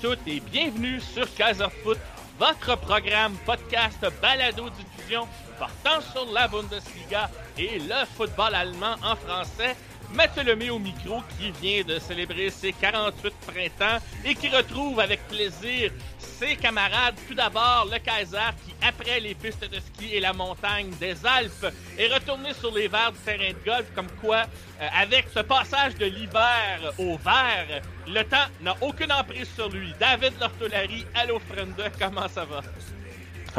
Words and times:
Toutes 0.00 0.26
et 0.26 0.40
bienvenue 0.40 1.00
sur 1.00 1.32
Kaiser 1.34 1.66
Foot, 1.82 1.98
votre 2.38 2.78
programme 2.78 3.34
podcast 3.44 3.98
balado 4.22 4.68
diffusion 4.70 5.26
portant 5.58 6.00
sur 6.12 6.32
la 6.32 6.46
Bundesliga 6.46 7.28
et 7.56 7.80
le 7.80 8.06
football 8.16 8.54
allemand 8.54 8.94
en 9.02 9.16
français. 9.16 9.76
Mathieu 10.14 10.44
Lemay 10.44 10.70
au 10.70 10.78
micro 10.78 11.20
qui 11.38 11.50
vient 11.60 11.82
de 11.82 11.98
célébrer 11.98 12.50
ses 12.50 12.72
48 12.72 13.34
printemps 13.46 14.04
et 14.24 14.34
qui 14.34 14.48
retrouve 14.48 15.00
avec 15.00 15.26
plaisir 15.26 15.90
ses 16.38 16.56
camarades. 16.56 17.16
Tout 17.26 17.34
d'abord, 17.34 17.88
le 17.90 17.98
Kaiser 17.98 18.50
qui, 18.64 18.74
après 18.86 19.20
les 19.20 19.34
pistes 19.34 19.68
de 19.68 19.80
ski 19.80 20.14
et 20.14 20.20
la 20.20 20.32
montagne 20.32 20.90
des 21.00 21.14
Alpes, 21.26 21.72
est 21.98 22.12
retourné 22.12 22.54
sur 22.54 22.72
les 22.74 22.88
verres 22.88 23.12
du 23.12 23.18
terrain 23.18 23.50
de 23.50 23.64
golf, 23.64 23.86
comme 23.94 24.10
quoi, 24.20 24.44
euh, 24.80 24.86
avec 24.96 25.26
ce 25.34 25.40
passage 25.40 25.94
de 25.96 26.06
l'hiver 26.06 26.92
au 26.98 27.16
vert, 27.18 27.82
le 28.06 28.22
temps 28.22 28.48
n'a 28.60 28.76
aucune 28.80 29.12
emprise 29.12 29.48
sur 29.54 29.68
lui. 29.68 29.92
David 29.98 30.34
Lortolari, 30.40 31.04
allô 31.14 31.40
Frenda, 31.40 31.90
comment 31.98 32.28
ça 32.28 32.44
va? 32.44 32.62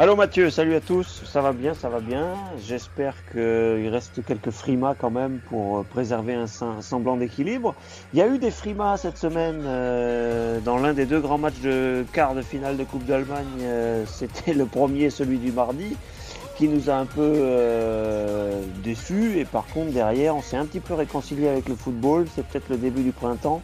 Allô 0.00 0.16
Mathieu, 0.16 0.48
salut 0.48 0.74
à 0.76 0.80
tous, 0.80 1.24
ça 1.26 1.42
va 1.42 1.52
bien, 1.52 1.74
ça 1.74 1.90
va 1.90 2.00
bien. 2.00 2.34
J'espère 2.56 3.22
qu'il 3.30 3.86
reste 3.88 4.24
quelques 4.24 4.48
frimas 4.48 4.94
quand 4.94 5.10
même 5.10 5.40
pour 5.40 5.76
euh, 5.76 5.82
préserver 5.82 6.32
un 6.32 6.46
sem- 6.46 6.80
semblant 6.80 7.18
d'équilibre. 7.18 7.74
Il 8.14 8.18
y 8.18 8.22
a 8.22 8.26
eu 8.26 8.38
des 8.38 8.50
frimas 8.50 8.96
cette 8.96 9.18
semaine 9.18 9.62
euh, 9.66 10.58
dans 10.60 10.78
l'un 10.78 10.94
des 10.94 11.04
deux 11.04 11.20
grands 11.20 11.36
matchs 11.36 11.60
de 11.60 12.06
quart 12.14 12.34
de 12.34 12.40
finale 12.40 12.78
de 12.78 12.84
Coupe 12.84 13.04
d'Allemagne. 13.04 13.44
euh, 13.60 14.06
C'était 14.06 14.54
le 14.54 14.64
premier, 14.64 15.10
celui 15.10 15.36
du 15.36 15.52
mardi, 15.52 15.94
qui 16.56 16.66
nous 16.68 16.88
a 16.88 16.94
un 16.94 17.04
peu 17.04 17.44
déçus. 18.82 19.38
Et 19.38 19.44
par 19.44 19.66
contre 19.66 19.92
derrière, 19.92 20.34
on 20.34 20.40
s'est 20.40 20.56
un 20.56 20.64
petit 20.64 20.80
peu 20.80 20.94
réconcilié 20.94 21.46
avec 21.46 21.68
le 21.68 21.74
football. 21.74 22.26
C'est 22.34 22.46
peut-être 22.46 22.70
le 22.70 22.78
début 22.78 23.02
du 23.02 23.12
printemps 23.12 23.60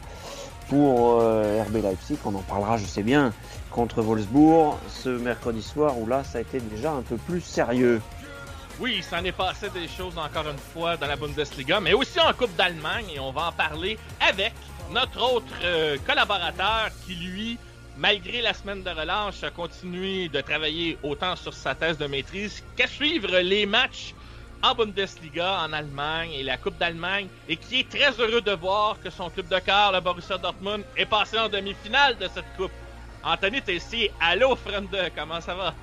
pour 0.69 1.21
euh, 1.21 1.63
RB 1.63 1.83
Leipzig. 1.83 2.19
On 2.25 2.35
en 2.35 2.43
parlera, 2.43 2.77
je 2.77 2.85
sais 2.85 3.03
bien, 3.03 3.33
contre 3.71 4.03
Wolfsburg 4.03 4.79
ce 4.89 5.09
mercredi 5.09 5.63
soir 5.63 5.99
où 5.99 6.07
là, 6.07 6.25
ça 6.25 6.39
a 6.39 6.41
été 6.41 6.61
déjà 6.61 6.93
un 6.93 7.03
peu 7.03 7.17
plus 7.17 7.41
sérieux. 7.41 8.01
Oui, 8.79 8.97
il 8.99 9.03
s'en 9.03 9.25
est 9.25 9.33
passé 9.33 9.71
des 9.71 9.89
choses 9.89 10.19
encore 10.19 10.49
une 10.51 10.59
fois 10.59 10.99
dans 10.99 11.07
la 11.07 11.17
Bundesliga, 11.17 11.81
mais 11.81 11.95
aussi 11.95 12.21
en 12.21 12.33
Coupe 12.35 12.55
d'Allemagne, 12.57 13.07
et 13.15 13.19
on 13.19 13.33
va 13.33 13.49
en 13.49 13.53
parler 13.53 13.99
avec 14.21 14.53
notre 14.93 15.35
autre 15.35 15.47
euh, 15.65 15.97
collaborateur 16.07 16.91
qui, 17.07 17.15
lui, 17.15 17.59
malgré 17.97 18.43
la 18.43 18.53
semaine 18.53 18.83
de 18.83 18.91
relâche, 18.91 19.43
a 19.43 19.51
continué 19.51 20.29
de 20.29 20.41
travailler 20.43 20.99
autant 21.03 21.37
sur 21.37 21.55
sa 21.55 21.75
thèse 21.75 21.97
de 21.97 22.07
maîtrise 22.07 22.63
qu'à 22.77 22.87
suivre 22.87 23.39
les 23.39 23.65
matchs 23.65 24.15
en 24.71 24.75
Bundesliga, 24.75 25.65
en 25.65 25.73
Allemagne 25.73 26.31
et 26.33 26.43
la 26.43 26.57
Coupe 26.57 26.79
d'Allemagne, 26.79 27.29
et 27.49 27.57
qui 27.57 27.81
est 27.81 27.89
très 27.89 28.11
heureux 28.21 28.41
de 28.41 28.53
voir 28.53 28.97
que 29.03 29.11
son 29.11 29.31
club 29.31 29.49
de 29.49 29.59
cœur, 29.61 29.93
le 29.93 30.01
Borussia 30.01 30.39
Dortmund, 30.39 30.83
est 30.97 31.07
passé 31.07 31.39
en 31.39 31.49
demi-finale 31.49 32.17
de 32.19 32.27
cette 32.35 32.45
Coupe. 32.57 32.73
Anthony 33.23 33.63
Tessier, 33.63 34.11
allô, 34.21 34.57
Frende, 34.57 34.97
comment 35.17 35.41
ça 35.41 35.55
va? 35.55 35.75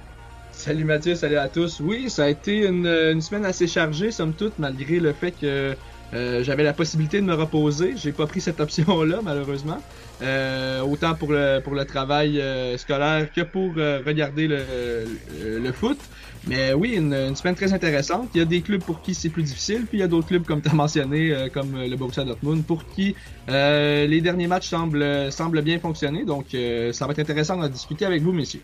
Salut 0.51 0.83
Mathieu, 0.83 1.15
salut 1.15 1.37
à 1.37 1.47
tous. 1.47 1.79
Oui, 1.79 2.09
ça 2.09 2.25
a 2.25 2.27
été 2.27 2.65
une, 2.67 3.21
semaine 3.21 3.45
assez 3.45 3.67
chargée, 3.67 4.11
somme 4.11 4.33
toute, 4.33 4.59
malgré 4.59 4.99
le 4.99 5.13
fait 5.13 5.31
que 5.31 5.75
euh, 6.13 6.43
j'avais 6.43 6.63
la 6.63 6.73
possibilité 6.73 7.19
de 7.21 7.25
me 7.25 7.33
reposer. 7.33 7.95
J'ai 7.97 8.11
pas 8.11 8.27
pris 8.27 8.39
cette 8.39 8.59
option-là, 8.59 9.19
malheureusement. 9.23 9.81
Euh, 10.21 10.81
autant 10.81 11.15
pour 11.15 11.31
le, 11.31 11.59
pour 11.59 11.73
le 11.73 11.85
travail 11.85 12.39
euh, 12.39 12.77
scolaire 12.77 13.31
que 13.33 13.41
pour 13.41 13.73
regarder 13.75 14.47
le, 14.47 14.63
le 15.41 15.71
foot. 15.71 15.97
Mais 16.45 16.73
oui, 16.73 16.95
une, 16.95 17.13
une 17.13 17.35
semaine 17.35 17.55
très 17.55 17.73
intéressante. 17.73 18.29
Il 18.33 18.39
y 18.39 18.41
a 18.41 18.45
des 18.45 18.61
clubs 18.61 18.83
pour 18.83 19.01
qui 19.01 19.13
c'est 19.15 19.29
plus 19.29 19.43
difficile, 19.43 19.85
puis 19.85 19.99
il 19.99 20.01
y 20.01 20.03
a 20.03 20.07
d'autres 20.07 20.27
clubs, 20.27 20.43
comme 20.43 20.61
tu 20.61 20.69
as 20.69 20.73
mentionné, 20.73 21.31
euh, 21.31 21.49
comme 21.49 21.81
le 21.81 21.95
Borussia 21.95 22.25
Dortmund, 22.25 22.65
pour 22.65 22.85
qui 22.89 23.15
euh, 23.49 24.05
les 24.07 24.19
derniers 24.19 24.47
matchs 24.47 24.67
semblent, 24.67 25.31
semblent 25.31 25.61
bien 25.61 25.79
fonctionner. 25.79 26.25
Donc, 26.25 26.53
euh, 26.53 26.91
ça 26.91 27.05
va 27.07 27.13
être 27.13 27.19
intéressant 27.19 27.57
d'en 27.57 27.69
discuter 27.69 28.05
avec 28.05 28.21
vous, 28.21 28.33
messieurs. 28.33 28.61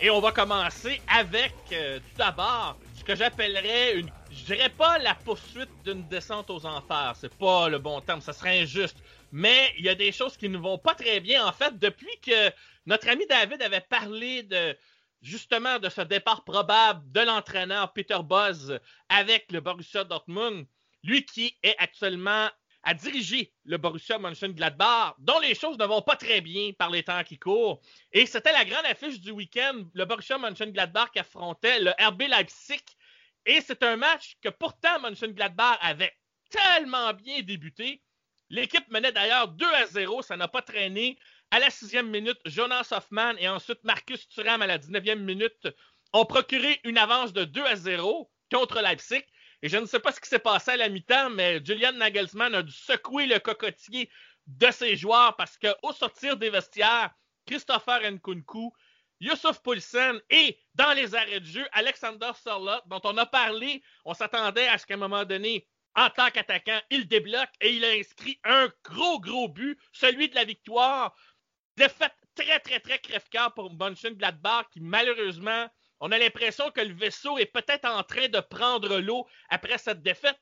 Et 0.00 0.10
on 0.10 0.20
va 0.20 0.32
commencer 0.32 1.00
avec, 1.06 1.54
euh, 1.72 1.98
tout 1.98 2.18
d'abord, 2.18 2.76
ce 2.98 3.04
que 3.04 3.14
j'appellerais 3.14 3.94
une, 3.94 4.10
je 4.32 4.46
dirais 4.46 4.70
pas 4.76 4.98
la 4.98 5.14
poursuite 5.14 5.70
d'une 5.84 6.02
descente 6.08 6.50
aux 6.50 6.66
enfers, 6.66 7.14
c'est 7.20 7.32
pas 7.34 7.68
le 7.68 7.78
bon 7.78 8.00
terme, 8.00 8.20
ça 8.20 8.32
serait 8.32 8.62
injuste. 8.62 8.96
Mais 9.30 9.72
il 9.78 9.84
y 9.84 9.88
a 9.88 9.94
des 9.94 10.10
choses 10.10 10.36
qui 10.36 10.48
ne 10.48 10.58
vont 10.58 10.76
pas 10.76 10.94
très 10.94 11.20
bien. 11.20 11.46
En 11.46 11.52
fait, 11.52 11.78
depuis 11.78 12.18
que 12.20 12.50
notre 12.84 13.08
ami 13.08 13.24
David 13.28 13.62
avait 13.62 13.80
parlé 13.80 14.42
de, 14.42 14.76
justement, 15.22 15.78
de 15.78 15.88
ce 15.88 16.00
départ 16.02 16.44
probable 16.44 17.10
de 17.12 17.20
l'entraîneur 17.20 17.92
Peter 17.92 18.18
Buzz 18.22 18.78
avec 19.08 19.50
le 19.52 19.60
Borussia 19.60 20.04
Dortmund, 20.04 20.66
lui 21.02 21.24
qui 21.24 21.56
est 21.62 21.76
actuellement 21.78 22.48
à 22.82 22.94
diriger 22.94 23.52
le 23.64 23.78
Borussia 23.78 24.18
Mönchengladbach, 24.18 25.14
dont 25.18 25.38
les 25.38 25.54
choses 25.54 25.78
ne 25.78 25.84
vont 25.84 26.02
pas 26.02 26.16
très 26.16 26.40
bien 26.40 26.72
par 26.72 26.90
les 26.90 27.04
temps 27.04 27.22
qui 27.22 27.38
courent. 27.38 27.80
Et 28.12 28.26
c'était 28.26 28.52
la 28.52 28.64
grande 28.64 28.86
affiche 28.86 29.20
du 29.20 29.30
week-end, 29.30 29.84
le 29.94 30.04
Borussia 30.04 30.36
Mönchengladbach 30.36 31.12
qui 31.12 31.20
affrontait 31.20 31.78
le 31.78 31.92
RB 32.00 32.22
Leipzig. 32.22 32.82
Et 33.46 33.60
c'est 33.60 33.82
un 33.84 33.96
match 33.96 34.36
que 34.42 34.48
pourtant 34.48 35.00
Mönchengladbach 35.00 35.78
avait 35.80 36.12
tellement 36.50 37.12
bien 37.12 37.42
débuté. 37.42 38.02
L'équipe 38.50 38.88
menait 38.90 39.12
d'ailleurs 39.12 39.48
2 39.48 39.66
à 39.66 39.86
0, 39.86 40.22
ça 40.22 40.36
n'a 40.36 40.48
pas 40.48 40.62
traîné. 40.62 41.16
À 41.54 41.58
la 41.58 41.68
sixième 41.68 42.08
minute, 42.08 42.38
Jonas 42.46 42.88
Hoffman 42.92 43.34
et 43.36 43.46
ensuite 43.46 43.84
Marcus 43.84 44.26
Thuram 44.26 44.62
à 44.62 44.66
la 44.66 44.78
19e 44.78 45.18
minute 45.18 45.68
ont 46.14 46.24
procuré 46.24 46.80
une 46.82 46.96
avance 46.96 47.34
de 47.34 47.44
2 47.44 47.62
à 47.62 47.76
0 47.76 48.32
contre 48.50 48.80
Leipzig. 48.80 49.22
Et 49.60 49.68
je 49.68 49.76
ne 49.76 49.84
sais 49.84 50.00
pas 50.00 50.12
ce 50.12 50.20
qui 50.22 50.30
s'est 50.30 50.38
passé 50.38 50.70
à 50.70 50.76
la 50.78 50.88
mi-temps, 50.88 51.28
mais 51.28 51.62
Julian 51.62 51.92
Nagelsmann 51.92 52.54
a 52.54 52.62
dû 52.62 52.72
secouer 52.72 53.26
le 53.26 53.38
cocotier 53.38 54.08
de 54.46 54.70
ses 54.70 54.96
joueurs 54.96 55.36
parce 55.36 55.58
qu'au 55.58 55.92
sortir 55.92 56.38
des 56.38 56.48
vestiaires, 56.48 57.10
Christopher 57.46 58.00
Nkunku, 58.10 58.72
Youssouf 59.20 59.60
Poulsen 59.60 60.22
et 60.30 60.58
dans 60.74 60.94
les 60.94 61.14
arrêts 61.14 61.40
de 61.40 61.44
jeu, 61.44 61.68
Alexander 61.72 62.30
Sorlot, 62.42 62.80
dont 62.86 63.02
on 63.04 63.18
a 63.18 63.26
parlé, 63.26 63.82
on 64.06 64.14
s'attendait 64.14 64.68
à 64.68 64.78
ce 64.78 64.86
qu'à 64.86 64.94
un 64.94 64.96
moment 64.96 65.26
donné, 65.26 65.68
en 65.94 66.08
tant 66.08 66.30
qu'attaquant, 66.30 66.80
il 66.90 67.06
débloque 67.06 67.50
et 67.60 67.74
il 67.74 67.84
a 67.84 67.90
inscrit 67.90 68.40
un 68.44 68.70
gros, 68.82 69.20
gros 69.20 69.48
but, 69.48 69.78
celui 69.92 70.30
de 70.30 70.34
la 70.34 70.44
victoire. 70.44 71.14
Défaite 71.76 72.14
très, 72.34 72.60
très, 72.60 72.80
très 72.80 72.98
crève-cœur 72.98 73.54
pour 73.54 73.72
Mönchengladbach 73.72 74.66
qui, 74.72 74.80
malheureusement, 74.80 75.68
on 76.00 76.10
a 76.12 76.18
l'impression 76.18 76.70
que 76.70 76.80
le 76.80 76.94
vaisseau 76.94 77.38
est 77.38 77.46
peut-être 77.46 77.86
en 77.86 78.02
train 78.02 78.28
de 78.28 78.40
prendre 78.40 78.98
l'eau 78.98 79.26
après 79.48 79.78
cette 79.78 80.02
défaite. 80.02 80.38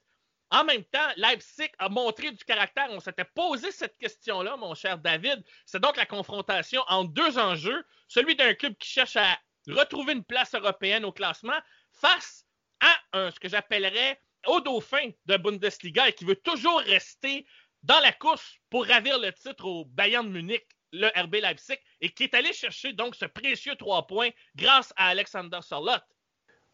En 0.50 0.64
même 0.64 0.84
temps, 0.84 1.08
Leipzig 1.16 1.70
a 1.78 1.88
montré 1.88 2.32
du 2.32 2.44
caractère. 2.44 2.88
On 2.90 2.98
s'était 2.98 3.24
posé 3.24 3.70
cette 3.70 3.96
question-là, 3.98 4.56
mon 4.56 4.74
cher 4.74 4.98
David. 4.98 5.44
C'est 5.64 5.78
donc 5.78 5.96
la 5.96 6.06
confrontation 6.06 6.82
entre 6.88 7.12
deux 7.12 7.38
enjeux. 7.38 7.84
Celui 8.08 8.34
d'un 8.34 8.54
club 8.54 8.74
qui 8.78 8.88
cherche 8.88 9.16
à 9.16 9.38
retrouver 9.68 10.14
une 10.14 10.24
place 10.24 10.54
européenne 10.54 11.04
au 11.04 11.12
classement 11.12 11.60
face 11.92 12.44
à 12.80 12.98
un, 13.12 13.30
ce 13.30 13.38
que 13.38 13.48
j'appellerais 13.48 14.20
au 14.46 14.60
dauphin 14.60 15.10
de 15.26 15.36
Bundesliga 15.36 16.08
et 16.08 16.12
qui 16.12 16.24
veut 16.24 16.36
toujours 16.36 16.80
rester 16.80 17.46
dans 17.82 18.00
la 18.00 18.12
course 18.12 18.56
pour 18.70 18.86
ravir 18.86 19.18
le 19.18 19.32
titre 19.32 19.64
au 19.64 19.84
Bayern 19.84 20.26
de 20.26 20.32
Munich, 20.32 20.66
le 20.92 21.06
RB 21.20 21.36
Leipzig, 21.42 21.76
et 22.00 22.08
qui 22.10 22.24
est 22.24 22.34
allé 22.34 22.52
chercher 22.52 22.92
donc 22.92 23.14
ce 23.14 23.24
précieux 23.26 23.74
trois 23.76 24.06
points 24.06 24.30
grâce 24.56 24.92
à 24.96 25.06
Alexander 25.08 25.58
Sorlot. 25.62 25.92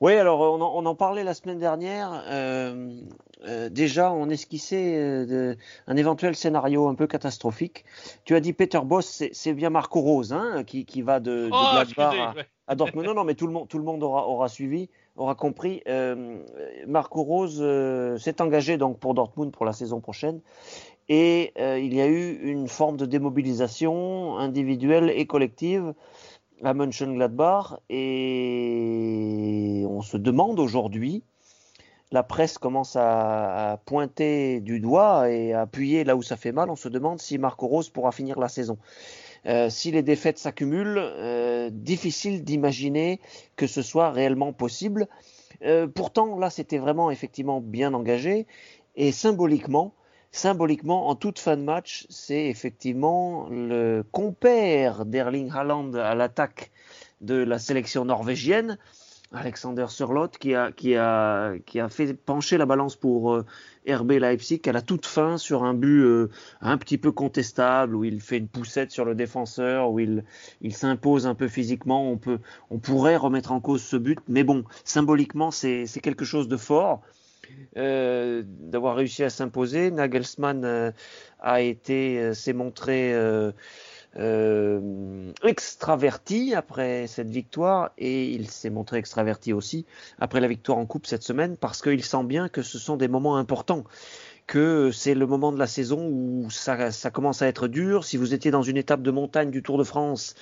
Oui, 0.00 0.12
alors 0.12 0.40
on 0.40 0.60
en, 0.60 0.74
on 0.74 0.84
en 0.84 0.94
parlait 0.94 1.24
la 1.24 1.32
semaine 1.32 1.58
dernière. 1.58 2.22
Euh, 2.26 3.00
euh, 3.46 3.70
déjà, 3.70 4.12
on 4.12 4.28
esquissait 4.28 4.94
euh, 4.98 5.24
de- 5.26 5.56
un 5.86 5.96
éventuel 5.96 6.36
scénario 6.36 6.86
un 6.88 6.94
peu 6.94 7.06
catastrophique. 7.06 7.86
Tu 8.26 8.34
as 8.34 8.40
dit 8.40 8.52
Peter 8.52 8.80
Boss, 8.84 9.22
c'est- 9.32 9.54
bien 9.54 9.70
Marco 9.70 10.00
Rose 10.02 10.34
hein, 10.34 10.64
qui, 10.64 10.84
qui 10.84 11.00
va 11.00 11.18
de, 11.18 11.46
de 11.46 11.50
Oh, 11.50 11.68
Gladbach 11.72 12.36
à, 12.66 12.74
Dortmund. 12.74 13.06
Non, 13.06 13.14
non, 13.14 13.24
mais 13.24 13.34
tout 13.34 13.46
le 13.46 13.54
monde, 13.54 13.68
tout 13.68 13.78
le 13.78 13.84
monde 13.84 14.02
aura, 14.02 14.26
aura 14.28 14.48
suivi, 14.50 14.90
aura 15.16 15.34
compris. 15.34 15.82
Marco 16.86 17.22
Rose 17.22 18.18
s'est 18.20 18.42
engagé 18.42 18.76
donc 18.76 18.98
pour 18.98 19.14
Dortmund 19.14 19.50
pour 19.52 19.64
la 19.64 19.72
saison 19.72 20.00
prochaine. 20.00 20.40
Et 21.08 21.52
euh, 21.58 21.78
il 21.78 21.94
y 21.94 22.00
a 22.00 22.06
eu 22.06 22.38
une 22.42 22.68
forme 22.68 22.96
de 22.96 23.06
démobilisation 23.06 24.36
individuelle 24.38 25.10
et 25.14 25.26
collective 25.26 25.94
à 26.62 26.74
Mönchengladbach. 26.74 27.78
Et 27.88 29.84
on 29.88 30.02
se 30.02 30.16
demande 30.16 30.58
aujourd'hui, 30.58 31.22
la 32.12 32.22
presse 32.22 32.58
commence 32.58 32.96
à, 32.96 33.80
pointer 33.84 34.60
du 34.60 34.78
doigt 34.78 35.30
et 35.30 35.52
à 35.52 35.62
appuyer 35.62 36.04
là 36.04 36.16
où 36.16 36.22
ça 36.22 36.36
fait 36.36 36.52
mal. 36.52 36.70
On 36.70 36.76
se 36.76 36.88
demande 36.88 37.20
si 37.20 37.36
Marco 37.38 37.66
Rose 37.66 37.88
pourra 37.88 38.12
finir 38.12 38.38
la 38.38 38.48
saison. 38.48 38.78
Euh, 39.46 39.70
si 39.70 39.90
les 39.90 40.02
défaites 40.02 40.38
s'accumulent, 40.38 40.98
euh, 40.98 41.70
difficile 41.72 42.42
d'imaginer 42.44 43.20
que 43.56 43.66
ce 43.66 43.82
soit 43.82 44.10
réellement 44.10 44.52
possible. 44.52 45.08
Euh, 45.62 45.86
pourtant, 45.86 46.38
là, 46.38 46.50
c'était 46.50 46.78
vraiment 46.78 47.10
effectivement 47.10 47.60
bien 47.60 47.94
engagé 47.94 48.46
et 48.94 49.12
symboliquement, 49.12 49.94
symboliquement, 50.36 51.08
en 51.08 51.14
toute 51.14 51.38
fin 51.38 51.56
de 51.56 51.62
match, 51.62 52.06
c'est 52.10 52.46
effectivement 52.46 53.48
le 53.50 54.04
compère 54.12 55.06
d'Erling 55.06 55.50
Haaland 55.50 55.94
à 55.94 56.14
l'attaque 56.14 56.70
de 57.22 57.36
la 57.36 57.58
sélection 57.58 58.04
norvégienne, 58.04 58.78
Alexander 59.32 59.86
Sørloth, 59.88 60.38
qui 60.38 60.54
a, 60.54 60.72
fait 61.88 62.14
pencher 62.14 62.58
la 62.58 62.66
balance 62.66 62.96
pour 62.96 63.34
euh, 63.34 63.46
RB 63.88 64.12
Leipzig 64.12 64.60
à 64.66 64.72
la 64.72 64.82
toute 64.82 65.06
fin 65.06 65.38
sur 65.38 65.64
un 65.64 65.74
but 65.74 66.02
euh, 66.02 66.30
un 66.60 66.76
petit 66.78 66.98
peu 66.98 67.12
contestable 67.12 67.94
où 67.94 68.04
il 68.04 68.20
fait 68.20 68.36
une 68.36 68.48
poussette 68.48 68.90
sur 68.90 69.04
le 69.04 69.14
défenseur, 69.14 69.90
où 69.90 69.98
il, 69.98 70.22
s'impose 70.70 71.26
un 71.26 71.34
peu 71.34 71.48
physiquement. 71.48 72.10
On, 72.10 72.18
peut, 72.18 72.38
on 72.70 72.78
pourrait 72.78 73.16
remettre 73.16 73.52
en 73.52 73.60
cause 73.60 73.82
ce 73.82 73.96
but, 73.96 74.20
mais 74.28 74.44
bon, 74.44 74.64
symboliquement, 74.84 75.50
c'est 75.50 75.86
quelque 76.02 76.24
chose 76.24 76.46
de 76.46 76.56
fort 76.56 77.00
euh, 77.76 78.42
d'avoir 78.46 78.96
réussi 78.96 79.22
à 79.22 79.30
s'imposer. 79.30 79.90
Nagelsmann 79.90 80.64
euh, 80.64 80.90
a 81.40 81.60
été, 81.60 82.18
euh, 82.18 82.34
s'est 82.34 82.52
montré 82.52 83.14
extraverti 85.44 86.54
après 86.54 87.06
cette 87.06 87.28
victoire 87.28 87.90
et 87.98 88.30
il 88.30 88.48
s'est 88.48 88.70
montré 88.70 88.96
extraverti 88.96 89.52
aussi 89.52 89.84
après 90.18 90.40
la 90.40 90.48
victoire 90.48 90.78
en 90.78 90.86
coupe 90.86 91.06
cette 91.06 91.22
semaine 91.22 91.58
parce 91.58 91.82
qu'il 91.82 92.02
sent 92.02 92.24
bien 92.24 92.48
que 92.48 92.62
ce 92.62 92.78
sont 92.78 92.96
des 92.96 93.08
moments 93.08 93.36
importants 93.36 93.84
que 94.46 94.92
c'est 94.92 95.14
le 95.14 95.26
moment 95.26 95.50
de 95.50 95.58
la 95.58 95.66
saison 95.66 96.08
où 96.08 96.50
ça, 96.50 97.10
commence 97.10 97.42
à 97.42 97.48
être 97.48 97.66
dur. 97.66 98.04
Si 98.04 98.16
vous 98.16 98.32
étiez 98.32 98.50
dans 98.50 98.62
une 98.62 98.76
étape 98.76 99.02
de 99.02 99.10
montagne 99.10 99.50
du 99.50 99.62
Tour 99.62 99.76
de 99.76 99.84
France, 99.84 100.34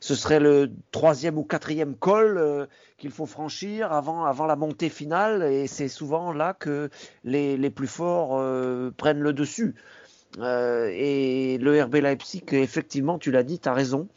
ce 0.00 0.14
serait 0.14 0.40
le 0.40 0.70
troisième 0.90 1.38
ou 1.38 1.44
quatrième 1.44 1.94
col 1.94 2.38
euh, 2.38 2.66
qu'il 2.98 3.10
faut 3.10 3.26
franchir 3.26 3.92
avant, 3.92 4.24
avant 4.24 4.46
la 4.46 4.56
montée 4.56 4.88
finale. 4.88 5.44
Et 5.44 5.68
c'est 5.68 5.88
souvent 5.88 6.32
là 6.32 6.54
que 6.54 6.90
les, 7.22 7.56
les 7.56 7.70
plus 7.70 7.86
forts 7.86 8.38
euh, 8.38 8.90
prennent 8.96 9.20
le 9.20 9.32
dessus. 9.32 9.74
Euh, 10.38 10.90
et 10.92 11.58
le 11.58 11.82
RB 11.82 11.96
Leipzig, 11.96 12.42
effectivement, 12.52 13.18
tu 13.18 13.30
l'as 13.30 13.44
dit, 13.44 13.60
tu 13.60 13.68
as 13.68 13.74
raison, 13.74 14.08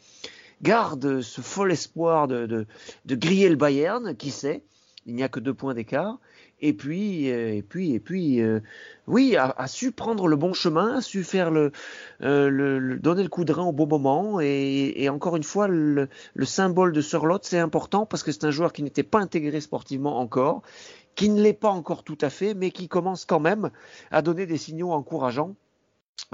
garde 0.62 1.20
ce 1.20 1.40
fol 1.40 1.70
espoir 1.70 2.26
de, 2.26 2.46
de, 2.46 2.66
de 3.04 3.14
griller 3.14 3.48
le 3.48 3.56
Bayern, 3.56 4.16
qui 4.16 4.30
sait, 4.30 4.62
il 5.04 5.14
n'y 5.14 5.22
a 5.22 5.28
que 5.28 5.40
deux 5.40 5.54
points 5.54 5.74
d'écart. 5.74 6.18
Et 6.60 6.72
puis, 6.72 7.30
euh, 7.30 7.54
et 7.54 7.62
puis, 7.62 7.92
et 7.92 8.00
puis, 8.00 8.40
euh, 8.40 8.60
oui, 9.06 9.36
a, 9.36 9.66
su 9.68 9.92
prendre 9.92 10.26
le 10.26 10.36
bon 10.36 10.54
chemin, 10.54 10.96
a 10.96 11.00
su 11.02 11.22
faire 11.22 11.50
le, 11.50 11.70
euh, 12.22 12.48
le, 12.48 12.78
le- 12.78 12.98
donner 12.98 13.22
le 13.22 13.28
coup 13.28 13.44
de 13.44 13.52
rein 13.52 13.64
au 13.64 13.72
bon 13.72 13.86
moment. 13.86 14.40
Et, 14.40 14.94
et 14.96 15.08
encore 15.10 15.36
une 15.36 15.42
fois, 15.42 15.68
le, 15.68 16.08
le 16.34 16.44
symbole 16.46 16.92
de 16.92 17.00
Sørloth, 17.02 17.44
c'est 17.44 17.58
important 17.58 18.06
parce 18.06 18.22
que 18.22 18.32
c'est 18.32 18.44
un 18.44 18.50
joueur 18.50 18.72
qui 18.72 18.82
n'était 18.82 19.02
pas 19.02 19.20
intégré 19.20 19.60
sportivement 19.60 20.18
encore, 20.18 20.62
qui 21.16 21.30
ne 21.30 21.42
l'est 21.42 21.52
pas 21.54 21.70
encore 21.70 22.04
tout 22.04 22.18
à 22.22 22.30
fait, 22.30 22.54
mais 22.54 22.70
qui 22.70 22.88
commence 22.88 23.24
quand 23.26 23.40
même 23.40 23.70
à 24.10 24.22
donner 24.22 24.46
des 24.46 24.58
signaux 24.58 24.92
encourageants. 24.92 25.56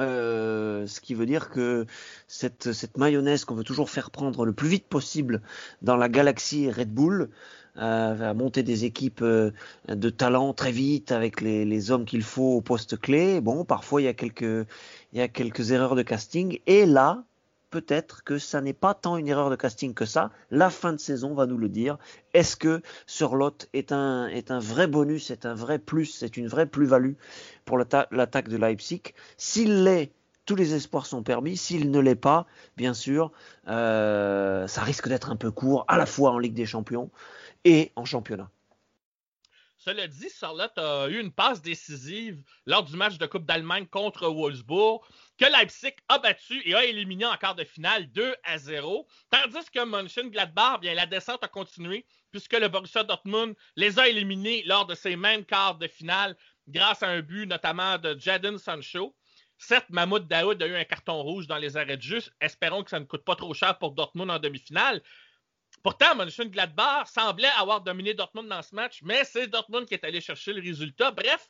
Euh, 0.00 0.86
ce 0.86 1.00
qui 1.00 1.14
veut 1.14 1.26
dire 1.26 1.50
que 1.50 1.86
cette, 2.26 2.72
cette 2.72 2.96
mayonnaise 2.96 3.44
qu'on 3.44 3.54
veut 3.54 3.64
toujours 3.64 3.90
faire 3.90 4.10
prendre 4.10 4.46
le 4.46 4.52
plus 4.52 4.68
vite 4.68 4.86
possible 4.86 5.42
dans 5.82 5.96
la 5.96 6.08
galaxie 6.08 6.70
Red 6.70 6.92
Bull, 6.94 7.28
euh, 7.76 8.32
monter 8.34 8.62
des 8.62 8.84
équipes 8.84 9.22
euh, 9.22 9.50
de 9.88 10.10
talent 10.10 10.54
très 10.54 10.72
vite 10.72 11.12
avec 11.12 11.40
les, 11.40 11.64
les 11.64 11.90
hommes 11.90 12.04
qu'il 12.04 12.22
faut 12.22 12.56
au 12.56 12.60
poste 12.60 12.98
clé. 12.98 13.40
Bon, 13.40 13.64
parfois 13.64 14.00
il 14.00 14.04
y 14.04 14.08
a 14.08 14.14
quelques, 14.14 14.66
il 15.12 15.18
y 15.18 15.20
a 15.20 15.28
quelques 15.28 15.72
erreurs 15.72 15.94
de 15.94 16.02
casting. 16.02 16.60
Et 16.66 16.86
là, 16.86 17.24
peut-être 17.72 18.22
que 18.22 18.38
ça 18.38 18.60
n'est 18.60 18.74
pas 18.74 18.94
tant 18.94 19.16
une 19.16 19.26
erreur 19.26 19.50
de 19.50 19.56
casting 19.56 19.94
que 19.94 20.04
ça. 20.04 20.30
La 20.52 20.70
fin 20.70 20.92
de 20.92 20.98
saison 20.98 21.34
va 21.34 21.46
nous 21.46 21.58
le 21.58 21.68
dire. 21.68 21.98
Est-ce 22.34 22.54
que 22.54 22.82
Surlot 23.06 23.56
est 23.72 23.90
un, 23.90 24.28
est 24.28 24.52
un 24.52 24.60
vrai 24.60 24.86
bonus, 24.86 25.30
est 25.32 25.46
un 25.46 25.54
vrai 25.54 25.80
plus, 25.80 26.06
c'est 26.06 26.36
une 26.36 26.46
vraie 26.46 26.66
plus-value 26.66 27.14
pour 27.64 27.78
l'atta- 27.78 28.06
l'attaque 28.12 28.48
de 28.48 28.58
Leipzig? 28.58 29.02
S'il 29.38 29.82
l'est, 29.84 30.12
tous 30.44 30.54
les 30.54 30.74
espoirs 30.74 31.06
sont 31.06 31.22
permis. 31.22 31.56
S'il 31.56 31.90
ne 31.90 31.98
l'est 31.98 32.14
pas, 32.14 32.46
bien 32.76 32.94
sûr, 32.94 33.32
euh, 33.68 34.66
ça 34.68 34.82
risque 34.82 35.08
d'être 35.08 35.30
un 35.30 35.36
peu 35.36 35.50
court, 35.50 35.84
à 35.88 35.96
la 35.96 36.06
fois 36.06 36.30
en 36.30 36.38
Ligue 36.38 36.54
des 36.54 36.66
Champions 36.66 37.10
et 37.64 37.90
en 37.96 38.04
championnat. 38.04 38.50
Cela 39.84 40.06
dit, 40.06 40.28
Charlotte 40.38 40.78
a 40.78 41.08
eu 41.08 41.18
une 41.18 41.32
passe 41.32 41.60
décisive 41.60 42.40
lors 42.66 42.84
du 42.84 42.94
match 42.94 43.18
de 43.18 43.26
Coupe 43.26 43.46
d'Allemagne 43.46 43.86
contre 43.86 44.28
Wolfsburg, 44.28 45.00
que 45.36 45.44
Leipzig 45.44 45.96
a 46.08 46.20
battu 46.20 46.62
et 46.64 46.72
a 46.76 46.84
éliminé 46.84 47.26
en 47.26 47.36
quart 47.36 47.56
de 47.56 47.64
finale 47.64 48.08
2 48.12 48.36
à 48.44 48.58
0. 48.58 49.08
Tandis 49.28 49.68
que 49.74 49.84
Mönchengladbach, 49.84 50.78
bien, 50.78 50.94
la 50.94 51.06
descente 51.06 51.42
a 51.42 51.48
continué 51.48 52.06
puisque 52.30 52.52
le 52.52 52.68
Borussia 52.68 53.02
Dortmund 53.02 53.56
les 53.74 53.98
a 53.98 54.08
éliminés 54.08 54.62
lors 54.66 54.86
de 54.86 54.94
ces 54.94 55.16
mêmes 55.16 55.44
quarts 55.44 55.78
de 55.78 55.88
finale 55.88 56.36
grâce 56.68 57.02
à 57.02 57.08
un 57.08 57.20
but 57.20 57.46
notamment 57.46 57.98
de 57.98 58.16
Jadon 58.16 58.58
Sancho. 58.58 59.16
Certes, 59.58 59.90
Mahmoud 59.90 60.28
Daoud 60.28 60.62
a 60.62 60.66
eu 60.68 60.76
un 60.76 60.84
carton 60.84 61.20
rouge 61.22 61.48
dans 61.48 61.58
les 61.58 61.76
arrêts 61.76 61.96
de 61.96 62.02
jeu. 62.02 62.20
Espérons 62.40 62.84
que 62.84 62.90
ça 62.90 63.00
ne 63.00 63.04
coûte 63.04 63.24
pas 63.24 63.34
trop 63.34 63.52
cher 63.52 63.76
pour 63.78 63.92
Dortmund 63.92 64.30
en 64.30 64.38
demi-finale. 64.38 65.02
Pourtant, 65.82 66.14
Mönchengladbach 66.14 67.08
semblait 67.08 67.50
avoir 67.58 67.80
dominé 67.80 68.14
Dortmund 68.14 68.48
dans 68.48 68.62
ce 68.62 68.74
match, 68.74 69.00
mais 69.02 69.24
c'est 69.24 69.48
Dortmund 69.48 69.86
qui 69.86 69.94
est 69.94 70.04
allé 70.04 70.20
chercher 70.20 70.52
le 70.52 70.62
résultat. 70.62 71.10
Bref, 71.10 71.48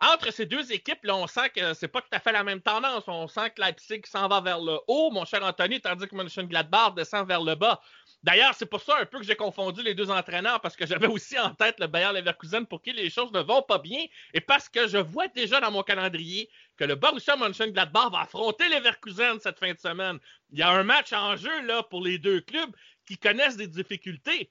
entre 0.00 0.32
ces 0.32 0.46
deux 0.46 0.72
équipes, 0.72 1.04
là, 1.04 1.16
on 1.16 1.26
sent 1.26 1.50
que 1.50 1.74
c'est 1.74 1.88
pas 1.88 2.00
tout 2.00 2.08
à 2.12 2.20
fait 2.20 2.32
la 2.32 2.44
même 2.44 2.60
tendance. 2.60 3.04
On 3.08 3.26
sent 3.26 3.50
que 3.50 3.60
Leipzig 3.60 4.02
s'en 4.04 4.28
va 4.28 4.40
vers 4.40 4.60
le 4.60 4.78
haut, 4.86 5.10
mon 5.10 5.24
cher 5.24 5.44
Anthony, 5.44 5.80
tandis 5.80 6.06
que 6.06 6.14
Mönchengladbach 6.14 6.94
descend 6.94 7.26
vers 7.26 7.42
le 7.42 7.54
bas. 7.54 7.80
D'ailleurs, 8.22 8.54
c'est 8.54 8.66
pour 8.66 8.80
ça 8.80 8.98
un 8.98 9.06
peu 9.06 9.18
que 9.18 9.24
j'ai 9.24 9.36
confondu 9.36 9.82
les 9.82 9.94
deux 9.94 10.10
entraîneurs, 10.10 10.60
parce 10.60 10.76
que 10.76 10.86
j'avais 10.86 11.06
aussi 11.06 11.38
en 11.38 11.54
tête 11.54 11.78
le 11.78 11.86
Bayer 11.86 12.12
Leverkusen 12.12 12.66
pour 12.66 12.82
qui 12.82 12.92
les 12.92 13.10
choses 13.10 13.30
ne 13.32 13.40
vont 13.40 13.62
pas 13.62 13.78
bien, 13.78 14.04
et 14.34 14.40
parce 14.40 14.68
que 14.68 14.88
je 14.88 14.98
vois 14.98 15.28
déjà 15.28 15.60
dans 15.60 15.70
mon 15.70 15.84
calendrier 15.84 16.50
que 16.76 16.84
le 16.84 16.96
Borussia 16.96 17.36
Mönchengladbach 17.36 18.10
va 18.10 18.20
affronter 18.20 18.68
Leverkusen 18.68 19.38
cette 19.40 19.58
fin 19.58 19.72
de 19.72 19.78
semaine. 19.78 20.18
Il 20.50 20.58
y 20.58 20.62
a 20.62 20.70
un 20.70 20.82
match 20.84 21.12
en 21.12 21.36
jeu 21.36 21.62
là 21.62 21.82
pour 21.84 22.02
les 22.02 22.18
deux 22.18 22.40
clubs 22.40 22.74
qui 23.08 23.16
connaissent 23.16 23.56
des 23.56 23.66
difficultés. 23.66 24.50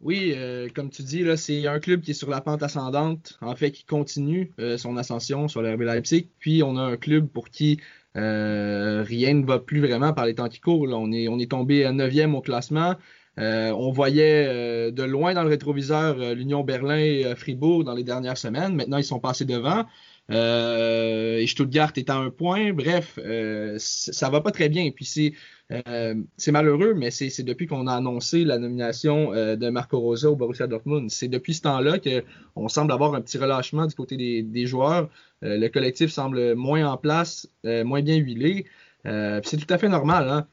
Oui, 0.00 0.32
euh, 0.36 0.68
comme 0.72 0.90
tu 0.90 1.02
dis, 1.02 1.24
c'est 1.36 1.66
un 1.66 1.80
club 1.80 2.02
qui 2.02 2.12
est 2.12 2.14
sur 2.14 2.30
la 2.30 2.40
pente 2.40 2.62
ascendante, 2.62 3.36
en 3.40 3.56
fait, 3.56 3.72
qui 3.72 3.84
continue 3.84 4.52
euh, 4.60 4.76
son 4.76 4.96
ascension 4.96 5.48
sur 5.48 5.62
le 5.62 5.74
Leipzig. 5.74 6.28
Puis 6.38 6.62
on 6.62 6.76
a 6.76 6.82
un 6.82 6.96
club 6.96 7.26
pour 7.26 7.48
qui 7.48 7.80
euh, 8.16 9.02
rien 9.02 9.34
ne 9.34 9.44
va 9.44 9.58
plus 9.58 9.80
vraiment 9.80 10.12
par 10.12 10.26
les 10.26 10.36
temps 10.36 10.48
qui 10.48 10.60
courent. 10.60 10.86
On 10.92 11.10
est, 11.10 11.50
tombé 11.50 11.84
à 11.84 11.92
9e 11.92 12.34
au 12.34 12.40
classement. 12.40 12.94
On 13.36 13.90
voyait 13.92 14.90
de 14.90 15.02
loin 15.04 15.32
dans 15.32 15.44
le 15.44 15.48
rétroviseur 15.48 16.34
l'Union 16.34 16.64
Berlin 16.64 16.98
et 16.98 17.34
Fribourg 17.36 17.84
dans 17.84 17.94
les 17.94 18.02
dernières 18.02 18.36
semaines. 18.36 18.74
Maintenant, 18.74 18.98
ils 18.98 19.04
sont 19.04 19.20
passés 19.20 19.44
devant. 19.44 19.84
Euh, 20.30 21.38
et 21.38 21.46
Stuttgart 21.46 21.92
est 21.96 22.10
à 22.10 22.16
un 22.16 22.30
point. 22.30 22.72
Bref, 22.72 23.18
euh, 23.18 23.76
ça 23.78 24.28
va 24.28 24.40
pas 24.40 24.50
très 24.50 24.68
bien. 24.68 24.90
Puis 24.90 25.04
c'est 25.04 25.32
euh, 25.70 26.14
malheureux, 26.48 26.94
mais 26.94 27.10
c'est 27.10 27.42
depuis 27.42 27.66
qu'on 27.66 27.86
a 27.86 27.94
annoncé 27.94 28.44
la 28.44 28.58
nomination 28.58 29.32
euh, 29.34 29.56
de 29.56 29.68
Marco 29.70 29.98
Rosa 29.98 30.30
au 30.30 30.36
Borussia 30.36 30.66
Dortmund. 30.66 31.10
C'est 31.10 31.28
depuis 31.28 31.54
ce 31.54 31.62
temps-là 31.62 31.98
qu'on 31.98 32.68
semble 32.68 32.92
avoir 32.92 33.14
un 33.14 33.20
petit 33.20 33.38
relâchement 33.38 33.86
du 33.86 33.94
côté 33.94 34.42
des, 34.42 34.66
joueurs. 34.66 35.10
Euh, 35.44 35.58
le 35.58 35.68
collectif 35.68 36.10
semble 36.10 36.54
moins 36.54 36.90
en 36.90 36.96
place, 36.96 37.48
euh, 37.66 37.84
moins 37.84 38.02
bien 38.02 38.16
huilé. 38.16 38.66
C'est 39.04 39.56
tout 39.56 39.72
à 39.72 39.78
fait 39.78 39.88
normal. 39.88 40.28
Hein? 40.28 40.46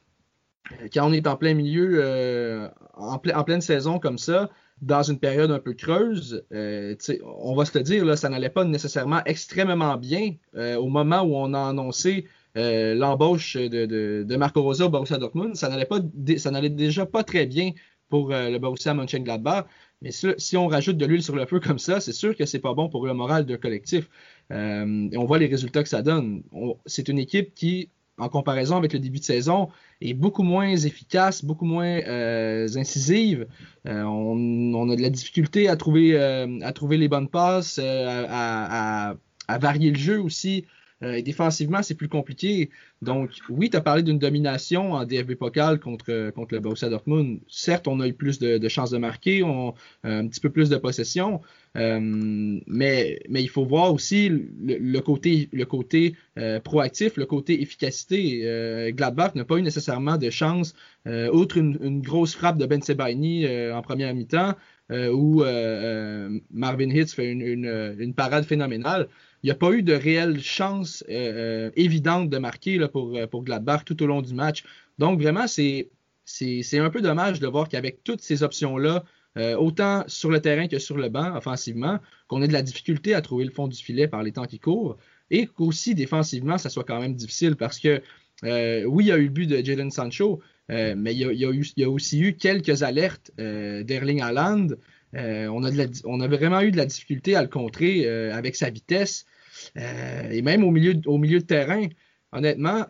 Quand 0.94 1.10
on 1.10 1.14
est 1.14 1.28
en 1.28 1.36
plein 1.36 1.54
milieu, 1.54 2.70
en, 2.94 3.16
en 3.16 3.44
pleine 3.44 3.60
saison 3.60 4.00
comme 4.00 4.18
ça, 4.18 4.50
dans 4.82 5.04
une 5.04 5.20
période 5.20 5.52
un 5.52 5.60
peu 5.60 5.74
creuse, 5.74 6.44
euh, 6.54 6.96
on 7.24 7.56
va 7.56 7.66
se 7.66 7.78
le 7.78 7.84
dire, 7.84 8.06
là, 8.06 8.16
ça 8.16 8.30
n'allait 8.30 8.50
pas 8.50 8.66
nécessairement 8.66 9.22
extrêmement 9.26 9.98
bien 9.98 10.36
euh, 10.56 10.76
au 10.76 10.88
moment 10.88 11.22
où 11.22 11.36
on 11.36 11.54
a 11.54 11.70
annoncé 11.70 12.26
euh, 12.58 12.94
l'embauche 12.94 13.56
de, 13.56 14.36
Marco 14.38 14.62
Rosa 14.62 14.86
au 14.86 14.90
Borussia 14.90 15.18
Dortmund. 15.18 15.56
Ça 15.56 15.70
n'allait 15.70 15.86
pas, 15.86 16.00
ça 16.38 16.52
n'allait 16.52 16.70
déjà 16.70 17.06
pas 17.06 17.24
très 17.24 17.46
bien 17.46 17.72
pour 18.10 18.30
le 18.30 18.58
Borussia 18.58 18.94
Mönchengladbach. 18.94 19.66
Mais 20.02 20.12
si, 20.12 20.58
on 20.58 20.68
rajoute 20.68 20.98
de 20.98 21.06
l'huile 21.06 21.24
sur 21.24 21.36
le 21.36 21.46
feu 21.46 21.60
comme 21.60 21.80
ça, 21.80 22.00
c'est 22.00 22.12
sûr 22.12 22.36
que 22.36 22.46
c'est 22.46 22.60
pas 22.60 22.74
bon 22.74 22.90
pour 22.90 23.08
le 23.08 23.14
moral 23.14 23.46
d'un 23.46 23.58
collectif. 23.58 24.10
Et 24.52 25.18
on 25.18 25.26
voit 25.26 25.40
les 25.40 25.48
résultats 25.48 25.84
que 25.84 25.90
ça 25.90 26.02
donne. 26.02 26.44
C'est 26.86 27.08
une 27.08 27.18
équipe 27.18 27.56
qui, 27.56 27.90
en 28.18 28.30
comparaison 28.30 28.78
avec 28.78 28.94
le 28.94 29.00
début 29.00 29.20
de 29.20 29.24
saison, 29.24 29.70
est 30.02 30.14
beaucoup 30.14 30.44
moins 30.44 30.76
efficace, 30.76 31.44
beaucoup 31.44 31.66
moins 31.66 32.00
euh, 32.08 32.68
incisive. 32.76 33.48
Euh, 33.88 34.04
on, 34.04 34.74
on, 34.74 34.90
a 34.90 34.96
de 34.96 35.02
la 35.02 35.10
difficulté 35.10 35.68
à 35.68 35.76
trouver, 35.76 36.18
euh, 36.20 36.60
à 36.62 36.72
trouver 36.74 36.98
les 36.98 37.08
bonnes 37.08 37.30
passes, 37.30 37.80
euh, 37.82 38.26
à, 38.30 39.10
à, 39.10 39.16
à, 39.48 39.58
varier 39.58 39.92
le 39.92 39.98
jeu 39.98 40.20
aussi. 40.22 40.66
Euh, 41.04 41.14
et 41.14 41.22
défensivement, 41.22 41.84
c'est 41.84 41.96
plus 41.96 42.08
compliqué. 42.08 42.70
Donc, 43.02 43.32
oui, 43.50 43.70
tu 43.70 43.76
as 43.76 43.82
parlé 43.82 44.02
d'une 44.02 44.18
domination 44.18 44.94
en 44.94 45.06
DFB 45.06 45.36
Pokal 45.36 45.80
contre, 45.82 46.30
contre 46.32 46.54
le 46.54 46.62
Borussia 46.62 46.90
Dortmund. 46.90 47.42
Certes, 47.50 47.88
on 47.90 48.00
a 48.00 48.08
eu 48.08 48.14
plus 48.14 48.40
de, 48.40 48.58
de 48.58 48.70
chances 48.70 48.92
de 48.92 48.98
marquer, 48.98 49.44
on, 49.44 49.74
un 50.04 50.28
petit 50.28 50.40
peu 50.40 50.50
plus 50.50 50.70
de 50.70 50.78
possession, 50.78 51.42
euh, 51.76 52.00
mais, 52.68 53.20
il 53.30 53.50
faut 53.50 53.66
voir 53.66 53.94
aussi 53.94 54.30
le, 54.30 55.00
côté, 55.00 56.16
euh, 56.38 56.60
proactif, 56.60 57.18
le 57.18 57.26
côté 57.26 57.62
efficacité. 57.62 58.42
Euh, 58.44 58.92
Gladbach 58.92 59.36
n'a 59.36 59.46
pas 59.46 59.58
eu 59.58 59.62
nécessairement 59.62 60.18
de 60.18 60.30
chance, 60.30 60.74
outre 61.06 61.58
une, 61.58 62.02
grosse 62.02 62.36
frappe 62.36 62.58
de 62.58 62.66
Ben 62.66 62.82
Sebaini 62.82 63.46
en 63.72 63.82
première 63.82 64.14
mi-temps, 64.14 64.54
où 64.92 65.44
Marvin 66.52 66.90
Hitz 66.90 67.14
fait 67.14 67.32
une, 67.32 68.14
parade 68.16 68.46
phénoménale 68.46 69.08
il 69.44 69.50
n'y 69.50 69.52
a 69.52 69.56
pas 69.56 69.74
eu 69.74 69.84
de 69.84 69.94
réelle 69.94 70.42
chance 70.42 71.04
évidente 71.08 72.32
de 72.32 72.38
marquer 72.40 72.80
pour, 72.88 73.44
Gladbach 73.44 73.86
tout 73.86 74.02
au 74.02 74.08
long 74.08 74.24
du 74.24 74.34
match. 74.34 74.64
Donc 74.98 75.22
vraiment, 75.22 75.46
c'est 75.46 75.90
un 76.80 76.90
peu 76.90 77.02
dommage 77.02 77.40
de 77.40 77.48
voir 77.48 77.70
qu'avec 77.70 78.04
toutes 78.04 78.22
ces 78.22 78.42
options-là, 78.42 79.04
euh, 79.38 79.56
autant 79.58 80.04
sur 80.08 80.32
le 80.32 80.40
terrain 80.40 80.68
que 80.68 80.80
sur 80.80 80.98
le 80.98 81.10
banc, 81.10 81.36
offensivement, 81.36 82.00
qu'on 82.28 82.42
ait 82.42 82.48
de 82.48 82.54
la 82.54 82.62
difficulté 82.62 83.14
à 83.14 83.22
trouver 83.22 83.44
le 83.44 83.52
fond 83.52 83.68
du 83.68 83.78
filet 83.78 84.08
par 84.08 84.24
les 84.24 84.32
temps 84.32 84.46
qui 84.46 84.60
courent, 84.60 84.98
et 85.30 85.46
qu'aussi 85.48 85.94
défensivement, 85.94 86.58
ça 86.58 86.70
soit 86.70 86.86
quand 86.86 87.02
même 87.02 87.16
difficile 87.16 87.56
parce 87.56 87.80
que 87.80 88.02
euh, 88.44 88.84
oui, 88.86 89.06
il 89.06 89.08
y 89.08 89.12
a 89.12 89.18
eu 89.18 89.26
le 89.26 89.30
but 89.30 89.48
de 89.48 89.64
Jadon 89.64 89.90
Sancho, 89.90 90.42
euh, 90.72 90.94
mais 90.98 91.14
il 91.14 91.20
y, 91.20 91.84
a, 91.84 91.90
aussi 91.90 92.20
eu 92.22 92.34
quelques 92.34 92.84
alertes 92.84 93.32
d'Erling 93.38 94.22
Haaland. 94.22 94.68
on, 95.14 95.64
a 95.64 96.28
vraiment 96.28 96.62
eu 96.62 96.72
de 96.72 96.78
la 96.78 96.86
difficulté 96.86 97.36
à 97.36 97.42
le 97.42 97.48
contrer 97.50 98.08
avec 98.32 98.56
sa 98.56 98.70
vitesse. 98.70 99.26
Et 99.76 100.42
même 100.42 100.64
au 100.64 100.72
milieu, 100.72 100.96
au 101.06 101.18
milieu 101.18 101.40
de 101.40 101.46
terrain, 101.46 101.88
honnêtement, 102.32 102.86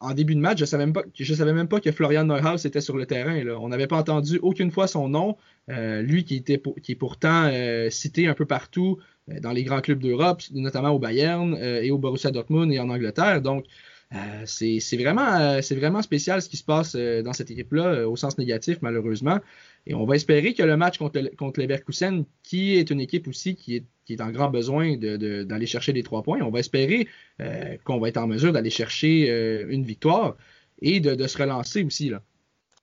en, 0.00 0.14
début 0.14 0.34
de 0.34 0.40
match, 0.40 0.58
je 0.58 0.64
savais 0.64 0.86
même 0.86 0.92
pas, 0.92 1.02
savais 1.36 1.52
même 1.52 1.68
pas 1.68 1.80
que 1.80 1.92
Florian 1.92 2.24
Neuhaus 2.24 2.64
était 2.64 2.80
sur 2.80 2.96
le 2.96 3.06
terrain. 3.06 3.40
On 3.60 3.68
n'avait 3.68 3.86
pas 3.86 3.98
entendu 3.98 4.38
aucune 4.42 4.70
fois 4.70 4.88
son 4.88 5.08
nom. 5.08 5.36
Euh, 5.70 6.02
lui 6.02 6.24
qui 6.24 6.42
est 6.48 6.94
pourtant 6.96 7.44
euh, 7.44 7.90
cité 7.90 8.26
un 8.26 8.34
peu 8.34 8.44
partout 8.44 8.98
euh, 9.30 9.38
dans 9.40 9.52
les 9.52 9.62
grands 9.62 9.80
clubs 9.80 10.00
d'Europe, 10.00 10.42
notamment 10.52 10.90
au 10.90 10.98
Bayern 10.98 11.56
et 11.56 11.90
au 11.90 11.98
Borussia 11.98 12.30
Dortmund 12.30 12.72
et 12.72 12.80
en 12.80 12.88
Angleterre. 12.88 13.40
Donc 13.40 13.66
c'est 14.44 14.80
vraiment 14.96 15.60
vraiment 15.60 16.02
spécial 16.02 16.42
ce 16.42 16.48
qui 16.48 16.56
se 16.56 16.64
passe 16.64 16.96
dans 16.96 17.32
cette 17.32 17.48
équipe-là 17.52 18.08
au 18.08 18.16
sens 18.16 18.38
négatif 18.38 18.78
malheureusement. 18.82 19.38
Et 19.86 19.94
on 19.94 20.04
va 20.04 20.16
espérer 20.16 20.52
que 20.52 20.64
le 20.64 20.76
match 20.76 20.98
contre, 20.98 21.20
le, 21.20 21.28
contre 21.28 21.62
qui 22.42 22.74
est 22.74 22.90
une 22.90 23.00
équipe 23.00 23.28
aussi 23.28 23.54
qui 23.54 23.76
est, 24.08 24.20
en 24.20 24.30
grand 24.32 24.50
besoin 24.50 24.96
d'aller 24.96 25.66
chercher 25.66 25.92
les 25.92 26.02
trois 26.02 26.24
points, 26.24 26.40
on 26.40 26.50
va 26.50 26.58
espérer 26.58 27.06
qu'on 27.84 28.00
va 28.00 28.08
être 28.08 28.16
en 28.16 28.26
mesure 28.26 28.52
d'aller 28.52 28.70
chercher 28.70 29.30
une 29.68 29.84
victoire 29.84 30.36
et 30.82 30.98
de, 30.98 31.26
se 31.28 31.38
relancer 31.38 31.84
aussi. 31.84 32.10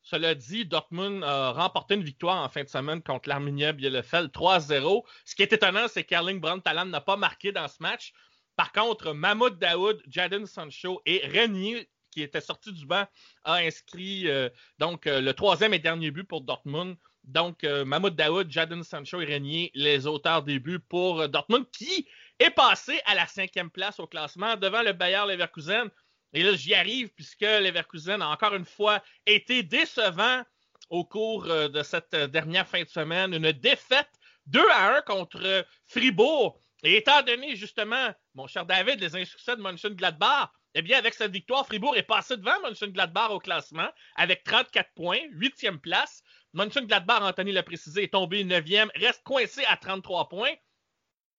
Cela 0.09 0.35
dit, 0.35 0.65
Dortmund 0.65 1.21
a 1.21 1.51
remporté 1.51 1.95
une 1.95 2.03
victoire 2.03 2.41
en 2.41 2.47
fin 2.47 2.63
de 2.63 2.69
semaine 2.69 3.01
contre 3.01 3.27
l'Arminia 3.27 3.73
Bielefeld 3.73 4.31
3-0. 4.31 5.03
Ce 5.25 5.35
qui 5.35 5.41
est 5.41 5.51
étonnant, 5.51 5.89
c'est 5.89 6.05
qu'Erling 6.05 6.39
Brandt 6.39 6.61
Talan 6.61 6.85
n'a 6.85 7.01
pas 7.01 7.17
marqué 7.17 7.51
dans 7.51 7.67
ce 7.67 7.75
match. 7.81 8.13
Par 8.55 8.71
contre, 8.71 9.11
Mahmoud 9.11 9.59
Daoud, 9.59 10.01
Jadon 10.07 10.45
Sancho 10.45 11.01
et 11.05 11.21
Renier 11.27 11.89
qui 12.11 12.21
était 12.21 12.39
sorti 12.39 12.71
du 12.71 12.85
banc, 12.85 13.05
a 13.43 13.55
inscrit 13.55 14.29
euh, 14.29 14.49
donc 14.79 15.07
euh, 15.07 15.19
le 15.19 15.33
troisième 15.33 15.73
et 15.73 15.79
dernier 15.79 16.09
but 16.09 16.23
pour 16.23 16.39
Dortmund. 16.39 16.95
Donc, 17.25 17.65
euh, 17.65 17.83
Mahmoud 17.83 18.15
Daoud, 18.15 18.49
Jadon 18.49 18.83
Sancho 18.83 19.19
et 19.19 19.25
Renier, 19.25 19.71
les 19.75 20.07
auteurs 20.07 20.41
des 20.41 20.59
buts 20.59 20.79
pour 20.79 21.27
Dortmund, 21.27 21.69
qui 21.69 22.07
est 22.39 22.49
passé 22.49 23.01
à 23.05 23.13
la 23.13 23.27
cinquième 23.27 23.69
place 23.69 23.99
au 23.99 24.07
classement 24.07 24.55
devant 24.55 24.83
le 24.83 24.93
Bayer 24.93 25.25
Leverkusen. 25.27 25.89
Et 26.33 26.43
là, 26.43 26.53
j'y 26.55 26.73
arrive 26.73 27.09
puisque 27.09 27.41
Leverkusen 27.41 28.21
a 28.21 28.29
encore 28.29 28.53
une 28.55 28.65
fois 28.65 29.03
été 29.25 29.63
décevant 29.63 30.43
au 30.89 31.03
cours 31.03 31.45
de 31.45 31.83
cette 31.83 32.15
dernière 32.15 32.67
fin 32.67 32.83
de 32.83 32.89
semaine. 32.89 33.33
Une 33.33 33.51
défaite 33.51 34.09
2 34.47 34.61
à 34.71 34.97
1 34.97 35.01
contre 35.01 35.65
Fribourg. 35.87 36.61
Et 36.83 36.97
étant 36.97 37.23
donné 37.23 37.55
justement, 37.55 38.13
mon 38.35 38.47
cher 38.47 38.65
David, 38.65 38.99
les 38.99 39.15
insuccès 39.15 39.55
de 39.55 39.61
Mönchengladbach, 39.61 40.51
eh 40.75 40.81
bien, 40.83 40.99
avec 40.99 41.15
cette 41.15 41.31
victoire, 41.31 41.65
Fribourg 41.65 41.97
est 41.97 42.03
passé 42.03 42.37
devant 42.37 42.59
Mönchengladbach 42.61 43.31
au 43.31 43.39
classement 43.39 43.89
avec 44.15 44.43
34 44.43 44.91
points, 44.95 45.21
8e 45.31 45.79
place. 45.79 46.21
Mönchengladbach, 46.53 47.23
Anthony 47.23 47.51
l'a 47.51 47.63
précisé, 47.63 48.03
est 48.03 48.13
tombé 48.13 48.43
9e, 48.43 48.89
reste 48.95 49.23
coincé 49.23 49.65
à 49.65 49.77
33 49.77 50.29
points. 50.29 50.53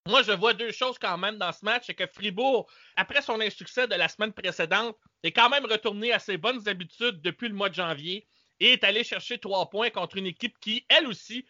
Moi, 0.07 0.23
je 0.23 0.33
vois 0.33 0.55
deux 0.55 0.73
choses 0.73 0.99
quand 0.99 1.19
même 1.19 1.37
dans 1.37 1.52
ce 1.52 1.64
match, 1.64 1.85
c'est 1.87 1.95
que 1.95 2.07
Fribourg, 2.07 2.71
après 2.97 3.21
son 3.21 3.40
insuccès 3.40 3.87
de 3.87 3.95
la 3.95 4.09
semaine 4.09 4.33
précédente, 4.33 4.97
est 5.23 5.33
quand 5.33 5.50
même 5.50 5.67
retourné 5.67 6.12
à 6.12 6.19
ses 6.19 6.38
bonnes 6.38 6.67
habitudes 6.67 7.21
depuis 7.21 7.49
le 7.49 7.55
mois 7.55 7.69
de 7.69 7.75
janvier 7.75 8.26
et 8.61 8.73
est 8.73 8.85
allé 8.85 9.05
chercher 9.05 9.38
trois 9.38 9.69
points 9.69 9.90
contre 9.90 10.17
une 10.17 10.26
équipe 10.26 10.59
qui, 10.61 10.87
elle 10.88 11.07
aussi, 11.07 11.45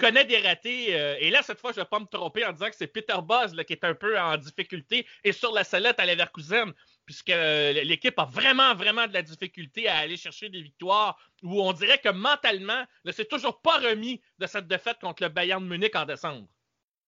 connaît 0.00 0.24
des 0.24 0.38
ratés. 0.38 0.98
Euh, 0.98 1.16
et 1.20 1.30
là, 1.30 1.42
cette 1.42 1.60
fois, 1.60 1.72
je 1.72 1.78
ne 1.78 1.84
vais 1.84 1.88
pas 1.88 2.00
me 2.00 2.06
tromper 2.06 2.44
en 2.44 2.52
disant 2.52 2.70
que 2.70 2.76
c'est 2.76 2.86
Peter 2.86 3.16
Buzz 3.22 3.54
qui 3.64 3.72
est 3.74 3.84
un 3.84 3.94
peu 3.94 4.18
en 4.18 4.36
difficulté 4.36 5.06
et 5.22 5.32
sur 5.32 5.52
la 5.52 5.62
sellette 5.62 6.00
à 6.00 6.06
Leverkusen 6.06 6.72
puisque 7.04 7.28
l'équipe 7.28 8.18
a 8.18 8.24
vraiment, 8.24 8.74
vraiment 8.74 9.06
de 9.08 9.12
la 9.12 9.22
difficulté 9.22 9.88
à 9.88 9.98
aller 9.98 10.16
chercher 10.16 10.48
des 10.48 10.62
victoires, 10.62 11.18
où 11.42 11.60
on 11.60 11.72
dirait 11.72 11.98
que 11.98 12.08
mentalement, 12.08 12.84
ne 13.04 13.10
s'est 13.10 13.24
toujours 13.24 13.60
pas 13.60 13.78
remis 13.78 14.20
de 14.38 14.46
cette 14.46 14.68
défaite 14.68 14.98
contre 15.00 15.24
le 15.24 15.28
Bayern 15.28 15.62
de 15.62 15.68
Munich 15.68 15.96
en 15.96 16.04
décembre. 16.04 16.46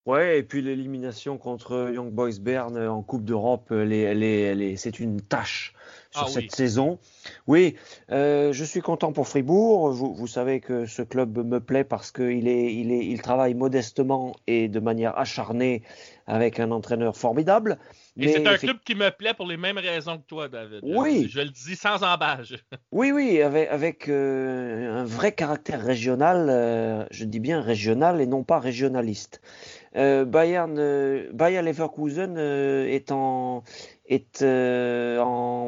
Ouais, 0.05 0.39
et 0.39 0.43
puis 0.43 0.63
l'élimination 0.63 1.39
contre 1.39 1.93
Young 1.95 2.11
Boys 2.11 2.41
Bern 2.41 2.77
en 2.77 3.03
Coupe 3.03 3.25
d'Europe, 3.25 3.71
les, 3.71 4.15
les, 4.15 4.55
les, 4.55 4.77
c'est 4.77 4.99
une 4.99 5.21
tâche 5.21 5.75
sur 6.11 6.25
ah, 6.25 6.29
cette 6.29 6.45
oui. 6.45 6.51
saison. 6.51 6.99
Oui, 7.47 7.77
euh, 8.11 8.53
je 8.53 8.65
suis 8.65 8.81
content 8.81 9.13
pour 9.13 9.29
Fribourg. 9.29 9.93
Vous, 9.93 10.13
vous, 10.15 10.27
savez 10.27 10.61
que 10.61 10.87
ce 10.87 11.03
club 11.03 11.39
me 11.39 11.59
plaît 11.61 11.85
parce 11.85 12.11
qu'il 12.13 12.49
est, 12.49 12.75
il 12.75 12.93
est, 12.93 13.07
il 13.07 13.23
travaille 13.23 13.55
modestement 13.55 14.35
et 14.47 14.69
de 14.69 14.81
manière 14.81 15.17
acharnée 15.19 15.83
avec 16.27 16.61
un 16.61 16.71
entraîneur 16.71 17.17
formidable. 17.17 17.79
Et 18.19 18.29
c'est 18.29 18.47
un 18.47 18.59
club 18.59 18.77
qui 18.85 18.95
me 18.95 19.11
plaît 19.11 19.33
pour 19.33 19.47
les 19.47 19.57
mêmes 19.57 19.79
raisons 19.79 20.19
que 20.19 20.27
toi, 20.27 20.49
David. 20.49 20.81
Oui. 20.83 21.25
Je, 21.29 21.39
je 21.39 21.41
le 21.41 21.51
dis 21.51 21.77
sans 21.77 22.03
embâche. 22.03 22.55
Oui, 22.93 23.11
oui, 23.11 23.41
avec, 23.41 23.69
avec 23.71 24.09
euh, 24.09 25.01
un 25.01 25.05
vrai 25.05 25.33
caractère 25.33 25.83
régional, 25.83 26.49
euh, 26.51 27.07
je 27.11 27.25
dis 27.25 27.41
bien 27.41 27.63
régional 27.63 28.21
et 28.21 28.27
non 28.27 28.45
pas 28.45 28.59
régionaliste. 28.59 29.41
Euh, 29.97 30.25
Bayern, 30.25 30.75
Bayern 31.33 31.67
Leverkusen 31.67 32.37
est 32.39 33.13
en, 33.13 33.63
est 34.07 34.45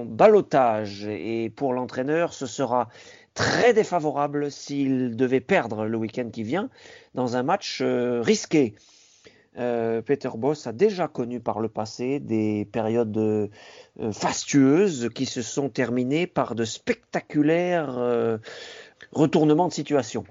balotage. 0.06 1.06
Et 1.06 1.50
pour 1.50 1.72
l'entraîneur, 1.72 2.32
ce 2.32 2.46
sera 2.46 2.88
très 3.34 3.72
défavorable 3.72 4.50
s'il 4.50 5.16
devait 5.16 5.40
perdre 5.40 5.86
le 5.86 5.96
week-end 5.96 6.30
qui 6.32 6.42
vient 6.42 6.70
dans 7.14 7.36
un 7.36 7.42
match 7.42 7.82
risqué. 7.82 8.74
Euh, 9.56 10.02
Peter 10.02 10.30
Boss 10.34 10.66
a 10.66 10.72
déjà 10.72 11.06
connu 11.06 11.38
par 11.40 11.60
le 11.60 11.68
passé 11.68 12.18
des 12.18 12.64
périodes 12.64 13.16
euh, 13.16 13.48
fastueuses 14.12 15.10
qui 15.14 15.26
se 15.26 15.42
sont 15.42 15.68
terminées 15.68 16.26
par 16.26 16.54
de 16.54 16.64
spectaculaires 16.64 17.96
euh, 17.96 18.38
retournements 19.12 19.68
de 19.68 19.72
situation, 19.72 20.24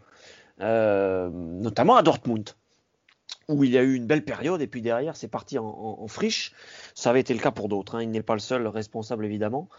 notamment 0.60 1.96
à 1.96 2.04
Dortmund 2.04 2.50
où 3.50 3.64
il 3.64 3.72
y 3.72 3.78
a 3.78 3.84
eu 3.84 3.96
une 3.96 4.06
belle 4.06 4.24
période 4.24 4.62
et 4.62 4.68
puis 4.68 4.82
derrière 4.82 5.16
c'est 5.16 5.28
parti 5.28 5.58
en, 5.58 6.08
friche. 6.08 6.54
Ça 6.96 7.10
avait 7.10 7.22
été 7.22 7.34
le 7.34 7.40
cas 7.40 7.52
pour 7.52 7.70
d'autres. 7.70 7.96
Hein. 7.96 8.04
Il 8.04 8.12
n'est 8.12 8.22
pas 8.22 8.34
le 8.34 8.40
seul 8.40 8.68
responsable 8.68 9.26
évidemment. 9.26 9.70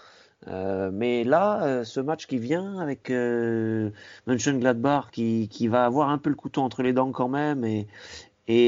Euh, 0.49 0.91
mais 0.93 1.25
là, 1.25 1.65
euh, 1.65 1.85
ce 1.85 2.01
match 2.01 2.27
qui 2.27 2.39
vient 2.39 2.79
avec 2.79 3.11
euh, 3.11 3.91
Mönchengladbach 4.27 5.11
qui, 5.11 5.69
va 5.69 5.85
avoir 5.85 6.11
un 6.11 6.19
peu 6.19 6.29
le 6.29 6.37
couteau 6.37 6.61
entre 6.61 6.83
les 6.83 6.93
dents 6.93 7.13
quand 7.13 7.29
même 7.29 7.65
et, 7.65 7.87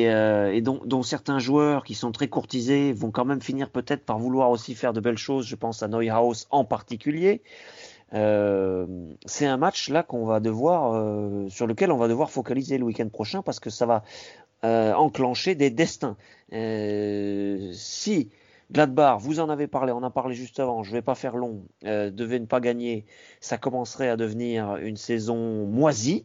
euh, 0.09 0.61
dont, 0.63 1.03
certains 1.03 1.39
joueurs 1.39 1.85
qui 1.85 1.95
sont 1.95 2.13
très 2.13 2.29
courtisés 2.29 2.93
vont 2.95 3.11
quand 3.11 3.27
même 3.27 3.43
finir 3.43 3.69
peut-être 3.69 4.05
par 4.05 4.19
vouloir 4.19 4.51
aussi 4.51 4.75
faire 4.75 4.95
de 4.95 5.01
belles 5.01 5.19
choses. 5.19 5.47
Je 5.47 5.57
pense 5.57 5.83
à 5.83 5.89
Neuhaus 5.89 6.47
en 6.51 6.65
particulier. 6.65 7.43
C'est 8.13 9.47
un 9.47 9.57
match 9.59 9.91
là 9.91 10.03
qu'on 10.03 10.25
va 10.25 10.41
devoir, 10.41 11.51
sur 11.51 11.67
lequel 11.67 11.93
on 11.93 11.99
va 11.99 12.09
devoir 12.09 12.31
focaliser 12.31 12.79
le 12.79 12.85
week-end 12.85 13.09
prochain 13.09 13.43
parce 13.43 13.61
que 13.61 13.69
ça 13.69 13.85
va 13.85 14.03
euh, 14.65 14.93
enclencher 14.95 15.55
des 15.55 15.71
destins. 15.71 16.17
Euh, 16.53 17.71
si 17.73 18.31
Gladbach, 18.73 19.19
vous 19.21 19.39
en 19.41 19.49
avez 19.49 19.67
parlé, 19.67 19.93
on 19.93 19.99
en 19.99 20.03
a 20.03 20.11
parlé 20.11 20.35
juste 20.35 20.59
avant, 20.59 20.83
je 20.83 20.91
vais 20.91 21.03
pas 21.03 21.15
faire 21.15 21.37
long, 21.37 21.63
devait 21.83 22.41
ne 22.41 22.47
pas 22.47 22.61
gagner, 22.61 23.05
ça 23.41 23.59
commencerait 23.59 24.09
à 24.09 24.17
devenir 24.17 24.77
une 24.77 24.97
saison 24.97 25.67
moisie. 25.67 26.25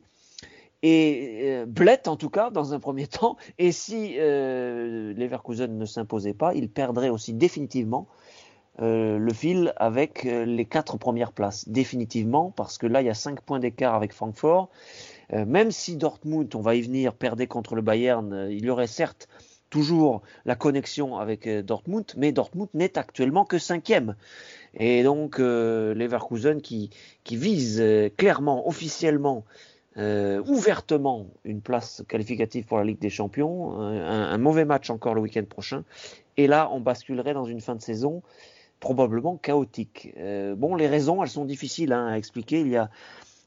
et 0.81 1.41
euh, 1.43 1.65
Blett 1.67 2.07
en 2.07 2.15
tout 2.15 2.31
cas 2.31 2.49
dans 2.49 2.73
un 2.73 2.79
premier 2.79 3.07
temps. 3.19 3.37
Et 3.59 3.71
si 3.71 4.15
euh, 4.17 5.13
Leverkusen 5.13 5.77
ne 5.77 5.85
s'imposait 5.85 6.33
pas, 6.33 6.53
il 6.55 6.69
perdrait 6.69 7.09
aussi 7.09 7.33
définitivement 7.33 8.07
euh, 8.79 9.17
le 9.19 9.33
fil 9.33 9.73
avec 9.75 10.25
euh, 10.25 10.45
les 10.45 10.65
quatre 10.65 10.97
premières 10.97 11.33
places, 11.33 11.67
définitivement, 11.67 12.51
parce 12.51 12.77
que 12.77 12.87
là 12.87 13.01
il 13.01 13.05
y 13.05 13.09
a 13.09 13.13
cinq 13.13 13.41
points 13.41 13.59
d'écart 13.59 13.95
avec 13.95 14.13
Francfort. 14.13 14.69
Euh, 15.33 15.45
même 15.45 15.71
si 15.71 15.95
Dortmund, 15.95 16.53
on 16.55 16.61
va 16.61 16.75
y 16.75 16.81
venir, 16.81 17.13
perdait 17.13 17.47
contre 17.47 17.75
le 17.75 17.81
Bayern, 17.81 18.33
euh, 18.33 18.51
il 18.51 18.65
y 18.65 18.69
aurait 18.69 18.87
certes 18.87 19.27
toujours 19.69 20.21
la 20.43 20.55
connexion 20.55 21.17
avec 21.17 21.47
euh, 21.47 21.61
Dortmund, 21.61 22.05
mais 22.17 22.31
Dortmund 22.31 22.69
n'est 22.73 22.97
actuellement 22.97 23.45
que 23.45 23.57
cinquième. 23.57 24.15
Et 24.73 25.03
donc 25.03 25.37
Leverkusen 25.37 26.61
qui, 26.61 26.89
vise 27.29 27.83
clairement, 28.15 28.69
officiellement, 28.69 29.43
ouvertement 29.97 31.27
une 31.43 31.59
place 31.59 32.03
qualificative 32.07 32.63
pour 32.63 32.77
la 32.77 32.85
Ligue 32.85 32.99
des 32.99 33.09
Champions, 33.09 33.81
un, 33.81 34.37
mauvais 34.37 34.63
match 34.63 34.89
encore 34.89 35.13
le 35.13 35.19
week-end 35.19 35.43
prochain, 35.43 35.83
et 36.37 36.47
là 36.47 36.69
on 36.71 36.79
basculerait 36.79 37.33
dans 37.33 37.43
une 37.43 37.59
fin 37.59 37.75
de 37.75 37.81
saison 37.81 38.23
probablement 38.79 39.35
chaotique. 39.35 40.15
Bon, 40.55 40.75
les 40.75 40.87
raisons, 40.87 41.21
elles 41.21 41.29
sont 41.29 41.43
difficiles 41.43 41.91
hein, 41.91 42.07
à 42.07 42.17
expliquer. 42.17 42.61
Il 42.61 42.69
y 42.69 42.77
a 42.77 42.89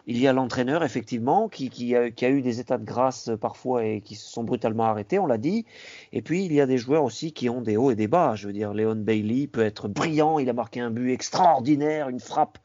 il 0.07 0.19
y 0.19 0.27
a 0.27 0.33
l'entraîneur, 0.33 0.85
effectivement, 0.85 1.49
qui, 1.49 1.95
a, 1.97 2.29
eu 2.29 2.43
des 2.43 2.61
états 2.61 2.79
de 2.79 2.85
grâce 2.85 3.29
euh, 3.29 3.37
parfois 3.37 3.85
et 3.85 4.01
qui 4.01 4.17
se 4.17 4.31
sont 4.31 4.45
brutalement 4.45 4.85
arrêtés, 4.85 5.19
on 5.19 5.27
l'a 5.27 5.39
dit. 5.39 5.65
Et 6.13 6.21
puis, 6.21 6.45
il 6.45 6.53
y 6.53 6.61
a 6.61 6.67
des 6.67 6.79
joueurs 6.79 7.05
aussi 7.05 7.33
qui 7.33 7.49
ont 7.49 7.63
des 7.63 7.77
hauts 7.77 7.91
et 7.91 7.95
des 7.95 8.09
bas. 8.09 8.35
Je 8.35 8.47
veux 8.47 8.53
dire, 8.53 8.75
Léon 8.75 8.97
Bailey 8.97 9.47
peut 9.47 9.65
être 9.65 9.89
brillant, 9.89 10.39
il 10.39 10.49
a 10.51 10.53
marqué 10.53 10.81
un 10.81 10.91
but 10.91 11.11
extraordinaire, 11.13 12.09
une 12.11 12.21
frappe, 12.21 12.59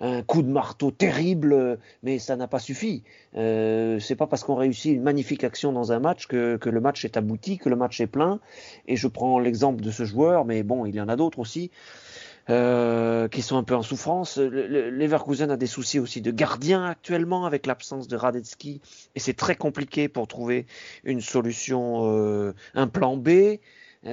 un 0.00 0.22
coup 0.22 0.42
de 0.42 0.48
marteau 0.48 0.90
terrible, 0.90 1.78
mais 2.02 2.18
ça 2.18 2.34
n'a 2.34 2.48
pas 2.48 2.58
suffi. 2.58 3.04
Euh, 3.36 3.98
c'est 4.00 4.16
pas 4.16 4.26
parce 4.26 4.42
qu'on 4.42 4.54
réussit 4.54 4.94
une 4.94 5.02
magnifique 5.02 5.44
action 5.44 5.72
dans 5.72 5.92
un 5.92 6.00
match 6.00 6.26
que, 6.26 6.56
que, 6.56 6.70
le 6.70 6.80
match 6.80 7.04
est 7.04 7.16
abouti, 7.16 7.58
que 7.58 7.68
le 7.68 7.76
match 7.76 8.00
est 8.00 8.06
plein. 8.06 8.40
Et 8.88 8.96
je 8.96 9.06
prends 9.06 9.38
l'exemple 9.38 9.82
de 9.82 9.90
ce 9.90 10.04
joueur, 10.04 10.44
mais 10.44 10.62
bon, 10.62 10.86
il 10.86 10.94
y 10.94 11.00
en 11.00 11.08
a 11.08 11.16
d'autres 11.16 11.38
aussi. 11.38 11.70
Euh, 12.50 13.28
qui 13.28 13.42
sont 13.42 13.56
un 13.56 13.62
peu 13.62 13.76
en 13.76 13.82
souffrance. 13.82 14.36
Le, 14.36 14.66
le, 14.66 14.90
Leverkusen 14.90 15.52
a 15.52 15.56
des 15.56 15.68
soucis 15.68 16.00
aussi 16.00 16.20
de 16.20 16.32
gardien 16.32 16.84
actuellement 16.84 17.46
avec 17.46 17.64
l'absence 17.64 18.08
de 18.08 18.16
Radetzky 18.16 18.80
et 19.14 19.20
c'est 19.20 19.34
très 19.34 19.54
compliqué 19.54 20.08
pour 20.08 20.26
trouver 20.26 20.66
une 21.04 21.20
solution, 21.20 22.12
euh, 22.12 22.52
un 22.74 22.88
plan 22.88 23.16
B. 23.16 23.58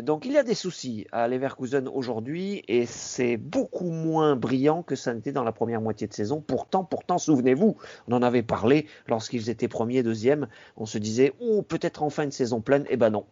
Donc 0.04 0.26
il 0.26 0.34
y 0.34 0.38
a 0.38 0.44
des 0.44 0.54
soucis 0.54 1.08
à 1.12 1.28
Leverkusen 1.28 1.88
aujourd'hui 1.88 2.64
et 2.68 2.86
c'est 2.86 3.38
beaucoup 3.38 3.90
moins 3.90 4.36
brillant 4.36 4.84
que 4.84 4.96
ça 4.96 5.16
n'était 5.16 5.32
dans 5.32 5.46
la 5.46 5.54
première 5.54 5.82
moitié 5.82 6.06
de 6.06 6.14
saison. 6.14 6.44
Pourtant, 6.46 6.84
pourtant, 6.84 7.18
souvenez-vous, 7.18 7.78
on 8.08 8.14
en 8.14 8.22
avait 8.22 8.44
parlé 8.44 8.86
lorsqu'ils 9.08 9.50
étaient 9.50 9.70
premiers, 9.70 10.04
deuxième. 10.04 10.48
On 10.76 10.86
se 10.86 11.00
disait, 11.00 11.34
oh, 11.40 11.64
peut-être 11.64 12.04
enfin 12.04 12.24
une 12.24 12.32
saison 12.32 12.62
pleine. 12.62 12.86
Eh 12.90 12.98
ben 12.98 13.10
non, 13.10 13.26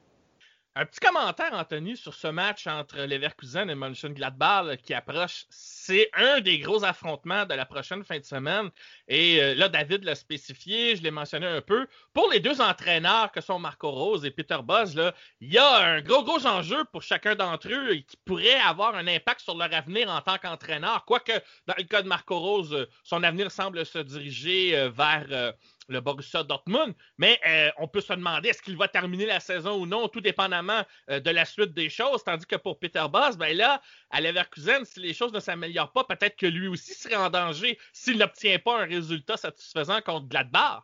un 0.76 0.86
petit 0.86 1.00
commentaire, 1.00 1.54
Anthony, 1.54 1.96
sur 1.96 2.14
ce 2.14 2.28
match 2.28 2.68
entre 2.68 2.98
Leverkusen 3.00 3.70
et 3.70 3.76
Mönchengladbach 3.76 4.78
qui 4.84 4.94
approche. 4.94 5.46
C'est 5.86 6.10
un 6.14 6.42
des 6.42 6.58
gros 6.58 6.84
affrontements 6.84 7.46
de 7.46 7.54
la 7.54 7.64
prochaine 7.64 8.04
fin 8.04 8.18
de 8.18 8.24
semaine. 8.24 8.72
Et 9.08 9.40
euh, 9.40 9.54
là, 9.54 9.70
David 9.70 10.04
l'a 10.04 10.16
spécifié, 10.16 10.96
je 10.96 11.04
l'ai 11.04 11.12
mentionné 11.12 11.46
un 11.46 11.62
peu. 11.62 11.86
Pour 12.12 12.28
les 12.32 12.40
deux 12.40 12.60
entraîneurs 12.60 13.32
que 13.32 13.40
sont 13.40 13.60
Marco 13.60 13.92
Rose 13.92 14.26
et 14.26 14.32
Peter 14.32 14.58
Bosz, 14.64 14.96
il 15.42 15.54
y 15.54 15.60
a 15.60 15.78
un 15.78 16.02
gros, 16.02 16.24
gros 16.24 16.44
enjeu 16.48 16.86
pour 16.92 17.04
chacun 17.04 17.36
d'entre 17.36 17.70
eux 17.72 17.94
qui 17.98 18.18
pourrait 18.26 18.60
avoir 18.62 18.96
un 18.96 19.06
impact 19.06 19.42
sur 19.42 19.56
leur 19.56 19.72
avenir 19.72 20.10
en 20.10 20.22
tant 20.22 20.40
qu'entraîneur. 20.40 21.06
Quoique, 21.06 21.34
dans 21.68 21.76
le 21.78 21.84
cas 21.84 22.02
de 22.02 22.08
Marco 22.08 22.40
Rose, 22.40 22.88
son 23.04 23.22
avenir 23.22 23.52
semble 23.52 23.86
se 23.86 24.00
diriger 24.00 24.76
euh, 24.76 24.90
vers 24.90 25.28
euh, 25.30 25.52
le 25.88 26.02
Borussia 26.02 26.44
Dortmund, 26.44 26.94
mais 27.18 27.40
euh, 27.48 27.70
on 27.78 27.88
peut 27.88 28.02
se 28.02 28.14
demander 28.14 28.50
est-ce 28.50 28.62
qu'il 28.62 28.78
va 28.78 28.88
terminer 28.88 29.26
la 29.26 29.40
saison 29.40 29.80
ou 29.80 29.86
non, 29.86 30.08
tout 30.08 30.22
dépendamment 30.22 30.84
euh, 31.10 31.20
de 31.20 31.30
la 31.30 31.46
suite 31.46 31.74
des 31.74 31.90
choses, 31.90 32.24
tandis 32.24 32.46
que 32.46 32.56
pour 32.56 32.80
Peter 32.80 33.06
Boss, 33.12 33.38
ben 33.38 33.56
là, 33.56 33.82
à 34.10 34.22
Leverkusen, 34.22 34.86
si 34.86 35.00
les 35.00 35.14
choses 35.14 35.34
ne 35.34 35.40
s'améliorent 35.40 35.75
pas, 35.94 36.04
peut-être 36.04 36.36
que 36.36 36.46
lui 36.46 36.68
aussi 36.68 36.94
serait 36.94 37.16
en 37.16 37.30
danger 37.30 37.78
s'il 37.94 38.18
n'obtient 38.18 38.60
pas 38.60 38.82
un 38.82 38.86
résultat 38.86 39.38
satisfaisant 39.38 40.02
contre 40.02 40.28
Gladbach. 40.28 40.84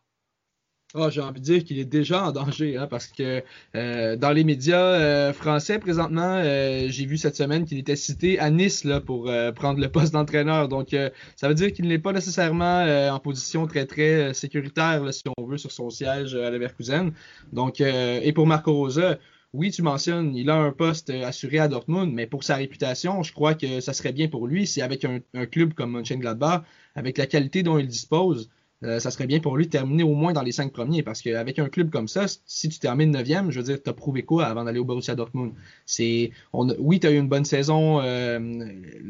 Oh, 0.93 1.09
j'ai 1.09 1.21
envie 1.21 1.39
de 1.39 1.45
dire 1.45 1.63
qu'il 1.63 1.79
est 1.79 1.85
déjà 1.85 2.25
en 2.25 2.31
danger, 2.33 2.75
hein, 2.75 2.85
parce 2.85 3.07
que 3.07 3.41
euh, 3.75 4.17
dans 4.17 4.31
les 4.31 4.43
médias 4.43 4.77
euh, 4.77 5.31
français 5.31 5.79
présentement, 5.79 6.41
euh, 6.43 6.87
j'ai 6.89 7.05
vu 7.05 7.17
cette 7.17 7.37
semaine 7.37 7.63
qu'il 7.63 7.77
était 7.77 7.95
cité 7.95 8.39
à 8.39 8.49
Nice 8.49 8.83
là, 8.83 8.99
pour 8.99 9.31
prendre 9.55 9.79
le 9.79 9.87
poste 9.87 10.11
d'entraîneur. 10.11 10.67
Donc, 10.67 10.93
ça 11.37 11.47
veut 11.47 11.53
dire 11.53 11.71
qu'il 11.71 11.87
n'est 11.87 11.99
pas 11.99 12.11
nécessairement 12.11 12.83
en 13.09 13.19
position 13.19 13.67
très 13.67 13.85
très 13.85 14.33
sécuritaire, 14.33 15.01
si 15.13 15.23
on 15.37 15.45
veut, 15.45 15.57
sur 15.57 15.71
son 15.71 15.89
siège 15.89 16.35
à 16.35 16.49
Leverkusen. 16.49 17.11
Donc, 17.53 17.79
et 17.79 18.33
pour 18.33 18.45
Marco 18.45 18.73
Rosa, 18.73 19.17
oui, 19.53 19.71
tu 19.71 19.81
mentionnes, 19.81 20.35
il 20.35 20.49
a 20.49 20.55
un 20.55 20.71
poste 20.71 21.09
assuré 21.09 21.59
à 21.59 21.67
Dortmund, 21.67 22.13
mais 22.13 22.25
pour 22.25 22.43
sa 22.43 22.55
réputation, 22.55 23.21
je 23.21 23.33
crois 23.33 23.53
que 23.53 23.81
ça 23.81 23.93
serait 23.93 24.13
bien 24.13 24.29
pour 24.29 24.47
lui. 24.47 24.65
Si 24.65 24.81
avec 24.81 25.05
un, 25.05 25.19
club 25.45 25.73
comme 25.73 25.91
Mönchengladbach, 25.91 26.63
avec 26.95 27.17
la 27.17 27.27
qualité 27.27 27.61
dont 27.61 27.77
il 27.77 27.87
dispose, 27.87 28.49
euh, 28.83 28.99
ça 28.99 29.11
serait 29.11 29.27
bien 29.27 29.39
pour 29.39 29.57
lui 29.57 29.65
de 29.65 29.69
terminer 29.69 30.03
au 30.03 30.15
moins 30.15 30.33
dans 30.33 30.41
les 30.41 30.53
cinq 30.53 30.71
premiers. 30.71 31.03
Parce 31.03 31.21
qu'avec 31.21 31.59
un 31.59 31.67
club 31.69 31.89
comme 31.89 32.07
ça, 32.07 32.25
si 32.45 32.69
tu 32.69 32.79
termines 32.79 33.11
neuvième, 33.11 33.51
je 33.51 33.59
veux 33.59 33.65
dire, 33.65 33.83
t'as 33.83 33.93
prouvé 33.93 34.23
quoi 34.23 34.45
avant 34.45 34.63
d'aller 34.63 34.79
au 34.79 34.85
Borussia 34.85 35.15
Dortmund? 35.15 35.53
C'est, 35.85 36.31
oui, 36.53 36.99
t'as 36.99 37.11
eu 37.11 37.17
une 37.17 37.29
bonne 37.29 37.45
saison 37.45 38.01
euh, 38.01 38.39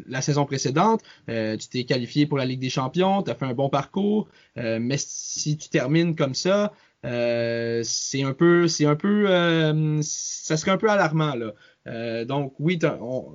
la 0.07 0.21
saison 0.21 0.45
précédente, 0.45 1.01
euh, 1.29 1.57
tu 1.57 1.67
t'es 1.69 1.83
qualifié 1.83 2.25
pour 2.25 2.37
la 2.37 2.45
Ligue 2.45 2.59
des 2.59 2.69
Champions, 2.69 3.21
t'as 3.21 3.35
fait 3.35 3.45
un 3.45 3.53
bon 3.53 3.69
parcours, 3.69 4.27
euh, 4.57 4.79
mais 4.81 4.97
si 4.97 5.57
tu 5.57 5.69
termines 5.69 6.15
comme 6.15 6.35
ça, 6.35 6.73
euh, 7.05 7.81
c'est 7.83 8.23
un 8.23 8.33
peu, 8.33 8.67
c'est 8.67 8.85
un 8.85 8.95
peu, 8.95 9.25
ça 10.01 10.57
serait 10.57 10.71
un 10.71 10.77
peu 10.77 10.89
alarmant 10.89 11.35
là. 11.35 12.25
donc 12.25 12.53
oui, 12.59 12.79
on, 13.01 13.33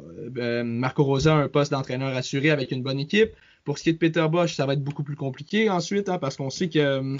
Marco 0.64 1.04
Rosa 1.04 1.34
a 1.36 1.38
un 1.38 1.48
poste 1.48 1.72
d'entraîneur 1.72 2.14
assuré 2.16 2.50
avec 2.50 2.70
une 2.70 2.82
bonne 2.82 2.98
équipe. 2.98 3.32
Pour 3.64 3.78
ce 3.78 3.82
qui 3.82 3.88
est 3.90 3.94
de 3.94 3.98
Peter 3.98 4.24
Bosch, 4.30 4.54
ça 4.54 4.64
va 4.64 4.74
être 4.74 4.84
beaucoup 4.84 5.02
plus 5.02 5.16
compliqué 5.16 5.68
ensuite, 5.68 6.08
hein, 6.08 6.18
parce 6.18 6.36
qu'on 6.36 6.50
sait 6.50 6.68
que 6.68 6.78
euh, 6.78 7.16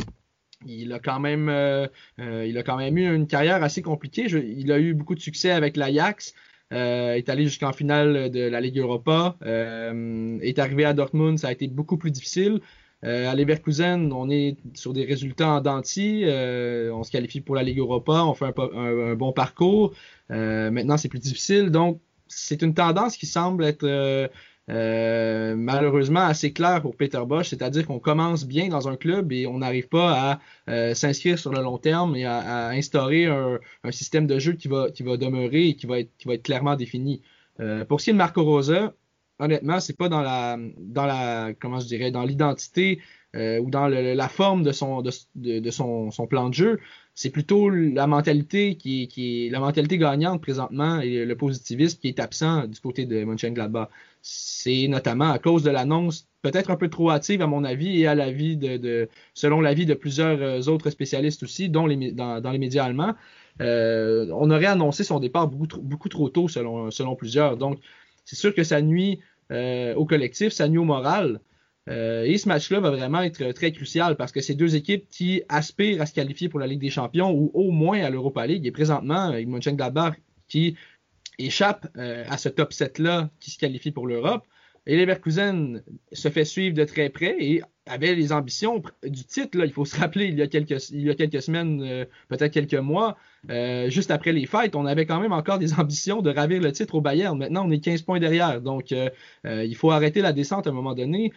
il 0.65 0.93
a 0.93 0.99
quand 0.99 1.21
même 1.21 1.49
euh, 1.49 1.87
euh, 2.21 2.47
il 2.47 2.57
a 2.57 2.63
quand 2.63 2.77
même 2.77 2.97
eu 2.97 3.15
une 3.15 3.27
carrière 3.27 3.63
assez 3.63 3.83
compliquée. 3.83 4.27
Il 4.27 4.73
a 4.73 4.79
eu 4.79 4.95
beaucoup 4.95 5.15
de 5.15 5.21
succès 5.21 5.51
avec 5.51 5.77
l'Ajax. 5.77 6.35
Euh, 6.73 7.15
est 7.15 7.29
allé 7.29 7.45
jusqu'en 7.45 7.73
finale 7.73 8.29
de 8.31 8.41
la 8.41 8.61
Ligue 8.61 8.79
Europa. 8.79 9.37
est 9.43 10.59
arrivé 10.59 10.85
à 10.85 10.95
Dortmund, 10.95 11.39
ça 11.39 11.49
a 11.49 11.53
été 11.53 11.69
beaucoup 11.69 11.97
plus 11.97 12.11
difficile. 12.11 12.61
À 13.03 13.35
Leverkusen, 13.35 14.13
on 14.13 14.31
est 14.31 14.57
sur 14.75 14.93
des 14.93 15.05
résultats 15.05 15.49
en 15.49 15.61
denti. 15.61 16.25
on 16.27 17.03
se 17.03 17.11
qualifie 17.11 17.41
pour 17.41 17.55
la 17.55 17.63
Ligue 17.63 17.79
Europa, 17.79 18.25
on 18.25 18.35
fait 18.35 18.47
un, 18.75 19.15
bon 19.15 19.33
parcours. 19.33 19.95
maintenant, 20.29 20.97
c'est 20.97 21.09
plus 21.09 21.21
difficile. 21.21 21.71
Donc, 21.71 22.01
c'est 22.29 22.63
une 22.63 22.75
tendance 22.75 23.17
qui 23.17 23.27
semble 23.27 23.65
être 23.65 23.87
euh, 24.69 25.55
malheureusement 25.57 26.21
assez 26.21 26.53
clair 26.53 26.83
pour 26.83 26.97
Peter 26.97 27.21
Bosch, 27.25 27.51
c'est-à-dire 27.51 27.87
qu'on 27.87 28.01
commence 28.01 28.45
bien 28.45 28.69
dans 28.69 28.89
un 28.89 28.97
club 28.97 29.31
et 29.33 29.47
on 29.47 29.59
n'arrive 29.59 29.89
pas 29.89 30.33
à 30.33 30.41
euh, 30.69 30.93
s'inscrire 30.95 31.39
sur 31.39 31.53
le 31.53 31.63
long 31.63 31.79
terme 31.79 32.17
et 32.17 32.25
à, 32.25 32.69
instaurer 32.71 33.27
un, 33.27 33.61
système 33.91 34.27
de 34.27 34.39
jeu 34.41 34.55
qui 34.55 34.67
va, 34.67 34.89
demeurer 34.91 35.69
et 35.69 35.77
qui 35.77 35.87
va 35.87 36.01
être, 36.01 36.11
qui 36.19 36.27
va 36.27 36.35
être 36.35 36.43
clairement 36.43 36.75
défini. 36.75 37.23
Euh, 37.61 37.85
pour 37.85 38.01
ce 38.01 38.07
qui 38.07 38.11
est 38.11 38.13
de 38.15 38.19
Marco 38.19 38.43
Rosa, 38.43 38.93
honnêtement, 39.39 39.81
c'est 39.81 39.97
pas 39.97 40.09
dans 40.09 40.23
la, 40.23 40.59
dans 40.79 41.07
la, 41.07 41.53
comment 41.61 41.81
je 41.81 41.87
dirais, 41.87 42.11
dans 42.11 42.25
l'identité 42.25 43.01
euh, 43.35 43.59
ou 43.61 43.71
dans 43.71 43.89
le, 43.89 44.15
la 44.15 44.29
forme 44.29 44.63
de 44.63 44.73
son, 44.73 45.03
de, 45.03 45.71
son, 45.71 46.27
plan 46.29 46.49
de 46.49 46.55
jeu. 46.55 46.81
C'est 47.15 47.31
plutôt 47.31 47.69
la 47.71 48.07
mentalité 48.07 48.77
qui, 48.77 49.09
qui 49.09 49.47
est 49.47 49.51
la 49.51 49.61
mentalité 49.61 49.99
gagnante 49.99 50.43
présentement 50.43 51.01
et 51.01 51.25
le 51.25 51.37
positivisme 51.37 51.99
qui 51.99 52.09
est 52.09 52.21
absent 52.21 52.67
du 52.67 52.81
côté 52.81 53.05
de 53.07 53.25
Mönchengladbach. 53.25 53.89
C'est 54.23 54.89
notamment 54.89 55.31
à 55.31 55.39
cause 55.39 55.63
de 55.63 55.71
l'annonce 55.71 56.29
peut-être 56.43 56.71
un 56.71 56.77
peu 56.77 56.89
trop 56.89 57.11
hâtive 57.11 57.43
à 57.43 57.47
mon 57.47 57.65
avis 57.65 58.01
et 58.01 58.07
à 58.07 58.15
l'avis 58.15 58.57
de, 58.57 58.77
de 58.77 59.09
selon 59.35 59.61
l'avis 59.61 59.87
de 59.87 59.95
plusieurs 59.95 60.41
euh, 60.41 60.73
autres 60.73 60.91
spécialistes 60.91 61.43
aussi, 61.43 61.69
dont 61.69 61.87
les, 61.87 62.13
dans, 62.13 62.41
dans 62.41 62.51
les 62.51 62.59
médias 62.59 62.85
allemands. 62.85 63.15
Euh, 63.61 64.29
on 64.33 64.51
aurait 64.51 64.67
annoncé 64.67 65.03
son 65.03 65.19
départ 65.19 65.49
beaucoup 65.49 65.67
trop, 65.67 65.81
beaucoup 65.81 66.09
trop 66.09 66.29
tôt 66.29 66.49
selon, 66.49 66.91
selon 66.91 67.17
plusieurs. 67.17 67.57
Donc, 67.57 67.79
c'est 68.27 68.37
sûr 68.37 68.55
que 68.55 68.65
ça 68.65 68.83
nuit 68.83 69.21
euh, 69.51 69.95
au 69.95 70.05
collectif, 70.05 70.53
ça 70.53 70.69
nuit 70.69 70.79
au 70.79 70.85
moral. 70.85 71.41
Euh, 71.89 72.25
et 72.25 72.37
ce 72.37 72.49
match-là 72.49 72.81
va 72.81 72.91
vraiment 72.91 73.23
être 73.23 73.53
très 73.53 73.73
crucial 73.73 74.17
parce 74.17 74.33
que 74.33 74.41
c'est 74.41 74.55
deux 74.55 74.75
équipes 74.75 75.09
qui 75.09 75.43
aspirent 75.49 76.03
à 76.03 76.07
se 76.07 76.13
qualifier 76.13 76.49
pour 76.49 76.59
la 76.59 76.67
Ligue 76.67 76.81
des 76.81 76.91
Champions 76.91 77.31
ou 77.31 77.53
au 77.55 77.71
moins 77.71 78.03
à 78.03 78.11
l'Europa 78.11 78.45
League. 78.47 78.67
Et 78.67 78.73
présentement, 78.73 79.33
Mönchengladbach 79.47 80.15
qui 80.49 80.77
échappe 81.39 81.87
euh, 81.97 82.25
à 82.29 82.39
ce 82.39 82.49
top 82.49 82.73
7-là 82.73 83.31
qui 83.39 83.53
se 83.53 83.59
qualifie 83.59 83.93
pour 83.93 84.09
l'Europe. 84.09 84.45
Et 84.87 84.97
Leverkusen 84.97 85.83
se 86.13 86.29
fait 86.29 86.45
suivre 86.45 86.77
de 86.77 86.85
très 86.85 87.09
près 87.09 87.37
et 87.39 87.63
avait 87.87 88.15
les 88.15 88.33
ambitions 88.33 88.83
du 89.05 89.25
titre. 89.25 89.59
Il 89.65 89.73
faut 89.73 89.85
se 89.85 89.99
rappeler, 89.99 90.27
il 90.27 90.39
y 90.39 90.43
a 90.43 90.47
quelques, 90.47 90.81
semaines, 90.81 91.83
euh, 91.83 92.05
peut-être 92.29 92.53
quelques 92.53 92.75
mois, 92.75 93.17
euh, 93.51 93.91
juste 93.91 94.11
après 94.11 94.33
les 94.33 94.47
fêtes, 94.47 94.75
on 94.77 94.87
avait 94.87 95.07
quand 95.07 95.21
même 95.21 95.33
encore 95.33 95.59
des 95.59 95.75
ambitions 95.79 96.23
de 96.23 96.31
ravir 96.31 96.61
le 96.61 96.73
titre 96.73 96.95
au 96.95 97.01
Bayern. 97.01 97.37
Maintenant, 97.37 97.67
on 97.67 97.71
est 97.71 97.81
15 97.81 98.03
points 98.03 98.21
derrière. 98.21 98.61
Donc, 98.61 98.93
il 99.45 99.77
faut 99.77 99.91
arrêter 99.91 100.21
la 100.21 100.33
descente 100.33 100.67
à 100.67 100.71
un 100.71 100.73
moment 100.73 100.95
donné 100.95 101.33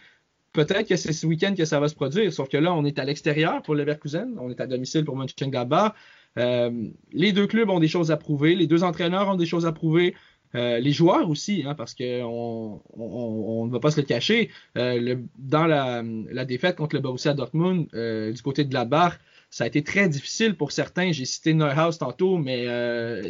peut-être 0.52 0.88
que 0.88 0.96
c'est 0.96 1.12
ce 1.12 1.26
week-end 1.26 1.54
que 1.56 1.64
ça 1.64 1.80
va 1.80 1.88
se 1.88 1.94
produire. 1.94 2.32
Sauf 2.32 2.48
que 2.48 2.56
là, 2.56 2.74
on 2.74 2.84
est 2.84 2.98
à 2.98 3.04
l'extérieur 3.04 3.62
pour 3.62 3.74
Leverkusen, 3.74 4.36
on 4.38 4.50
est 4.50 4.60
à 4.60 4.66
domicile 4.66 5.04
pour 5.04 5.16
Mönchengladbach. 5.16 5.92
Euh, 6.38 6.88
les 7.12 7.32
deux 7.32 7.46
clubs 7.46 7.68
ont 7.70 7.80
des 7.80 7.88
choses 7.88 8.10
à 8.10 8.16
prouver, 8.16 8.54
les 8.54 8.66
deux 8.66 8.84
entraîneurs 8.84 9.28
ont 9.28 9.36
des 9.36 9.46
choses 9.46 9.66
à 9.66 9.72
prouver. 9.72 10.14
Euh, 10.54 10.80
les 10.80 10.92
joueurs 10.92 11.28
aussi, 11.30 11.62
hein, 11.66 11.74
parce 11.74 11.94
qu'on 11.94 12.82
on, 12.94 13.66
ne 13.66 13.70
va 13.70 13.80
pas 13.80 13.90
se 13.90 14.00
le 14.00 14.06
cacher. 14.06 14.50
Euh, 14.76 15.16
dans 15.38 15.66
la, 15.66 16.02
défaite 16.44 16.76
contre 16.76 16.96
le 16.96 17.02
Borussia 17.02 17.34
Dortmund, 17.34 17.86
du 17.92 18.42
côté 18.42 18.64
de 18.64 18.74
la 18.74 18.84
barre, 18.84 19.18
ça 19.50 19.64
a 19.64 19.66
été 19.66 19.82
très 19.82 20.08
difficile 20.08 20.54
pour 20.54 20.72
certains. 20.72 21.12
J'ai 21.12 21.24
cité 21.24 21.54
Neuhaus 21.54 21.98
tantôt, 21.98 22.38
mais 22.38 22.66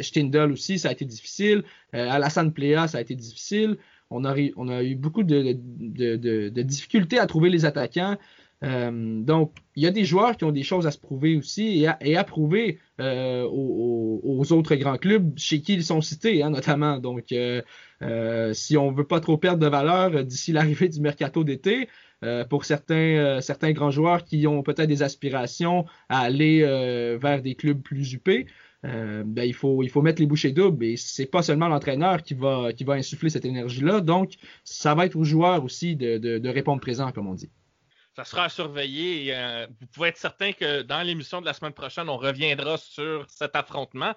Stindl 0.02 0.52
aussi, 0.52 0.78
ça 0.78 0.88
a 0.88 0.92
été 0.92 1.04
difficile. 1.04 1.64
Alassane 1.92 2.52
Plea, 2.52 2.88
ça 2.88 2.98
a 2.98 3.00
été 3.00 3.14
difficile. 3.14 3.76
On 4.10 4.24
a, 4.24 4.34
on 4.56 4.68
a 4.68 4.82
eu 4.82 4.96
beaucoup 4.96 5.22
de, 5.22 5.52
de 5.52 6.62
difficultés 6.62 7.18
à 7.18 7.26
trouver 7.26 7.48
les 7.48 7.64
attaquants. 7.64 8.16
Euh, 8.62 9.22
donc, 9.22 9.54
il 9.74 9.82
y 9.82 9.86
a 9.86 9.90
des 9.90 10.04
joueurs 10.04 10.36
qui 10.36 10.44
ont 10.44 10.52
des 10.52 10.62
choses 10.62 10.86
à 10.86 10.90
se 10.90 10.98
prouver 10.98 11.36
aussi 11.36 11.86
et 12.00 12.16
à, 12.16 12.24
prouver 12.24 12.78
euh, 13.00 13.44
aux, 13.44 14.52
autres 14.52 14.74
grands 14.74 14.98
clubs 14.98 15.32
chez 15.38 15.62
qui 15.62 15.74
ils 15.74 15.84
sont 15.84 16.00
cités, 16.00 16.42
hein, 16.42 16.50
notamment. 16.50 16.98
Donc, 16.98 17.32
euh, 17.32 17.62
si 18.52 18.76
on 18.76 18.92
veut 18.92 19.06
pas 19.06 19.20
trop 19.20 19.38
perdre 19.38 19.60
de 19.60 19.68
valeur 19.68 20.24
d'ici 20.24 20.52
l'arrivée 20.52 20.88
du 20.88 21.00
mercato 21.00 21.44
d'été, 21.44 21.88
pour 22.50 22.66
certains, 22.66 23.40
certains 23.40 23.72
grands 23.72 23.90
joueurs 23.90 24.26
qui 24.26 24.46
ont 24.46 24.62
peut-être 24.62 24.88
des 24.88 25.02
aspirations 25.02 25.86
à 26.10 26.20
aller 26.20 26.60
vers 27.18 27.40
des 27.40 27.54
clubs 27.54 27.80
plus 27.80 28.12
huppés, 28.12 28.46
ben, 28.82 29.42
il, 29.42 29.54
faut, 29.54 29.82
il 29.82 29.88
faut 29.88 30.02
mettre 30.02 30.20
les 30.20 30.26
bouchées 30.26 30.52
doubles 30.52 30.84
et 30.84 30.96
c'est 30.98 31.24
pas 31.24 31.40
seulement 31.40 31.68
l'entraîneur 31.68 32.22
qui 32.22 32.34
va, 32.34 32.74
qui 32.74 32.84
va 32.84 32.92
insuffler 32.94 33.30
cette 33.30 33.46
énergie-là. 33.46 34.02
Donc, 34.02 34.34
ça 34.64 34.94
va 34.94 35.06
être 35.06 35.16
aux 35.16 35.24
joueurs 35.24 35.64
aussi 35.64 35.96
de, 35.96 36.18
de 36.18 36.48
répondre 36.50 36.82
présent, 36.82 37.10
comme 37.10 37.26
on 37.26 37.34
dit 37.34 37.48
ça 38.20 38.24
sera 38.24 38.44
à 38.44 38.48
surveiller. 38.50 39.34
Euh, 39.34 39.66
vous 39.80 39.86
pouvez 39.86 40.08
être 40.08 40.18
certain 40.18 40.52
que 40.52 40.82
dans 40.82 41.02
l'émission 41.02 41.40
de 41.40 41.46
la 41.46 41.54
semaine 41.54 41.72
prochaine, 41.72 42.08
on 42.10 42.18
reviendra 42.18 42.76
sur 42.76 43.24
cet 43.30 43.56
affrontement. 43.56 44.14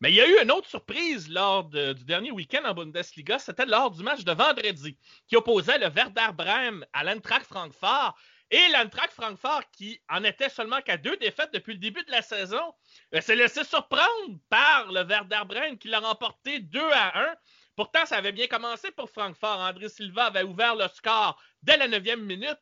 Mais 0.00 0.10
il 0.10 0.14
y 0.14 0.20
a 0.22 0.26
eu 0.26 0.42
une 0.42 0.50
autre 0.50 0.68
surprise 0.68 1.28
lors 1.28 1.64
du 1.64 2.04
dernier 2.04 2.30
week-end 2.30 2.62
en 2.64 2.72
Bundesliga. 2.72 3.38
C'était 3.38 3.66
lors 3.66 3.90
du 3.90 4.02
match 4.02 4.24
de 4.24 4.32
vendredi 4.32 4.96
qui 5.28 5.36
opposait 5.36 5.78
le 5.78 5.88
Werder 5.88 6.32
Bremen 6.34 6.86
à 6.94 7.04
l'Eintracht 7.04 7.44
Francfort. 7.44 8.16
Et 8.50 8.68
l'Eintracht 8.68 9.12
Francfort, 9.12 9.62
qui 9.72 10.00
en 10.08 10.24
était 10.24 10.48
seulement 10.48 10.80
qu'à 10.80 10.96
deux 10.96 11.16
défaites 11.18 11.52
depuis 11.52 11.74
le 11.74 11.78
début 11.78 12.04
de 12.04 12.10
la 12.10 12.22
saison, 12.22 12.74
euh, 13.14 13.20
s'est 13.20 13.36
laissé 13.36 13.62
surprendre 13.62 14.38
par 14.48 14.90
le 14.90 15.02
Werder 15.02 15.42
Bremen 15.46 15.76
qui 15.76 15.88
l'a 15.88 16.00
remporté 16.00 16.60
2 16.60 16.80
à 16.80 17.20
1. 17.30 17.34
Pourtant, 17.76 18.06
ça 18.06 18.16
avait 18.16 18.32
bien 18.32 18.46
commencé 18.46 18.90
pour 18.90 19.10
Francfort. 19.10 19.60
André 19.60 19.88
Silva 19.90 20.26
avait 20.26 20.44
ouvert 20.44 20.76
le 20.76 20.88
score 20.88 21.38
dès 21.62 21.76
la 21.76 21.88
neuvième 21.88 22.24
minute. 22.24 22.58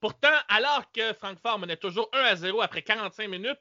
Pourtant, 0.00 0.36
alors 0.48 0.90
que 0.92 1.12
Francfort 1.12 1.58
menait 1.58 1.76
toujours 1.76 2.08
1 2.12 2.18
à 2.20 2.36
0 2.36 2.62
après 2.62 2.82
45 2.82 3.28
minutes, 3.28 3.60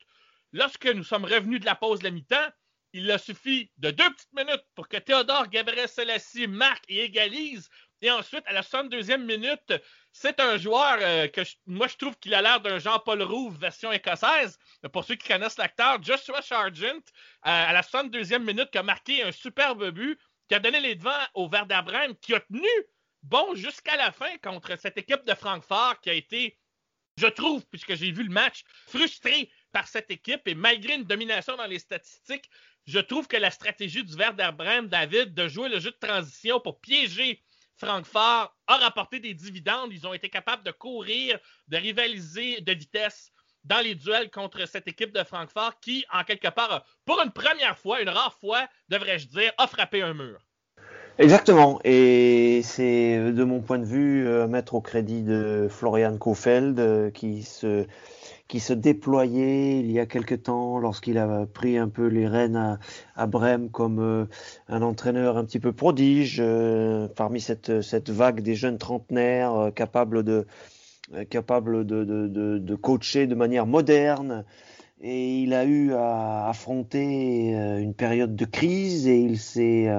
lorsque 0.54 0.86
nous 0.88 1.04
sommes 1.04 1.25
revenus 1.25 1.60
de 1.60 1.65
la 1.65 1.75
pause 1.75 1.99
de 1.99 2.06
la 2.06 2.12
mi-temps, 2.12 2.49
il 2.93 3.12
a 3.12 3.17
suffi 3.17 3.71
de 3.78 3.91
deux 3.91 4.10
petites 4.10 4.34
minutes 4.34 4.63
pour 4.73 4.88
que 4.88 4.97
Théodore 4.97 5.47
Gabriel 5.47 5.88
Selassie 5.88 6.47
marque 6.47 6.84
et 6.88 7.04
égalise. 7.04 7.69
Et 8.02 8.10
ensuite, 8.10 8.43
à 8.47 8.54
la 8.54 8.62
62e 8.62 9.17
minute, 9.17 9.73
c'est 10.13 10.39
un 10.39 10.58
joueur 10.58 10.97
euh, 11.02 11.28
que 11.28 11.41
moi 11.67 11.88
je 11.88 11.97
trouve 11.97 12.15
qu'il 12.17 12.34
a 12.34 12.41
l'air 12.41 12.62
d'un 12.62 12.80
Jean-Paul 12.80 13.21
Rouve 13.21 13.60
version 13.60 13.91
écossaise. 13.91 14.58
Pour 14.93 15.04
ceux 15.04 15.15
qui 15.15 15.28
connaissent 15.28 15.58
l'acteur, 15.58 16.02
Joshua 16.02 16.41
Sargent, 16.41 16.86
euh, 16.86 16.99
à 17.43 17.73
la 17.73 17.82
62e 17.82 18.39
minute, 18.39 18.71
qui 18.71 18.78
a 18.78 18.84
marqué 18.84 19.23
un 19.23 19.34
superbe 19.34 19.91
but, 19.91 20.17
qui 20.47 20.56
a 20.56 20.60
donné 20.60 20.80
les 20.80 20.95
devants 20.95 21.12
au 21.34 21.49
Werder 21.49 21.82
Bremen, 21.86 22.15
qui 22.15 22.34
a 22.34 22.39
tenu 22.39 22.67
bon 23.23 23.55
jusqu'à 23.55 23.95
la 23.97 24.12
fin 24.12 24.38
contre 24.39 24.77
cette 24.77 24.97
équipe 24.97 25.25
de 25.25 25.34
Francfort 25.34 25.99
qui 26.01 26.10
a 26.10 26.13
été, 26.13 26.58
je 27.17 27.27
trouve, 27.27 27.65
puisque 27.67 27.95
j'ai 27.95 28.12
vu 28.12 28.23
le 28.23 28.29
match, 28.29 28.63
frustré 28.88 29.51
par 29.71 29.88
cette 29.88 30.10
équipe 30.12 30.47
et 30.47 30.55
malgré 30.55 30.95
une 30.95 31.03
domination 31.03 31.55
dans 31.58 31.67
les 31.67 31.79
statistiques, 31.79 32.49
je 32.86 32.99
trouve 32.99 33.27
que 33.27 33.38
la 33.38 33.51
stratégie 33.51 34.03
du 34.03 34.15
Werder 34.15 34.51
David, 34.88 35.34
de 35.34 35.47
jouer 35.47 35.69
le 35.69 35.79
jeu 35.79 35.91
de 35.91 36.08
transition 36.08 36.60
pour 36.60 36.79
piéger 36.79 37.43
Francfort 37.79 38.53
a 38.67 38.77
rapporté 38.77 39.19
des 39.19 39.34
dividendes. 39.34 39.93
Ils 39.93 40.05
ont 40.05 40.13
été 40.13 40.29
capables 40.29 40.63
de 40.63 40.71
courir, 40.71 41.39
de 41.67 41.77
rivaliser 41.77 42.62
de 42.62 42.73
vitesse 42.73 43.32
dans 43.63 43.79
les 43.79 43.95
duels 43.95 44.29
contre 44.32 44.65
cette 44.65 44.88
équipe 44.88 45.13
de 45.13 45.23
Francfort 45.23 45.79
qui, 45.79 46.05
en 46.12 46.23
quelque 46.23 46.49
part, 46.49 46.86
pour 47.05 47.21
une 47.21 47.32
première 47.32 47.77
fois, 47.77 48.01
une 48.01 48.10
rare 48.10 48.38
fois, 48.39 48.67
devrais-je 48.89 49.27
dire, 49.27 49.53
a 49.58 49.67
frappé 49.67 50.01
un 50.01 50.13
mur. 50.13 50.45
Exactement, 51.21 51.82
et 51.84 52.62
c'est 52.63 53.34
de 53.34 53.43
mon 53.43 53.60
point 53.60 53.77
de 53.77 53.84
vue 53.84 54.25
euh, 54.25 54.47
mettre 54.47 54.75
au 54.75 54.79
crédit 54.82 55.21
de 55.21 55.67
Florian 55.69 56.17
Kofeld 56.17 56.79
euh, 56.79 57.12
qui 57.12 57.43
se 57.43 57.86
qui 58.47 58.62
se 58.62 58.71
déployait 58.71 59.79
il 59.79 59.91
y 59.91 59.99
a 59.99 60.05
quelque 60.05 60.34
temps 60.36 60.79
lorsqu'il 60.79 61.17
a 61.17 61.45
pris 61.45 61.77
un 61.77 61.89
peu 61.89 62.08
les 62.08 62.25
rênes 62.25 62.55
à, 62.55 62.79
à 63.17 63.27
Brême 63.27 63.69
comme 63.69 63.99
euh, 63.99 64.25
un 64.69 64.82
entraîneur 64.82 65.36
un 65.38 65.43
petit 65.43 65.60
peu 65.60 65.73
prodige 65.73 66.41
parmi 67.17 67.41
cette, 67.41 67.82
cette 67.82 68.10
vague 68.10 68.41
des 68.41 68.55
jeunes 68.55 68.77
trentenaires 68.77 69.71
capables 69.75 70.23
de 70.23 70.47
capables 71.29 71.86
de, 71.86 72.03
de, 72.05 72.27
de, 72.60 72.75
coacher 72.75 73.27
de 73.27 73.36
manière 73.36 73.65
moderne. 73.67 74.45
Et 75.01 75.39
il 75.41 75.53
a 75.53 75.65
eu 75.65 75.93
à 75.93 76.47
affronter 76.49 77.51
une 77.51 77.93
période 77.93 78.36
de 78.36 78.45
crise 78.45 79.08
et 79.08 79.17
il 79.17 79.39
s'est 79.39 79.89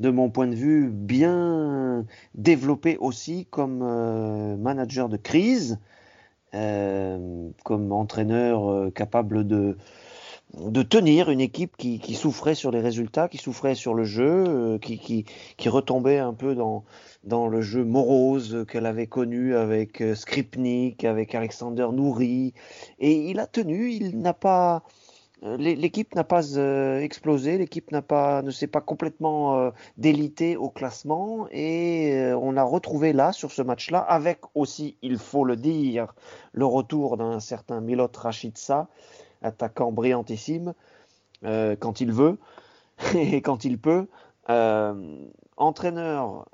de 0.00 0.08
mon 0.10 0.30
point 0.30 0.48
de 0.48 0.54
vue, 0.54 0.88
bien 0.88 2.06
développé 2.34 2.96
aussi 2.98 3.46
comme 3.50 3.82
euh, 3.82 4.56
manager 4.56 5.10
de 5.10 5.18
crise, 5.18 5.78
euh, 6.54 7.50
comme 7.64 7.92
entraîneur 7.92 8.70
euh, 8.70 8.90
capable 8.90 9.46
de, 9.46 9.76
de 10.54 10.82
tenir 10.82 11.30
une 11.30 11.42
équipe 11.42 11.76
qui, 11.76 11.98
qui, 11.98 12.14
souffrait 12.14 12.54
sur 12.54 12.70
les 12.70 12.80
résultats, 12.80 13.28
qui 13.28 13.36
souffrait 13.36 13.74
sur 13.74 13.92
le 13.92 14.04
jeu, 14.04 14.78
qui, 14.80 14.98
qui, 14.98 15.26
qui, 15.58 15.68
retombait 15.68 16.18
un 16.18 16.32
peu 16.32 16.54
dans, 16.54 16.82
dans 17.24 17.46
le 17.46 17.60
jeu 17.60 17.84
morose 17.84 18.64
qu'elle 18.70 18.86
avait 18.86 19.06
connu 19.06 19.54
avec 19.54 20.02
Skripnik, 20.14 21.04
avec 21.04 21.34
Alexander 21.34 21.88
Nouri. 21.92 22.54
Et 22.98 23.30
il 23.30 23.38
a 23.38 23.46
tenu, 23.46 23.90
il 23.90 24.18
n'a 24.18 24.34
pas 24.34 24.82
l'équipe 25.42 26.14
n'a 26.14 26.24
pas 26.24 26.56
euh, 26.58 27.00
explosé, 27.00 27.58
l'équipe 27.58 27.90
n'a 27.92 28.02
pas, 28.02 28.42
ne 28.42 28.50
s'est 28.50 28.66
pas 28.66 28.80
complètement 28.80 29.58
euh, 29.58 29.70
délitée 29.96 30.56
au 30.56 30.68
classement 30.68 31.46
et 31.50 32.32
on 32.38 32.56
a 32.56 32.62
retrouvé 32.62 33.12
là 33.12 33.32
sur 33.32 33.50
ce 33.50 33.62
match-là, 33.62 33.98
avec 33.98 34.40
aussi, 34.54 34.96
il 35.02 35.18
faut 35.18 35.44
le 35.44 35.56
dire, 35.56 36.14
le 36.52 36.66
retour 36.66 37.16
d'un 37.16 37.40
certain 37.40 37.80
Milot 37.80 38.10
Rachitsa, 38.14 38.88
attaquant 39.42 39.92
brillantissime 39.92 40.74
quand 41.42 42.02
il 42.02 42.12
veut 42.12 42.38
et 43.14 43.40
quand 43.40 43.64
il 43.64 43.78
peut, 43.78 44.06
entraîneur 45.56 46.46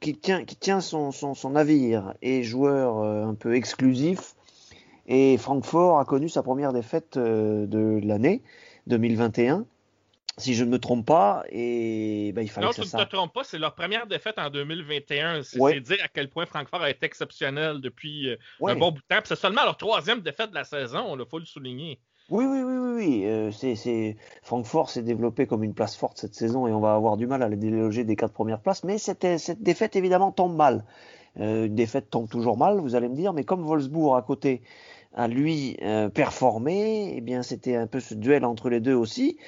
qui 0.00 0.14
tient, 0.16 0.80
son 0.80 1.50
navire 1.50 2.14
et 2.22 2.44
joueur 2.44 3.02
un 3.02 3.34
peu 3.34 3.56
exclusif 3.56 4.36
et 5.08 5.38
Francfort 5.38 5.98
a 5.98 6.04
connu 6.04 6.28
sa 6.28 6.42
première 6.42 6.72
défaite 6.72 7.16
euh, 7.16 7.66
de 7.66 7.98
l'année 8.04 8.42
2021 8.86 9.64
si 10.36 10.54
je 10.54 10.64
ne 10.64 10.70
me 10.70 10.78
trompe 10.78 11.04
pas, 11.04 11.42
et 11.50 12.32
ben, 12.32 12.42
il 12.42 12.48
fallait 12.48 12.68
non, 12.68 12.70
que 12.70 12.84
ça 12.84 12.96
tu 12.96 12.96
ne 12.96 13.04
te 13.04 13.16
trompes 13.16 13.32
pas, 13.32 13.42
c'est 13.42 13.58
leur 13.58 13.74
première 13.74 14.06
défaite 14.06 14.38
en 14.38 14.50
2021. 14.50 15.42
C'est 15.42 15.80
dire 15.80 15.98
à 16.04 16.08
quel 16.08 16.30
point 16.30 16.46
Francfort 16.46 16.80
a 16.80 16.90
été 16.90 17.06
exceptionnel 17.06 17.80
depuis 17.80 18.28
euh, 18.28 18.36
un 18.64 18.76
bon 18.76 18.92
bout 18.92 19.00
de 19.00 19.06
temps. 19.08 19.20
C'est 19.24 19.36
seulement 19.36 19.64
leur 19.64 19.76
troisième 19.76 20.20
défaite 20.20 20.50
de 20.50 20.54
la 20.54 20.62
saison, 20.62 21.16
il 21.18 21.24
faut 21.28 21.40
le 21.40 21.44
souligner. 21.44 21.98
Oui, 22.30 22.44
oui, 22.44 22.60
oui, 22.62 22.76
oui, 22.76 22.94
oui. 22.94 23.26
Euh, 23.26 23.50
c'est, 23.50 24.16
Francfort 24.42 24.90
s'est 24.90 25.02
développé 25.02 25.46
comme 25.48 25.64
une 25.64 25.74
place 25.74 25.96
forte 25.96 26.18
cette 26.18 26.34
saison 26.34 26.68
et 26.68 26.72
on 26.72 26.80
va 26.80 26.94
avoir 26.94 27.16
du 27.16 27.26
mal 27.26 27.42
à 27.42 27.48
les 27.48 27.56
déloger 27.56 28.04
des 28.04 28.14
quatre 28.14 28.34
premières 28.34 28.60
places. 28.60 28.84
Mais 28.84 28.98
cette, 28.98 29.38
cette 29.38 29.62
défaite, 29.62 29.96
évidemment, 29.96 30.30
tombe 30.30 30.54
mal. 30.54 30.84
une 31.36 31.74
défaite 31.74 32.10
tombe 32.10 32.28
toujours 32.28 32.56
mal, 32.56 32.78
vous 32.78 32.94
allez 32.94 33.08
me 33.08 33.16
dire, 33.16 33.32
mais 33.32 33.42
comme 33.44 33.64
Wolfsburg 33.64 34.16
à 34.16 34.22
côté 34.22 34.62
à 35.14 35.28
lui 35.28 35.76
euh, 35.82 36.08
performer, 36.08 37.14
eh 37.16 37.20
bien 37.20 37.42
c'était 37.42 37.76
un 37.76 37.86
peu 37.86 38.00
ce 38.00 38.14
duel 38.14 38.44
entre 38.44 38.68
les 38.68 38.80
deux 38.80 38.94
aussi, 38.94 39.38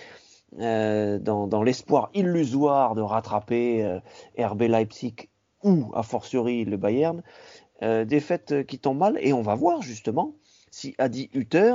euh, 0.59 1.19
dans, 1.19 1.47
dans 1.47 1.63
l'espoir 1.63 2.11
illusoire 2.15 2.95
de 2.95 3.03
rattraper 3.03 3.85
euh, 3.85 4.01
RB 4.39 4.63
Leipzig 4.63 5.29
ou 5.63 5.91
a 5.95 6.03
fortiori 6.03 6.65
le 6.65 6.77
Bayern. 6.77 7.23
défaite 7.83 8.67
qui 8.67 8.79
tombe 8.79 8.99
mal 8.99 9.19
et 9.21 9.33
on 9.33 9.43
va 9.43 9.55
voir 9.55 9.83
justement 9.83 10.35
si 10.71 10.95
Adi 10.99 11.29
Hutter, 11.35 11.75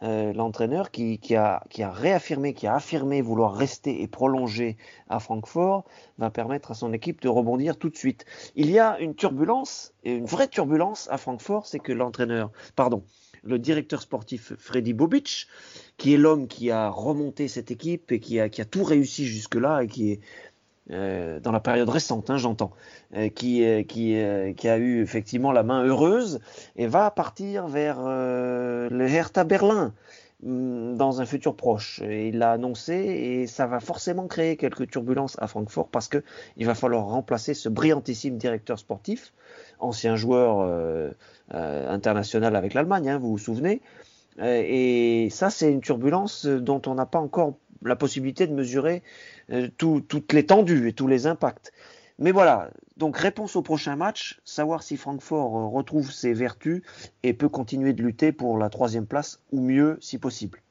l'entraîneur 0.00 0.90
qui, 0.90 1.18
qui, 1.18 1.34
a, 1.34 1.62
qui 1.68 1.82
a 1.82 1.90
réaffirmé, 1.90 2.54
qui 2.54 2.66
a 2.66 2.76
affirmé 2.76 3.20
vouloir 3.20 3.54
rester 3.54 4.02
et 4.02 4.08
prolonger 4.08 4.78
à 5.08 5.20
Francfort, 5.20 5.84
va 6.16 6.30
permettre 6.30 6.70
à 6.70 6.74
son 6.74 6.94
équipe 6.94 7.20
de 7.20 7.28
rebondir 7.28 7.76
tout 7.76 7.90
de 7.90 7.96
suite. 7.96 8.24
Il 8.54 8.70
y 8.70 8.78
a 8.78 8.98
une 9.00 9.14
turbulence, 9.14 9.92
et 10.02 10.14
une 10.14 10.26
vraie 10.26 10.48
turbulence 10.48 11.08
à 11.10 11.18
Francfort, 11.18 11.66
c'est 11.66 11.80
que 11.80 11.92
l'entraîneur, 11.92 12.50
pardon, 12.74 13.02
le 13.46 13.58
directeur 13.58 14.02
sportif 14.02 14.52
Freddy 14.58 14.92
Bobic, 14.92 15.46
qui 15.96 16.14
est 16.14 16.16
l'homme 16.16 16.48
qui 16.48 16.70
a 16.70 16.88
remonté 16.88 17.48
cette 17.48 17.70
équipe 17.70 18.12
et 18.12 18.20
qui 18.20 18.40
a, 18.40 18.48
tout 18.48 18.84
réussi 18.84 19.26
jusque-là 19.26 19.82
et 19.82 19.86
qui 19.86 20.12
est 20.12 20.20
euh, 20.92 21.40
dans 21.40 21.50
la 21.50 21.58
période 21.58 21.88
récente, 21.88 22.30
hein, 22.30 22.36
j'entends, 22.36 22.70
euh, 23.16 23.28
qui, 23.28 23.64
euh, 23.64 23.82
qui, 23.82 24.68
a 24.68 24.78
eu 24.78 25.02
effectivement 25.02 25.50
la 25.50 25.64
main 25.64 25.84
heureuse 25.84 26.38
et 26.76 26.86
va 26.86 27.10
partir 27.10 27.66
vers 27.66 27.98
le 28.00 29.06
Hertha 29.08 29.42
Berlin 29.42 29.94
hum, 30.44 30.96
dans 30.96 31.20
un 31.20 31.26
futur 31.26 31.56
proche. 31.56 32.00
Il 32.08 32.38
l'a 32.38 32.52
annoncé 32.52 32.94
et 32.94 33.46
ça 33.48 33.66
va 33.66 33.80
forcément 33.80 34.28
créer 34.28 34.56
quelques 34.56 34.88
turbulences 34.88 35.36
à 35.40 35.48
Francfort 35.48 35.88
parce 35.88 36.06
que 36.06 36.22
il 36.56 36.66
va 36.66 36.76
falloir 36.76 37.06
remplacer 37.06 37.54
ce 37.54 37.68
brillantissime 37.68 38.36
directeur 38.36 38.78
sportif, 38.78 39.32
ancien 39.78 40.16
joueur 40.16 40.60
euh, 40.60 41.10
euh, 41.54 41.90
international 41.90 42.56
avec 42.56 42.74
l'Allemagne, 42.74 43.10
hein, 43.10 43.18
vous 43.18 43.30
vous 43.30 43.38
souvenez. 43.38 43.80
Euh, 44.38 44.62
et 44.64 45.28
ça, 45.30 45.50
c'est 45.50 45.72
une 45.72 45.80
turbulence 45.80 46.46
dont 46.46 46.82
on 46.86 46.94
n'a 46.94 47.06
pas 47.06 47.20
encore 47.20 47.54
la 47.82 47.96
possibilité 47.96 48.46
de 48.46 48.54
mesurer 48.54 49.02
tout- 49.76 50.00
toute 50.00 50.32
l'étendue 50.32 50.88
et 50.88 50.92
tous 50.92 51.06
les 51.06 51.26
impacts. 51.26 51.72
Mais 52.18 52.32
voilà, 52.32 52.70
donc 52.96 53.16
réponse 53.18 53.56
au 53.56 53.62
prochain 53.62 53.94
match, 53.94 54.40
savoir 54.44 54.82
si 54.82 54.96
Francfort 54.96 55.70
retrouve 55.70 56.10
ses 56.10 56.32
vertus 56.32 56.82
et 57.22 57.34
peut 57.34 57.50
continuer 57.50 57.92
de 57.92 58.02
lutter 58.02 58.32
pour 58.32 58.56
la 58.56 58.70
troisième 58.70 59.06
place 59.06 59.40
ou 59.52 59.60
mieux 59.60 59.98
si 60.00 60.18
possible. 60.18 60.62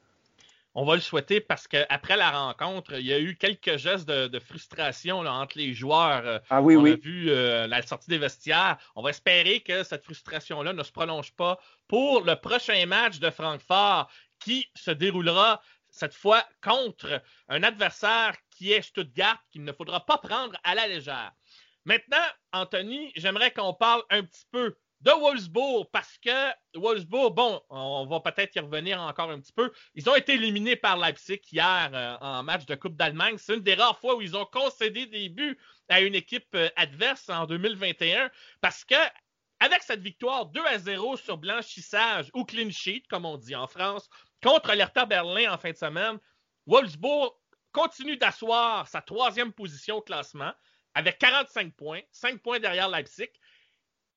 On 0.78 0.84
va 0.84 0.94
le 0.94 1.00
souhaiter 1.00 1.40
parce 1.40 1.66
qu'après 1.66 2.18
la 2.18 2.30
rencontre, 2.30 2.92
il 2.98 3.06
y 3.06 3.12
a 3.14 3.18
eu 3.18 3.34
quelques 3.34 3.78
gestes 3.78 4.06
de, 4.06 4.26
de 4.26 4.38
frustration 4.38 5.22
là, 5.22 5.32
entre 5.32 5.56
les 5.56 5.72
joueurs. 5.72 6.26
Euh, 6.26 6.38
Ah 6.50 6.60
oui, 6.60 6.76
on 6.76 6.84
a 6.84 6.96
vu 6.96 7.30
euh, 7.30 7.66
la 7.66 7.80
sortie 7.80 8.10
des 8.10 8.18
vestiaires. 8.18 8.76
On 8.94 9.02
va 9.02 9.08
espérer 9.08 9.60
que 9.60 9.84
cette 9.84 10.04
frustration-là 10.04 10.74
ne 10.74 10.82
se 10.82 10.92
prolonge 10.92 11.32
pas 11.32 11.58
pour 11.88 12.24
le 12.24 12.36
prochain 12.36 12.84
match 12.84 13.20
de 13.20 13.30
Francfort 13.30 14.10
qui 14.38 14.66
se 14.74 14.90
déroulera 14.90 15.62
cette 15.88 16.12
fois 16.14 16.44
contre 16.62 17.22
un 17.48 17.62
adversaire 17.62 18.34
qui 18.50 18.72
est 18.72 18.82
Stuttgart, 18.82 19.42
qu'il 19.50 19.64
ne 19.64 19.72
faudra 19.72 20.04
pas 20.04 20.18
prendre 20.18 20.58
à 20.62 20.74
la 20.74 20.86
légère. 20.88 21.32
Maintenant, 21.86 22.26
Anthony, 22.52 23.12
j'aimerais 23.16 23.50
qu'on 23.50 23.72
parle 23.72 24.02
un 24.10 24.24
petit 24.24 24.44
peu 24.50 24.76
de 25.00 25.10
Wolfsburg 25.10 25.88
parce 25.92 26.18
que 26.18 26.50
Wolfsburg, 26.74 27.34
bon, 27.34 27.60
on 27.70 28.06
va 28.06 28.20
peut-être 28.20 28.54
y 28.56 28.60
revenir 28.60 29.00
encore 29.00 29.30
un 29.30 29.40
petit 29.40 29.52
peu. 29.52 29.72
Ils 29.94 30.08
ont 30.08 30.14
été 30.14 30.34
éliminés 30.34 30.76
par 30.76 30.96
Leipzig 30.96 31.40
hier 31.52 31.90
euh, 31.92 32.16
en 32.20 32.42
match 32.42 32.66
de 32.66 32.74
Coupe 32.74 32.96
d'Allemagne. 32.96 33.36
C'est 33.38 33.54
une 33.54 33.62
des 33.62 33.74
rares 33.74 33.98
fois 33.98 34.16
où 34.16 34.22
ils 34.22 34.36
ont 34.36 34.46
concédé 34.46 35.06
des 35.06 35.28
buts 35.28 35.58
à 35.88 36.00
une 36.00 36.14
équipe 36.14 36.48
euh, 36.54 36.68
adverse 36.76 37.28
en 37.28 37.46
2021 37.46 38.30
parce 38.60 38.84
que 38.84 38.94
avec 39.60 39.82
cette 39.82 40.00
victoire 40.00 40.46
2 40.46 40.60
à 40.66 40.78
0 40.78 41.16
sur 41.16 41.38
blanchissage 41.38 42.30
ou 42.34 42.44
clean 42.44 42.70
sheet, 42.70 43.04
comme 43.08 43.24
on 43.24 43.36
dit 43.36 43.54
en 43.54 43.66
France, 43.66 44.08
contre 44.42 44.74
l'Hertha 44.74 45.06
Berlin 45.06 45.52
en 45.52 45.58
fin 45.58 45.70
de 45.70 45.76
semaine, 45.76 46.18
Wolfsburg 46.66 47.32
continue 47.72 48.16
d'asseoir 48.16 48.88
sa 48.88 49.02
troisième 49.02 49.52
position 49.52 49.96
au 49.96 50.02
classement 50.02 50.52
avec 50.94 51.18
45 51.18 51.74
points, 51.74 52.00
5 52.10 52.40
points 52.40 52.58
derrière 52.58 52.88
Leipzig. 52.88 53.28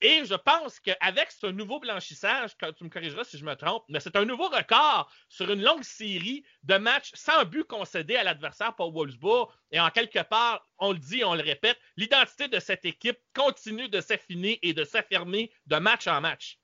Et 0.02 0.24
je 0.24 0.34
pense 0.34 0.80
qu'avec 0.80 1.30
ce 1.30 1.46
nouveau 1.46 1.78
blanchissage, 1.78 2.56
tu 2.76 2.84
me 2.84 2.88
corrigeras 2.88 3.24
si 3.24 3.36
je 3.36 3.44
me 3.44 3.54
trompe, 3.54 3.84
mais 3.88 4.00
c'est 4.00 4.16
un 4.16 4.24
nouveau 4.24 4.48
record 4.48 5.12
sur 5.28 5.50
une 5.50 5.62
longue 5.62 5.82
série 5.82 6.42
de 6.62 6.76
matchs 6.76 7.10
sans 7.14 7.44
but 7.44 7.64
concédé 7.64 8.16
à 8.16 8.24
l'adversaire 8.24 8.74
pour 8.76 8.92
Wolfsburg. 8.92 9.52
Et 9.72 9.78
en 9.78 9.90
quelque 9.90 10.22
part, 10.22 10.66
on 10.78 10.92
le 10.92 10.98
dit, 10.98 11.22
on 11.22 11.34
le 11.34 11.42
répète, 11.42 11.78
l'identité 11.96 12.48
de 12.48 12.58
cette 12.60 12.86
équipe 12.86 13.18
continue 13.34 13.90
de 13.90 14.00
s'affiner 14.00 14.58
et 14.62 14.72
de 14.72 14.84
s'affirmer 14.84 15.52
de 15.66 15.76
match 15.76 16.06
en 16.06 16.20
match. 16.22 16.58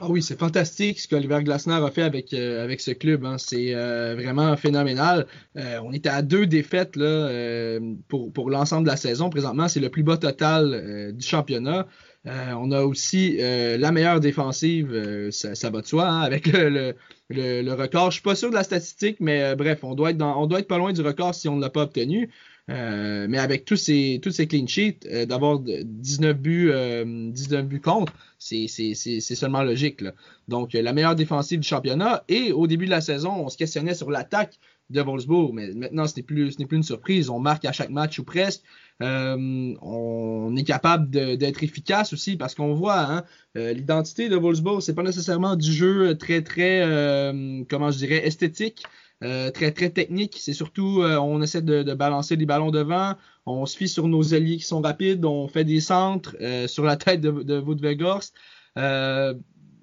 Ah 0.00 0.06
oui, 0.08 0.22
c'est 0.22 0.38
fantastique 0.38 0.98
ce 0.98 1.06
qu'Oliver 1.06 1.44
Glasner 1.44 1.74
a 1.74 1.90
fait 1.90 2.02
avec, 2.02 2.32
euh, 2.32 2.64
avec 2.64 2.80
ce 2.80 2.90
club. 2.90 3.24
hein. 3.24 3.36
C'est 3.38 3.74
euh, 3.74 4.14
vraiment 4.16 4.56
phénoménal. 4.56 5.26
Euh, 5.56 5.78
on 5.84 5.92
était 5.92 6.08
à 6.08 6.22
deux 6.22 6.46
défaites 6.46 6.96
là, 6.96 7.78
pour, 8.08 8.32
pour 8.32 8.50
l'ensemble 8.50 8.84
de 8.84 8.90
la 8.90 8.96
saison. 8.96 9.30
Présentement, 9.30 9.68
c'est 9.68 9.80
le 9.80 9.90
plus 9.90 10.02
bas 10.02 10.16
total 10.16 11.12
du 11.14 11.24
championnat. 11.24 11.86
On 12.24 12.70
a 12.72 12.82
aussi 12.82 13.36
la 13.38 13.92
meilleure 13.92 14.20
défensive, 14.20 15.28
ça, 15.30 15.54
ça 15.54 15.70
va 15.70 15.82
de 15.82 15.86
soi, 15.86 16.08
avec 16.08 16.46
le, 16.46 16.94
le, 17.28 17.72
record. 17.72 18.10
Je 18.10 18.14
suis 18.14 18.22
pas 18.22 18.34
sûr 18.34 18.50
de 18.50 18.54
la 18.54 18.62
statistique, 18.64 19.18
mais 19.20 19.54
bref, 19.56 19.80
on 19.84 19.94
doit, 19.94 20.10
être 20.10 20.22
on 20.22 20.46
doit 20.46 20.60
être 20.60 20.68
pas 20.68 20.78
loin 20.78 20.92
du 20.92 21.02
record 21.02 21.34
si 21.34 21.48
on 21.48 21.56
ne 21.56 21.60
l'a 21.60 21.70
pas 21.70 21.82
obtenu. 21.82 22.30
Euh, 22.70 23.26
mais 23.28 23.38
avec 23.38 23.64
tous 23.64 23.76
ces, 23.76 24.20
tous 24.22 24.30
ces 24.30 24.46
clean 24.46 24.66
sheets, 24.66 25.00
euh, 25.10 25.26
d'avoir 25.26 25.58
19 25.58 26.38
buts, 26.38 26.70
euh, 26.70 27.30
19 27.32 27.66
buts 27.66 27.80
contre, 27.80 28.12
c'est 28.38 28.68
seulement 28.68 29.62
logique. 29.62 30.00
Là. 30.00 30.12
Donc, 30.48 30.74
euh, 30.74 30.82
la 30.82 30.92
meilleure 30.92 31.16
défensive 31.16 31.60
du 31.60 31.66
championnat. 31.66 32.24
Et 32.28 32.52
au 32.52 32.66
début 32.66 32.86
de 32.86 32.90
la 32.90 33.00
saison, 33.00 33.44
on 33.44 33.48
se 33.48 33.56
questionnait 33.56 33.94
sur 33.94 34.10
l'attaque 34.10 34.58
de 34.90 35.00
Wolfsburg. 35.00 35.52
Mais 35.52 35.72
maintenant, 35.72 36.06
ce 36.06 36.16
n'est 36.16 36.22
plus, 36.22 36.54
plus 36.54 36.76
une 36.76 36.82
surprise. 36.82 37.30
On 37.30 37.38
marque 37.38 37.64
à 37.64 37.72
chaque 37.72 37.90
match 37.90 38.18
ou 38.18 38.24
presque. 38.24 38.62
Euh, 39.02 39.74
on 39.80 40.54
est 40.56 40.64
capable 40.64 41.10
d'être 41.10 41.62
efficace 41.64 42.12
aussi 42.12 42.36
parce 42.36 42.54
qu'on 42.54 42.74
voit 42.74 43.00
hein, 43.00 43.24
euh, 43.56 43.72
l'identité 43.72 44.28
de 44.28 44.36
Wolfsburg, 44.36 44.80
c'est 44.80 44.94
pas 44.94 45.02
nécessairement 45.02 45.56
du 45.56 45.72
jeu 45.72 46.16
très, 46.16 46.42
très, 46.42 46.82
euh, 46.82 47.64
comment 47.68 47.90
je 47.90 47.98
dirais, 47.98 48.26
esthétique. 48.26 48.84
Euh, 49.22 49.50
très 49.50 49.70
très 49.70 49.90
technique. 49.90 50.36
C'est 50.38 50.52
surtout 50.52 51.02
euh, 51.02 51.16
on 51.16 51.40
essaie 51.42 51.62
de, 51.62 51.94
balancer 51.94 52.34
les 52.36 52.46
ballons 52.46 52.70
devant, 52.70 53.14
on 53.46 53.66
se 53.66 53.76
fie 53.76 53.88
sur 53.88 54.08
nos 54.08 54.34
alliés 54.34 54.56
qui 54.56 54.64
sont 54.64 54.80
rapides, 54.80 55.24
on 55.24 55.46
fait 55.46 55.64
des 55.64 55.80
centres 55.80 56.36
euh, 56.40 56.66
sur 56.66 56.84
la 56.84 56.96
tête 56.96 57.20
de, 57.20 57.30
de 57.30 57.62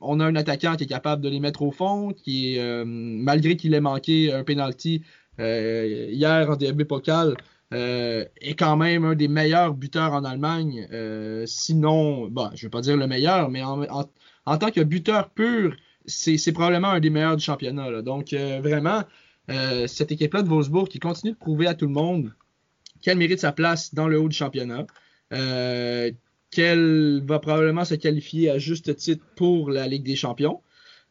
on 0.01 0.19
a 0.21 0.25
un 0.25 0.35
attaquant 0.35 0.75
qui 0.75 0.85
est 0.85 0.87
capable 0.87 1.21
de 1.21 1.29
les 1.29 1.39
mettre 1.39 1.61
au 1.61 1.71
fond, 1.71 2.13
qui 2.13 2.57
malgré 2.85 3.57
qu'il 3.57 3.73
ait 3.73 3.81
manqué 3.81 4.31
un 4.31 4.43
penalty 4.43 5.03
hier 5.37 6.49
en 6.49 6.55
DFB 6.55 6.83
Pokal, 6.83 7.35
est 7.71 8.55
quand 8.57 8.77
même 8.77 9.03
un 9.03 9.15
des 9.15 9.27
meilleurs 9.27 9.73
buteurs 9.73 10.13
en 10.13 10.23
Allemagne. 10.23 10.87
Sinon, 11.45 12.29
bon, 12.29 12.49
je 12.55 12.65
vais 12.65 12.69
pas 12.69 12.79
dire 12.79 12.95
le 12.95 13.07
meilleur, 13.07 13.49
mais 13.49 13.61
en, 13.61 14.57
tant 14.57 14.71
que 14.71 14.81
buteur 14.81 15.31
pur, 15.31 15.75
c'est 16.05 16.53
probablement 16.53 16.91
un 16.91 17.01
des 17.01 17.09
meilleurs 17.09 17.35
du 17.35 17.43
championnat. 17.43 18.01
Donc, 18.01 18.33
vraiment, 18.33 19.03
euh, 19.49 19.87
cette 19.87 20.11
équipe-là 20.11 20.43
de 20.43 20.47
Wolfsburg 20.47 20.87
qui 20.87 20.99
continue 20.99 21.33
de 21.33 21.37
prouver 21.37 21.67
à 21.67 21.73
tout 21.73 21.85
le 21.85 21.93
monde 21.93 22.33
qu'elle 23.01 23.17
mérite 23.17 23.39
sa 23.39 23.51
place 23.51 23.93
dans 23.93 24.07
le 24.07 24.19
haut 24.19 24.27
du 24.27 24.35
championnat, 24.35 24.85
euh, 25.33 26.11
qu'elle 26.51 27.23
va 27.25 27.39
probablement 27.39 27.85
se 27.85 27.95
qualifier 27.95 28.49
à 28.49 28.57
juste 28.57 28.95
titre 28.95 29.23
pour 29.35 29.69
la 29.69 29.87
Ligue 29.87 30.03
des 30.03 30.15
Champions. 30.15 30.61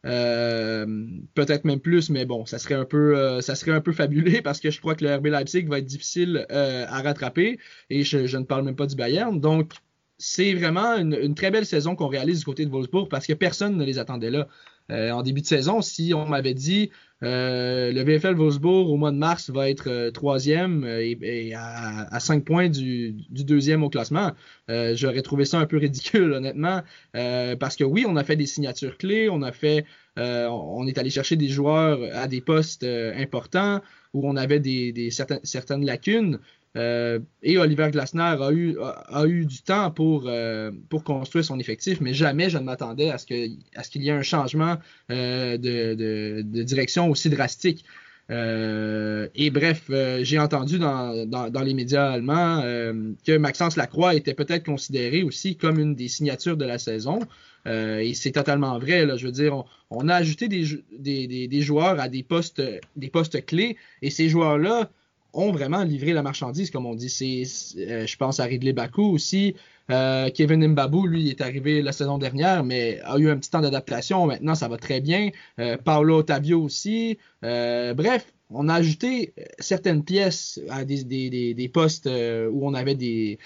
Euh, 0.05 0.85
peut-être 1.33 1.65
même 1.65 1.79
plus, 1.79 2.09
mais 2.09 2.25
bon, 2.25 2.45
ça 2.45 2.59
serait 2.59 2.75
un 2.75 2.85
peu, 2.85 3.41
ça 3.41 3.55
serait 3.55 3.71
un 3.71 3.81
peu 3.81 3.91
fabulé 3.91 4.41
parce 4.43 4.59
que 4.59 4.69
je 4.69 4.79
crois 4.79 4.95
que 4.95 5.03
le 5.03 5.15
RB 5.15 5.27
Leipzig 5.27 5.63
va 5.63 5.79
être 5.79 5.85
difficile 5.85 6.45
à 6.49 7.01
rattraper 7.01 7.59
et 7.89 8.03
je, 8.03 8.37
ne 8.37 8.43
parle 8.43 8.63
même 8.63 8.75
pas 8.75 8.85
du 8.85 8.95
Bayern. 8.95 9.39
Donc, 9.39 9.73
c'est 10.19 10.53
vraiment 10.53 10.95
une, 10.97 11.33
très 11.33 11.49
belle 11.49 11.65
saison 11.65 11.95
qu'on 11.95 12.07
réalise 12.07 12.39
du 12.39 12.45
côté 12.45 12.65
de 12.65 12.69
Wolfsburg 12.69 13.09
parce 13.09 13.25
que 13.25 13.33
personne 13.33 13.77
ne 13.77 13.83
les 13.83 13.97
attendait 13.97 14.29
là. 14.29 14.47
Euh, 14.91 15.11
en 15.11 15.21
début 15.21 15.41
de 15.41 15.45
saison, 15.45 15.81
si 15.81 16.13
on 16.13 16.25
m'avait 16.25 16.53
dit 16.53 16.89
euh, 17.21 17.91
le 17.91 18.01
VFL 18.01 18.35
Wolfsburg 18.35 18.89
au 18.89 18.95
mois 18.95 19.11
de 19.11 19.17
mars 19.17 19.49
va 19.49 19.69
être 19.69 19.89
euh, 19.89 20.09
troisième 20.09 20.85
et, 20.85 21.17
et 21.21 21.53
à, 21.53 22.17
5 22.19 22.45
points 22.45 22.69
du, 22.69 23.13
deuxième 23.29 23.83
au 23.83 23.89
classement, 23.89 24.31
euh, 24.69 24.95
j'aurais 24.95 25.21
trouvé 25.21 25.43
ça 25.43 25.59
un 25.59 25.65
peu 25.65 25.77
ridicule 25.77 26.31
honnêtement 26.31 26.81
euh, 27.15 27.55
parce 27.57 27.75
que 27.75 27.83
oui, 27.83 28.05
on 28.07 28.15
a 28.15 28.23
fait 28.23 28.37
des 28.37 28.45
signatures 28.45 28.97
clés, 28.97 29.29
on 29.29 29.41
a 29.41 29.51
fait, 29.51 29.85
euh, 30.17 30.47
on 30.47 30.87
est 30.87 30.97
allé 30.97 31.09
chercher 31.09 31.35
des 31.35 31.49
joueurs 31.49 31.99
à 32.13 32.27
des 32.27 32.39
postes 32.39 32.83
euh, 32.83 33.13
importants 33.17 33.81
où 34.13 34.27
on 34.27 34.35
avait 34.35 34.59
des, 34.59 35.09
certaines 35.43 35.85
lacunes. 35.85 36.39
Euh, 36.77 37.19
et 37.41 37.57
Oliver 37.57 37.89
Glasner 37.91 38.35
a 38.39 39.25
eu, 39.25 39.45
du 39.45 39.61
temps 39.61 39.89
pour, 39.91 40.25
euh, 40.27 40.71
pour 40.89 41.03
construire 41.03 41.43
son 41.43 41.59
effectif, 41.59 41.99
mais 41.99 42.13
jamais 42.13 42.49
je 42.49 42.57
ne 42.57 42.63
m'attendais 42.63 43.09
à 43.09 43.17
ce 43.17 43.25
qu'il 43.25 43.57
qu 43.91 43.99
y 43.99 44.09
ait 44.09 44.11
un 44.11 44.21
changement 44.21 44.77
euh, 45.11 45.57
de, 45.57 46.41
direction 46.63 47.09
aussi 47.09 47.29
drastique. 47.29 47.85
Et 48.31 49.49
bref, 49.51 49.89
j'ai 50.21 50.37
entendu 50.37 50.77
dans, 50.77 51.63
les 51.63 51.73
médias 51.73 52.11
allemands 52.11 52.61
que 52.61 53.37
Maxence 53.37 53.75
Lacroix 53.75 54.13
était 54.13 54.35
peut-être 54.35 54.65
considéré 54.65 55.23
aussi 55.23 55.55
comme 55.55 55.79
une 55.79 55.95
des 55.95 56.07
signatures 56.07 56.55
de 56.55 56.65
la 56.65 56.77
saison. 56.77 57.21
Et 57.65 58.13
c'est 58.13 58.33
totalement 58.33 58.77
vrai. 58.77 59.07
Je 59.17 59.25
veux 59.25 59.31
dire, 59.31 59.63
on, 59.89 60.07
a 60.07 60.13
ajouté 60.13 60.47
des, 60.47 61.61
joueurs 61.61 61.99
à 61.99 62.07
des 62.07 62.21
postes, 62.21 62.61
des 62.95 63.09
postes 63.09 63.43
clés, 63.47 63.77
et 64.03 64.11
ces 64.11 64.29
joueurs-là 64.29 64.91
ont 65.33 65.51
vraiment 65.51 65.83
livré 65.83 66.13
la 66.13 66.21
marchandise, 66.21 66.71
comme 66.71 66.85
on 66.85 66.95
dit. 66.95 67.09
C'est, 67.09 67.43
euh, 67.77 68.05
je 68.05 68.17
pense 68.17 68.39
à 68.39 68.45
Ridley 68.45 68.73
Baku 68.73 69.03
aussi. 69.03 69.55
Euh, 69.91 70.29
Kevin 70.29 70.67
Mbabou, 70.67 71.07
lui, 71.07 71.29
est 71.29 71.41
arrivé 71.41 71.81
la 71.81 71.91
saison 71.91 72.17
dernière, 72.17 72.63
mais 72.63 72.99
a 73.03 73.17
eu 73.17 73.29
un 73.29 73.37
petit 73.37 73.49
temps 73.49 73.61
d'adaptation. 73.61 74.27
Maintenant, 74.27 74.55
ça 74.55 74.67
va 74.67 74.77
très 74.77 75.01
bien. 75.01 75.29
Euh, 75.59 75.77
Paolo 75.77 76.19
Ottavio 76.19 76.61
aussi. 76.61 77.17
Bref, 77.41 78.31
on 78.51 78.67
a 78.67 78.75
ajouté 78.75 79.33
certaines 79.59 80.03
pièces 80.03 80.59
à 80.69 80.83
des, 80.83 81.03
des, 81.03 81.69
postes 81.69 82.07
où 82.07 82.67
on 82.67 82.73
avait 82.73 82.95
des, 82.95 83.37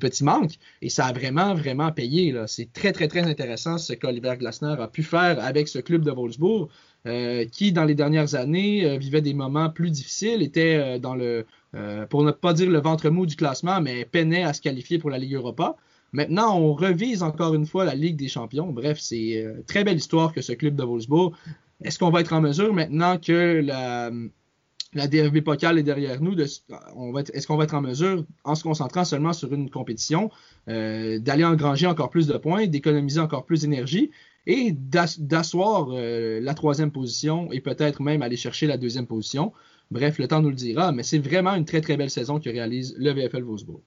petits 0.00 0.24
manques 0.24 0.54
et 0.80 0.88
ça 0.88 1.06
a 1.06 1.12
vraiment, 1.12 1.54
vraiment 1.54 1.92
payé. 1.92 2.34
C'est 2.46 2.72
très, 2.72 2.92
très, 2.92 3.08
très 3.08 3.22
intéressant 3.22 3.78
ce 3.78 3.92
qu'Oliver 3.92 4.36
Glasner 4.38 4.76
a 4.78 4.88
pu 4.88 5.02
faire 5.02 5.42
avec 5.44 5.68
ce 5.68 5.78
club 5.78 6.02
de 6.02 6.10
Wolfsburg. 6.10 6.68
Euh, 7.06 7.44
qui, 7.44 7.72
dans 7.72 7.84
les 7.84 7.94
dernières 7.94 8.34
années, 8.34 8.84
euh, 8.84 8.96
vivait 8.96 9.20
des 9.20 9.32
moments 9.32 9.70
plus 9.70 9.90
difficiles, 9.90 10.42
était 10.42 10.76
euh, 10.76 10.98
dans 10.98 11.14
le 11.14 11.46
pour 12.08 12.22
ne 12.22 12.30
pas 12.30 12.54
dire 12.54 12.70
le 12.70 12.80
ventre 12.80 13.10
mou 13.10 13.26
du 13.26 13.36
classement, 13.36 13.82
mais 13.82 14.06
peinait 14.06 14.44
à 14.44 14.54
se 14.54 14.62
qualifier 14.62 14.98
pour 14.98 15.10
la 15.10 15.18
Ligue 15.18 15.34
Europa. 15.34 15.76
Maintenant, 16.12 16.58
on 16.58 16.72
revise 16.72 17.22
encore 17.22 17.54
une 17.54 17.66
fois 17.66 17.84
la 17.84 17.94
Ligue 17.94 18.16
des 18.16 18.28
Champions. 18.28 18.72
Bref, 18.72 18.96
c'est 18.98 19.42
une 19.42 19.62
très 19.66 19.84
belle 19.84 19.98
histoire 19.98 20.32
que 20.32 20.40
ce 20.40 20.54
club 20.54 20.74
de 20.74 20.82
Wolfsburg. 20.82 21.34
Est-ce 21.84 21.98
qu'on 21.98 22.08
va 22.08 22.22
être 22.22 22.32
en 22.32 22.40
mesure 22.40 22.72
maintenant 22.72 23.18
que 23.18 23.60
la, 23.62 24.10
la 24.94 25.06
DFB 25.06 25.42
Pokal 25.42 25.78
est 25.78 25.82
derrière 25.82 26.22
nous, 26.22 26.34
est-ce 26.40 27.46
qu'on 27.46 27.56
va 27.58 27.64
être 27.64 27.74
en 27.74 27.82
mesure, 27.82 28.24
en 28.44 28.54
se 28.54 28.62
concentrant 28.62 29.04
seulement 29.04 29.34
sur 29.34 29.52
une 29.52 29.68
compétition, 29.68 30.30
d'aller 30.66 31.44
engranger 31.44 31.86
encore 31.86 32.08
plus 32.08 32.26
de 32.26 32.38
points, 32.38 32.66
d'économiser 32.66 33.20
encore 33.20 33.44
plus 33.44 33.60
d'énergie? 33.60 34.10
Et 34.46 34.72
d'asseoir 34.72 35.88
euh, 35.90 36.40
la 36.40 36.54
troisième 36.54 36.92
position 36.92 37.50
et 37.52 37.60
peut-être 37.60 38.00
même 38.00 38.22
aller 38.22 38.36
chercher 38.36 38.66
la 38.66 38.76
deuxième 38.76 39.06
position. 39.06 39.52
Bref, 39.90 40.18
le 40.18 40.28
temps 40.28 40.40
nous 40.40 40.50
le 40.50 40.56
dira, 40.56 40.92
mais 40.92 41.02
c'est 41.02 41.18
vraiment 41.18 41.54
une 41.54 41.64
très 41.64 41.80
très 41.80 41.96
belle 41.96 42.10
saison 42.10 42.40
que 42.40 42.48
réalise 42.48 42.94
le 42.98 43.12
VFL 43.12 43.42
Wolfsburg. 43.42 43.82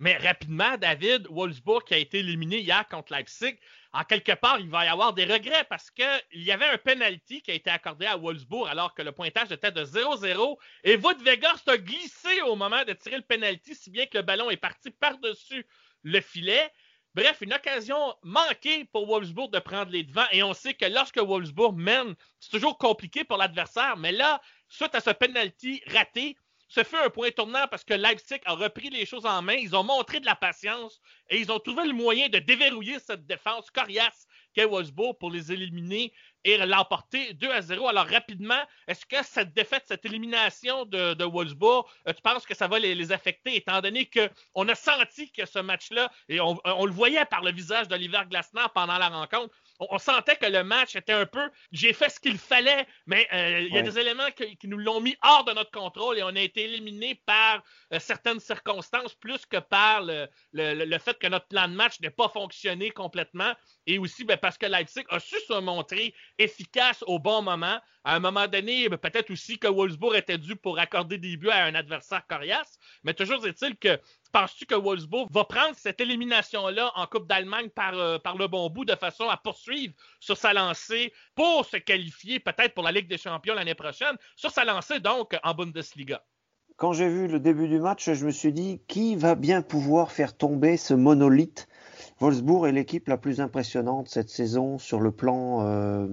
Mais 0.00 0.16
rapidement, 0.16 0.78
David, 0.78 1.26
Wolfsburg 1.28 1.84
qui 1.84 1.92
a 1.92 1.98
été 1.98 2.20
éliminé 2.20 2.60
hier 2.60 2.88
contre 2.88 3.12
Leipzig, 3.12 3.56
en 3.92 4.02
quelque 4.02 4.32
part, 4.32 4.58
il 4.58 4.70
va 4.70 4.86
y 4.86 4.88
avoir 4.88 5.12
des 5.12 5.24
regrets 5.24 5.64
parce 5.68 5.90
qu'il 5.90 6.42
y 6.42 6.50
avait 6.50 6.64
un 6.64 6.78
penalty 6.78 7.42
qui 7.42 7.50
a 7.50 7.54
été 7.54 7.68
accordé 7.68 8.06
à 8.06 8.16
Wolfsburg 8.16 8.66
alors 8.68 8.94
que 8.94 9.02
le 9.02 9.12
pointage 9.12 9.52
était 9.52 9.72
de 9.72 9.84
0-0 9.84 10.56
et 10.84 10.96
Wout 10.96 11.22
Weghorst 11.22 11.68
a 11.68 11.76
glissé 11.76 12.40
au 12.46 12.56
moment 12.56 12.82
de 12.86 12.94
tirer 12.94 13.16
le 13.16 13.22
penalty, 13.22 13.74
si 13.74 13.90
bien 13.90 14.06
que 14.06 14.16
le 14.16 14.22
ballon 14.22 14.48
est 14.48 14.56
parti 14.56 14.90
par-dessus 14.90 15.66
le 16.02 16.20
filet. 16.22 16.70
Bref, 17.14 17.38
une 17.40 17.52
occasion 17.52 18.14
manquée 18.22 18.84
pour 18.84 19.06
Wolfsburg 19.06 19.50
de 19.50 19.58
prendre 19.58 19.90
les 19.90 20.04
devants. 20.04 20.28
Et 20.30 20.44
on 20.44 20.54
sait 20.54 20.74
que 20.74 20.84
lorsque 20.84 21.18
Wolfsburg 21.18 21.74
mène, 21.76 22.14
c'est 22.38 22.50
toujours 22.50 22.78
compliqué 22.78 23.24
pour 23.24 23.36
l'adversaire. 23.36 23.96
Mais 23.96 24.12
là, 24.12 24.40
suite 24.68 24.94
à 24.94 25.00
ce 25.00 25.10
penalty 25.10 25.82
raté, 25.88 26.36
ce 26.68 26.84
fut 26.84 26.96
un 26.96 27.10
point 27.10 27.32
tournant 27.32 27.66
parce 27.68 27.82
que 27.82 27.94
Leipzig 27.94 28.38
a 28.44 28.54
repris 28.54 28.90
les 28.90 29.04
choses 29.04 29.26
en 29.26 29.42
main. 29.42 29.54
Ils 29.54 29.74
ont 29.74 29.82
montré 29.82 30.20
de 30.20 30.26
la 30.26 30.36
patience 30.36 31.00
et 31.28 31.40
ils 31.40 31.50
ont 31.50 31.58
trouvé 31.58 31.84
le 31.84 31.94
moyen 31.94 32.28
de 32.28 32.38
déverrouiller 32.38 33.00
cette 33.00 33.26
défense 33.26 33.72
coriace 33.72 34.28
qu'est 34.54 34.66
Wolfsburg 34.66 35.18
pour 35.18 35.32
les 35.32 35.50
éliminer 35.50 36.12
et 36.44 36.56
l'emporter 36.58 37.34
2 37.34 37.50
à 37.50 37.62
0. 37.62 37.88
Alors 37.88 38.06
rapidement, 38.06 38.60
est-ce 38.86 39.04
que 39.06 39.22
cette 39.22 39.52
défaite, 39.52 39.84
cette 39.86 40.04
élimination 40.04 40.84
de, 40.86 41.14
de 41.14 41.24
Wolfsburg, 41.24 41.86
euh, 42.08 42.12
tu 42.12 42.22
penses 42.22 42.46
que 42.46 42.54
ça 42.54 42.68
va 42.68 42.78
les, 42.78 43.12
affecter 43.12 43.56
étant 43.56 43.80
donné 43.80 44.08
qu'on 44.08 44.68
a 44.68 44.74
senti 44.74 45.30
que 45.32 45.46
ce 45.46 45.58
match-là, 45.58 46.10
et 46.28 46.40
on, 46.40 46.84
le 46.84 46.92
voyait 46.92 47.24
par 47.24 47.42
le 47.42 47.50
visage 47.52 47.88
d'Oliver 47.88 48.20
Glasner 48.28 48.66
pendant 48.74 48.98
la 48.98 49.08
rencontre, 49.08 49.54
on, 49.80 49.98
sentait 49.98 50.36
que 50.36 50.46
le 50.46 50.62
match 50.62 50.94
était 50.96 51.12
un 51.12 51.26
peu, 51.26 51.50
j'ai 51.72 51.92
fait 51.92 52.08
ce 52.08 52.20
qu'il 52.20 52.38
fallait, 52.38 52.86
mais 53.06 53.26
euh, 53.32 53.60
il 53.60 53.74
y 53.74 53.78
a 53.78 53.82
des 53.82 53.98
éléments 53.98 54.30
qui, 54.30 54.68
nous 54.68 54.78
l'ont 54.78 55.00
mis 55.00 55.16
hors 55.22 55.44
de 55.44 55.52
notre 55.52 55.70
contrôle 55.70 56.18
et 56.18 56.22
on 56.22 56.28
a 56.28 56.40
été 56.40 56.64
éliminé 56.64 57.20
par 57.26 57.62
euh, 57.92 57.98
certaines 57.98 58.40
circonstances 58.40 59.14
plus 59.14 59.46
que 59.46 59.56
par 59.56 60.02
le, 60.02 60.28
le, 60.52 60.98
fait 60.98 61.18
que 61.18 61.26
notre 61.26 61.46
plan 61.46 61.66
de 61.66 61.74
match 61.74 62.00
n'ait 62.00 62.10
pas 62.10 62.28
fonctionné 62.28 62.90
complètement 62.90 63.54
et 63.86 63.98
aussi 63.98 64.24
ben, 64.24 64.36
parce 64.36 64.58
que 64.58 64.66
Leipzig 64.66 65.04
a 65.08 65.18
su 65.18 65.36
se 65.40 65.58
montrer 65.60 66.14
efficace 66.38 67.02
au 67.06 67.18
bon 67.18 67.42
moment. 67.42 67.80
À 68.04 68.16
un 68.16 68.20
moment 68.20 68.46
donné, 68.46 68.88
ben, 68.88 68.96
peut-être 68.96 69.30
aussi 69.30 69.58
que 69.58 69.68
Wolfsburg 69.68 70.14
était 70.14 70.38
dû 70.38 70.56
pour 70.56 70.78
accorder 70.78 71.18
des 71.18 71.36
buts 71.36 71.50
à 71.50 71.64
un 71.64 71.74
adversaire 71.74 72.26
coriace, 72.26 72.78
mais 73.04 73.14
toujours 73.14 73.46
est-il 73.46 73.76
que 73.76 73.98
penses-tu 74.30 74.66
que 74.66 74.74
Wolfsburg 74.74 75.28
va 75.30 75.44
prendre 75.44 75.74
cette 75.76 76.00
élimination-là 76.00 76.92
en 76.94 77.06
Coupe 77.06 77.26
d'Allemagne 77.26 77.68
par, 77.68 77.94
euh, 77.94 78.18
par 78.18 78.36
le 78.36 78.48
bon 78.48 78.68
bout 78.70 78.84
de 78.84 78.94
façon 78.94 79.28
à 79.28 79.36
poursuivre 79.36 79.94
sur 80.20 80.36
sa 80.36 80.52
lancée 80.52 81.12
pour 81.34 81.64
se 81.64 81.76
qualifier 81.76 82.40
peut-être 82.40 82.74
pour 82.74 82.84
la 82.84 82.92
Ligue 82.92 83.08
des 83.08 83.18
Champions 83.18 83.54
l'année 83.54 83.74
prochaine, 83.74 84.16
sur 84.36 84.50
sa 84.50 84.64
lancée 84.64 85.00
donc 85.00 85.36
en 85.42 85.54
Bundesliga? 85.54 86.22
Quand 86.76 86.94
j'ai 86.94 87.08
vu 87.08 87.28
le 87.28 87.40
début 87.40 87.68
du 87.68 87.78
match, 87.78 88.10
je 88.10 88.24
me 88.24 88.30
suis 88.30 88.54
dit 88.54 88.80
qui 88.88 89.14
va 89.14 89.34
bien 89.34 89.60
pouvoir 89.60 90.12
faire 90.12 90.34
tomber 90.34 90.78
ce 90.78 90.94
monolithe? 90.94 91.68
Wolfsburg 92.20 92.66
est 92.66 92.72
l'équipe 92.72 93.06
la 93.08 93.18
plus 93.18 93.40
impressionnante 93.40 94.08
cette 94.08 94.30
saison 94.30 94.78
sur 94.78 95.00
le 95.00 95.12
plan 95.12 95.66
euh, 95.66 96.06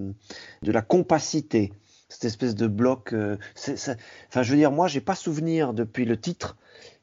de 0.63 0.71
la 0.71 0.81
compacité. 0.81 1.71
Cette 2.09 2.25
espèce 2.25 2.55
de 2.55 2.67
bloc. 2.67 3.13
Euh, 3.13 3.37
enfin, 3.55 4.43
je 4.43 4.51
veux 4.51 4.57
dire, 4.57 4.71
moi, 4.71 4.87
j'ai 4.87 5.01
pas 5.01 5.15
souvenir 5.15 5.73
depuis 5.73 6.05
le 6.05 6.19
titre 6.19 6.57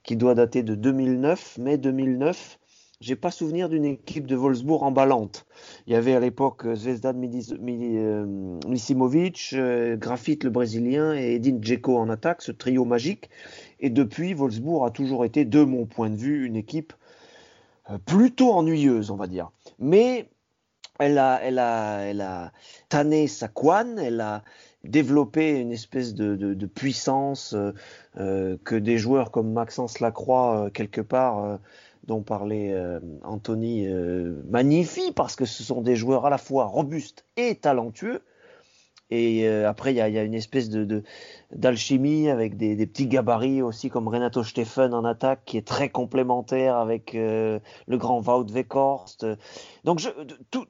qui 0.04 0.16
doit 0.16 0.34
dater 0.34 0.62
de 0.62 0.74
2009, 0.74 1.58
mai 1.58 1.78
2009. 1.78 2.58
J'ai 3.00 3.16
pas 3.16 3.30
souvenir 3.30 3.68
d'une 3.68 3.84
équipe 3.84 4.26
de 4.26 4.36
Wolfsburg 4.36 4.82
emballante. 4.82 5.46
Il 5.86 5.92
y 5.92 5.96
avait 5.96 6.14
à 6.14 6.20
l'époque 6.20 6.64
euh, 6.64 6.76
Zvezdan 6.76 7.14
Misimovic, 8.68 9.54
Grafit 9.96 10.38
le 10.42 10.50
Brésilien 10.50 11.14
et 11.14 11.34
Edin 11.34 11.58
Dzeko 11.60 11.98
en 11.98 12.08
attaque, 12.08 12.42
ce 12.42 12.52
trio 12.52 12.84
magique. 12.84 13.28
Et 13.80 13.90
depuis, 13.90 14.32
Wolfsburg 14.32 14.86
a 14.86 14.90
toujours 14.90 15.24
été, 15.24 15.44
de 15.44 15.64
mon 15.64 15.86
point 15.86 16.08
de 16.08 16.16
vue, 16.16 16.46
une 16.46 16.56
équipe 16.56 16.92
euh, 17.90 17.98
plutôt 17.98 18.52
ennuyeuse, 18.52 19.10
on 19.10 19.16
va 19.16 19.26
dire. 19.26 19.50
Mais 19.78 20.30
elle 20.98 21.18
a, 21.18 21.40
elle 21.42 21.58
a, 21.58 21.98
elle 22.00 22.20
a 22.20 22.52
tanné 22.88 23.26
sa 23.26 23.48
couane, 23.48 23.98
elle 23.98 24.20
a 24.20 24.42
développé 24.84 25.58
une 25.58 25.72
espèce 25.72 26.14
de, 26.14 26.66
puissance 26.66 27.54
euh, 27.54 27.72
euh, 28.18 28.56
que 28.64 28.74
des 28.74 28.98
joueurs 28.98 29.30
comme 29.30 29.52
Maxence 29.52 30.00
Lacroix, 30.00 30.70
quelque 30.72 31.00
part, 31.00 31.58
dont 32.06 32.22
parlait 32.22 32.74
Anthony, 33.22 33.88
magnifie, 34.48 35.12
parce 35.12 35.36
que 35.36 35.44
ce 35.44 35.62
sont 35.62 35.80
des 35.82 35.96
joueurs 35.96 36.26
à 36.26 36.30
la 36.30 36.38
fois 36.38 36.66
robustes 36.66 37.24
et 37.36 37.54
talentueux. 37.56 38.20
Et 39.10 39.46
après, 39.46 39.92
il 39.92 39.96
y 39.96 40.00
a, 40.00 40.22
une 40.22 40.34
espèce 40.34 40.70
d'alchimie 41.54 42.28
avec 42.28 42.56
des, 42.56 42.86
petits 42.86 43.06
gabarits 43.06 43.62
aussi 43.62 43.88
comme 43.88 44.08
Renato 44.08 44.42
Steffen 44.42 44.92
en 44.94 45.04
attaque 45.04 45.42
qui 45.44 45.56
est 45.56 45.66
très 45.66 45.88
complémentaire 45.88 46.76
avec 46.76 47.14
euh, 47.14 47.60
le 47.86 47.98
grand 47.98 48.20
Wout 48.20 48.50
Weghorst. 48.50 49.26
Donc 49.84 50.00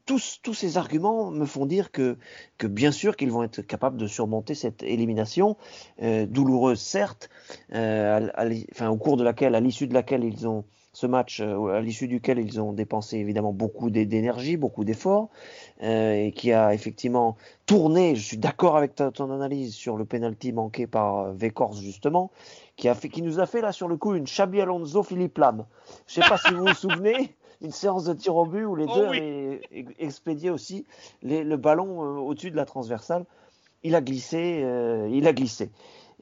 tous, 0.06 0.54
ces 0.54 0.76
arguments 0.76 1.30
me 1.30 1.46
font 1.46 1.66
dire 1.66 1.90
que, 1.90 2.16
bien 2.62 2.92
sûr 2.92 3.16
qu'ils 3.16 3.30
vont 3.30 3.42
être 3.42 3.62
capables 3.62 3.96
de 3.96 4.06
surmonter 4.06 4.54
cette 4.54 4.82
élimination 4.82 5.56
euh, 6.02 6.26
douloureuse 6.26 6.80
certes, 6.80 7.30
euh, 7.72 8.28
au 8.80 8.96
cours 8.96 9.16
de 9.16 9.24
laquelle, 9.24 9.54
à 9.54 9.60
l'issue 9.60 9.86
de 9.86 9.94
laquelle 9.94 10.24
ils 10.24 10.46
ont 10.46 10.64
ce 10.92 11.08
match 11.08 11.40
à 11.40 11.80
l'issue 11.80 12.06
duquel 12.06 12.38
ils 12.38 12.60
ont 12.60 12.72
dépensé 12.72 13.18
évidemment 13.18 13.52
beaucoup 13.52 13.90
d'énergie, 13.90 14.56
beaucoup 14.56 14.84
d'efforts, 14.84 15.28
et 15.80 16.32
qui 16.34 16.52
a 16.52 16.72
effectivement 16.72 17.36
tourné. 17.66 18.14
Je 18.14 18.22
suis 18.22 18.38
d'accord 18.38 18.76
avec 18.76 18.94
ton 18.94 19.30
analyse 19.30 19.74
sur 19.74 19.96
le 19.96 20.04
penalty 20.04 20.52
manqué 20.52 20.86
par 20.86 21.18
euh, 21.18 21.32
Vekors 21.32 21.74
justement, 21.74 22.30
qui, 22.76 22.88
a 22.88 22.94
fait, 22.94 23.08
qui 23.08 23.22
nous 23.22 23.40
a 23.40 23.46
fait 23.46 23.60
là 23.60 23.72
sur 23.72 23.88
le 23.88 23.96
coup 23.96 24.14
une 24.14 24.24
Xabi 24.24 24.60
Alonso 24.60 25.02
Philippe 25.02 25.38
Lam. 25.38 25.66
Je 26.06 26.14
sais 26.14 26.28
pas 26.28 26.38
si 26.38 26.54
vous 26.54 26.64
vous 26.64 26.74
souvenez, 26.74 27.34
une 27.60 27.72
séance 27.72 28.04
de 28.04 28.14
tir 28.14 28.36
au 28.36 28.46
but 28.46 28.64
où 28.64 28.76
les 28.76 28.86
oh 28.88 28.94
deux 28.94 29.06
avaient 29.06 29.60
expédié 29.98 30.50
aussi 30.50 30.86
le 31.22 31.56
ballon 31.56 32.02
euh, 32.02 32.18
au-dessus 32.18 32.50
de 32.50 32.56
la 32.56 32.66
transversale. 32.66 33.24
Il 33.82 33.94
a 33.94 34.00
glissé, 34.00 34.62
euh, 34.62 35.08
il 35.10 35.26
a 35.26 35.32
glissé. 35.32 35.70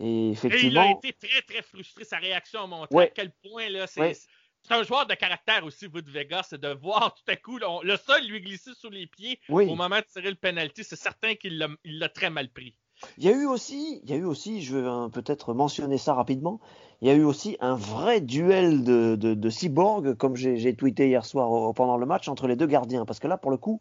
Et 0.00 0.30
effectivement. 0.30 0.82
il 0.82 0.88
a 0.88 0.90
été 0.90 1.12
très 1.12 1.42
très 1.42 1.62
frustré. 1.62 2.04
Sa 2.04 2.16
réaction 2.16 2.60
a 2.62 2.66
montré 2.66 3.04
à 3.04 3.06
quel 3.08 3.30
point 3.30 3.68
là 3.68 3.86
c'est. 3.86 4.16
C'est 4.66 4.74
un 4.74 4.82
joueur 4.84 5.06
de 5.06 5.14
caractère 5.14 5.64
aussi, 5.64 5.86
vous 5.86 6.02
de 6.02 6.10
Vegas, 6.10 6.46
c'est 6.50 6.60
de 6.60 6.68
voir 6.68 7.14
tout 7.14 7.30
à 7.30 7.36
coup 7.36 7.58
le 7.58 7.96
sol 7.96 8.22
lui 8.28 8.40
glisser 8.40 8.70
sous 8.74 8.90
les 8.90 9.06
pieds 9.06 9.40
au 9.48 9.74
moment 9.74 9.98
de 9.98 10.04
tirer 10.12 10.30
le 10.30 10.36
penalty. 10.36 10.84
C'est 10.84 10.96
certain 10.96 11.34
qu'il 11.34 11.58
l'a 11.84 12.08
très 12.08 12.30
mal 12.30 12.48
pris. 12.48 12.74
Il 13.18 13.24
y 13.24 13.28
a 13.28 13.32
eu 13.32 13.46
aussi, 13.46 14.00
il 14.04 14.10
y 14.10 14.12
a 14.12 14.16
eu 14.16 14.24
aussi, 14.24 14.62
je 14.62 14.76
vais 14.76 14.86
euh, 14.86 15.08
peut-être 15.08 15.54
mentionner 15.54 15.98
ça 15.98 16.14
rapidement, 16.14 16.60
il 17.00 17.08
y 17.08 17.10
a 17.10 17.14
eu 17.14 17.24
aussi 17.24 17.56
un 17.58 17.74
vrai 17.74 18.20
duel 18.20 18.84
de, 18.84 19.16
de, 19.16 19.50
cyborg, 19.50 20.14
comme 20.14 20.36
j'ai 20.36 20.76
tweeté 20.76 21.08
hier 21.08 21.24
soir 21.24 21.74
pendant 21.74 21.96
le 21.96 22.06
match, 22.06 22.28
entre 22.28 22.46
les 22.46 22.54
deux 22.54 22.66
gardiens. 22.66 23.04
Parce 23.04 23.18
que 23.18 23.26
là, 23.26 23.36
pour 23.36 23.50
le 23.50 23.56
coup, 23.56 23.80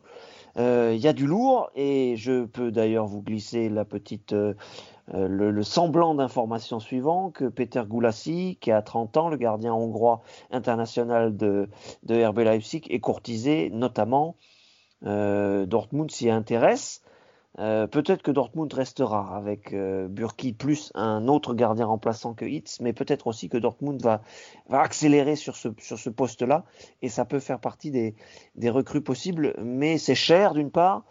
euh, 0.58 0.94
il 0.96 1.00
y 1.00 1.08
a 1.08 1.14
du 1.14 1.28
lourd, 1.28 1.70
et 1.76 2.16
je 2.18 2.46
peux 2.46 2.72
d'ailleurs 2.72 3.06
vous 3.06 3.22
glisser 3.22 3.70
la 3.70 3.86
petite, 3.86 4.34
euh, 4.34 4.56
le, 5.08 5.64
semblant 5.64 6.16
d'information 6.16 6.80
suivant 6.80 7.32
que 7.32 7.46
Peter 7.46 7.84
Goulassi, 7.88 8.58
qui 8.62 8.72
a 8.72 8.82
30 8.82 9.18
ans, 9.18 9.30
le 9.30 9.38
gardien 9.38 9.74
hongrois 9.74 10.22
international 10.52 11.36
de, 11.36 11.70
de 12.04 12.26
RB 12.26 12.40
Leipzig, 12.40 12.84
est 12.90 13.00
courtisé 13.00 13.70
notamment. 13.72 14.36
Dortmund 15.02 16.12
s'y 16.12 16.30
intéresse. 16.30 17.02
Euh, 17.60 17.86
peut-être 17.86 18.24
que 18.24 18.32
Dortmund 18.32 18.72
restera 18.74 19.36
avec 19.36 19.74
euh, 19.74 20.08
Burki 20.08 20.54
plus 20.54 20.92
un 20.96 21.28
autre 21.28 21.54
gardien 21.54 21.86
remplaçant 21.86 22.34
que 22.34 22.46
Hitz, 22.46 22.80
mais 22.80 22.94
peut-être 22.94 23.28
aussi 23.28 23.50
que 23.50 23.58
Dortmund 23.58 24.02
va, 24.02 24.22
accélérer 24.70 25.36
sur 25.36 25.58
ce, 25.58 26.10
poste-là 26.10 26.64
et 27.02 27.10
ça 27.10 27.26
peut 27.26 27.40
faire 27.40 27.60
partie 27.60 27.92
des 27.92 28.70
recrues 28.70 29.02
possibles, 29.02 29.54
mais 29.62 29.98
c'est 29.98 30.16
cher 30.16 30.54
d'une 30.54 30.72
part. 30.72 31.04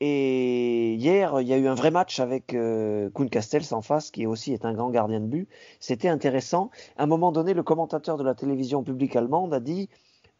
Et 0.00 0.94
hier, 0.94 1.40
il 1.40 1.48
y 1.48 1.54
a 1.54 1.56
eu 1.56 1.68
un 1.68 1.74
vrai 1.74 1.90
match 1.90 2.20
avec 2.20 2.52
euh, 2.54 3.08
Kuhn 3.10 3.30
Castells 3.30 3.72
en 3.72 3.80
face, 3.82 4.10
qui 4.10 4.26
aussi 4.26 4.52
est 4.52 4.64
un 4.66 4.74
grand 4.74 4.90
gardien 4.90 5.20
de 5.20 5.26
but. 5.26 5.48
C'était 5.80 6.08
intéressant. 6.08 6.70
À 6.96 7.04
un 7.04 7.06
moment 7.06 7.32
donné, 7.32 7.54
le 7.54 7.62
commentateur 7.62 8.18
de 8.18 8.24
la 8.24 8.34
télévision 8.34 8.82
publique 8.82 9.16
allemande 9.16 9.54
a 9.54 9.60
dit 9.60 9.88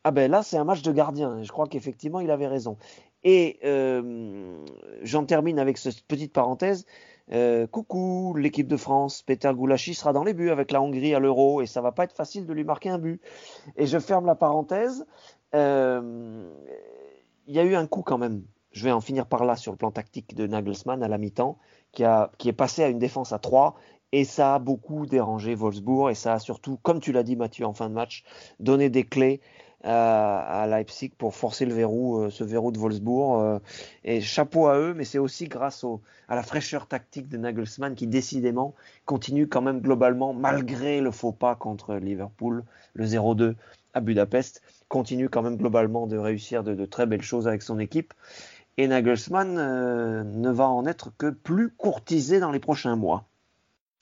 ah 0.04 0.12
ben 0.12 0.30
là, 0.30 0.44
c'est 0.44 0.56
un 0.56 0.62
match 0.62 0.82
de 0.82 0.92
gardien. 0.92 1.42
Je 1.42 1.50
crois 1.50 1.66
qu'effectivement, 1.66 2.20
il 2.20 2.30
avait 2.30 2.46
raison. 2.46 2.76
Et 3.24 3.58
euh, 3.64 4.64
j'en 5.02 5.24
termine 5.24 5.58
avec 5.58 5.78
cette 5.78 6.02
petite 6.06 6.32
parenthèse. 6.32 6.86
Euh, 7.32 7.66
coucou, 7.66 8.34
l'équipe 8.36 8.68
de 8.68 8.76
France. 8.76 9.22
Peter 9.22 9.50
Goulachi 9.52 9.94
sera 9.94 10.12
dans 10.12 10.22
les 10.22 10.32
buts 10.32 10.50
avec 10.50 10.70
la 10.70 10.80
Hongrie 10.80 11.12
à 11.12 11.18
l'Euro 11.18 11.60
et 11.60 11.66
ça 11.66 11.80
va 11.80 11.90
pas 11.90 12.04
être 12.04 12.14
facile 12.14 12.46
de 12.46 12.52
lui 12.52 12.62
marquer 12.62 12.90
un 12.90 12.98
but. 12.98 13.20
Et 13.76 13.86
je 13.86 13.98
ferme 13.98 14.26
la 14.26 14.36
parenthèse. 14.36 15.04
Euh, 15.56 16.52
Il 17.48 17.54
y 17.56 17.58
a 17.58 17.64
eu 17.64 17.74
un 17.74 17.88
coup 17.88 18.02
quand 18.02 18.18
même. 18.18 18.44
Je 18.76 18.84
vais 18.84 18.92
en 18.92 19.00
finir 19.00 19.24
par 19.24 19.46
là 19.46 19.56
sur 19.56 19.72
le 19.72 19.78
plan 19.78 19.90
tactique 19.90 20.34
de 20.34 20.46
Nagelsmann 20.46 21.02
à 21.02 21.08
la 21.08 21.16
mi-temps, 21.16 21.56
qui, 21.92 22.04
a, 22.04 22.30
qui 22.36 22.50
est 22.50 22.52
passé 22.52 22.82
à 22.84 22.88
une 22.88 22.98
défense 22.98 23.32
à 23.32 23.38
3 23.38 23.74
et 24.12 24.24
ça 24.24 24.56
a 24.56 24.58
beaucoup 24.58 25.06
dérangé 25.06 25.54
Wolfsburg 25.54 26.10
et 26.10 26.14
ça 26.14 26.34
a 26.34 26.38
surtout, 26.38 26.78
comme 26.82 27.00
tu 27.00 27.10
l'as 27.10 27.22
dit 27.22 27.36
Mathieu 27.36 27.64
en 27.64 27.72
fin 27.72 27.88
de 27.88 27.94
match, 27.94 28.22
donné 28.60 28.90
des 28.90 29.04
clés 29.04 29.40
à, 29.82 30.40
à 30.62 30.66
Leipzig 30.66 31.12
pour 31.16 31.34
forcer 31.34 31.64
le 31.64 31.72
verrou, 31.72 32.20
euh, 32.20 32.28
ce 32.28 32.44
verrou 32.44 32.70
de 32.70 32.78
Wolfsburg. 32.78 33.40
euh, 33.40 33.58
et 34.04 34.20
chapeau 34.20 34.66
à 34.66 34.78
eux, 34.78 34.92
mais 34.92 35.04
c'est 35.04 35.18
aussi 35.18 35.48
grâce 35.48 35.82
au, 35.82 36.02
à 36.28 36.36
la 36.36 36.42
fraîcheur 36.42 36.86
tactique 36.86 37.28
de 37.28 37.38
Nagelsmann 37.38 37.94
qui 37.94 38.06
décidément 38.06 38.74
continue 39.06 39.48
quand 39.48 39.62
même 39.62 39.80
globalement, 39.80 40.34
malgré 40.34 41.00
le 41.00 41.10
faux 41.12 41.32
pas 41.32 41.54
contre 41.54 41.94
Liverpool, 41.94 42.62
le 42.92 43.06
0-2 43.06 43.54
à 43.94 44.00
Budapest, 44.00 44.60
continue 44.88 45.30
quand 45.30 45.40
même 45.40 45.56
globalement 45.56 46.06
de 46.06 46.18
réussir 46.18 46.62
de, 46.62 46.74
de 46.74 46.84
très 46.84 47.06
belles 47.06 47.22
choses 47.22 47.48
avec 47.48 47.62
son 47.62 47.78
équipe. 47.78 48.12
Et 48.78 48.86
Nagelsmann 48.86 49.58
euh, 49.58 50.24
ne 50.24 50.50
va 50.50 50.68
en 50.68 50.86
être 50.86 51.10
que 51.16 51.30
plus 51.30 51.70
courtisé 51.70 52.40
dans 52.40 52.50
les 52.50 52.60
prochains 52.60 52.96
mois. 52.96 53.28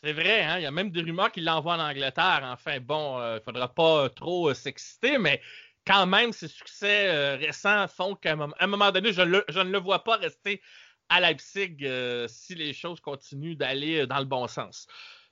C'est 0.03 0.13
vrai, 0.13 0.43
hein? 0.43 0.59
il 0.59 0.63
y 0.63 0.67
a 0.67 0.71
même 0.71 0.91
des 0.91 1.01
rumeurs 1.01 1.33
qu'il 1.33 1.45
l'envoie 1.45 1.77
en 1.77 1.81
Angleterre. 1.81 2.43
Enfin, 2.53 2.79
bon, 2.81 3.19
il 3.21 3.35
ne 3.35 3.41
faudra 3.41 3.69
pas 3.69 4.05
euh, 4.05 4.09
trop 4.09 4.51
euh, 4.51 4.55
s'exciter, 4.55 5.17
mais 5.19 5.41
quand 5.87 6.07
même, 6.07 6.33
ses 6.33 6.49
succès 6.49 7.09
euh, 7.09 7.37
récents 7.37 7.87
font 7.89 8.15
qu'à 8.15 8.37
un 8.59 8.67
moment, 8.67 8.91
donné, 8.91 9.13
je, 9.13 9.23
ne 9.23 9.71
le 9.71 9.79
vois 9.79 10.03
pas 10.03 10.17
rester 10.17 10.63
à 11.09 11.21
Leipzig 11.21 11.77
euh, 11.83 12.27
si 12.29 12.55
les 12.55 12.73
choses 12.73 13.01
continuent 13.01 13.57
d'aller 13.57 14.01
euh, 14.01 14.07
dans 14.07 14.19
le 14.19 14.25
bon 14.25 14.47
sens. 14.47 14.87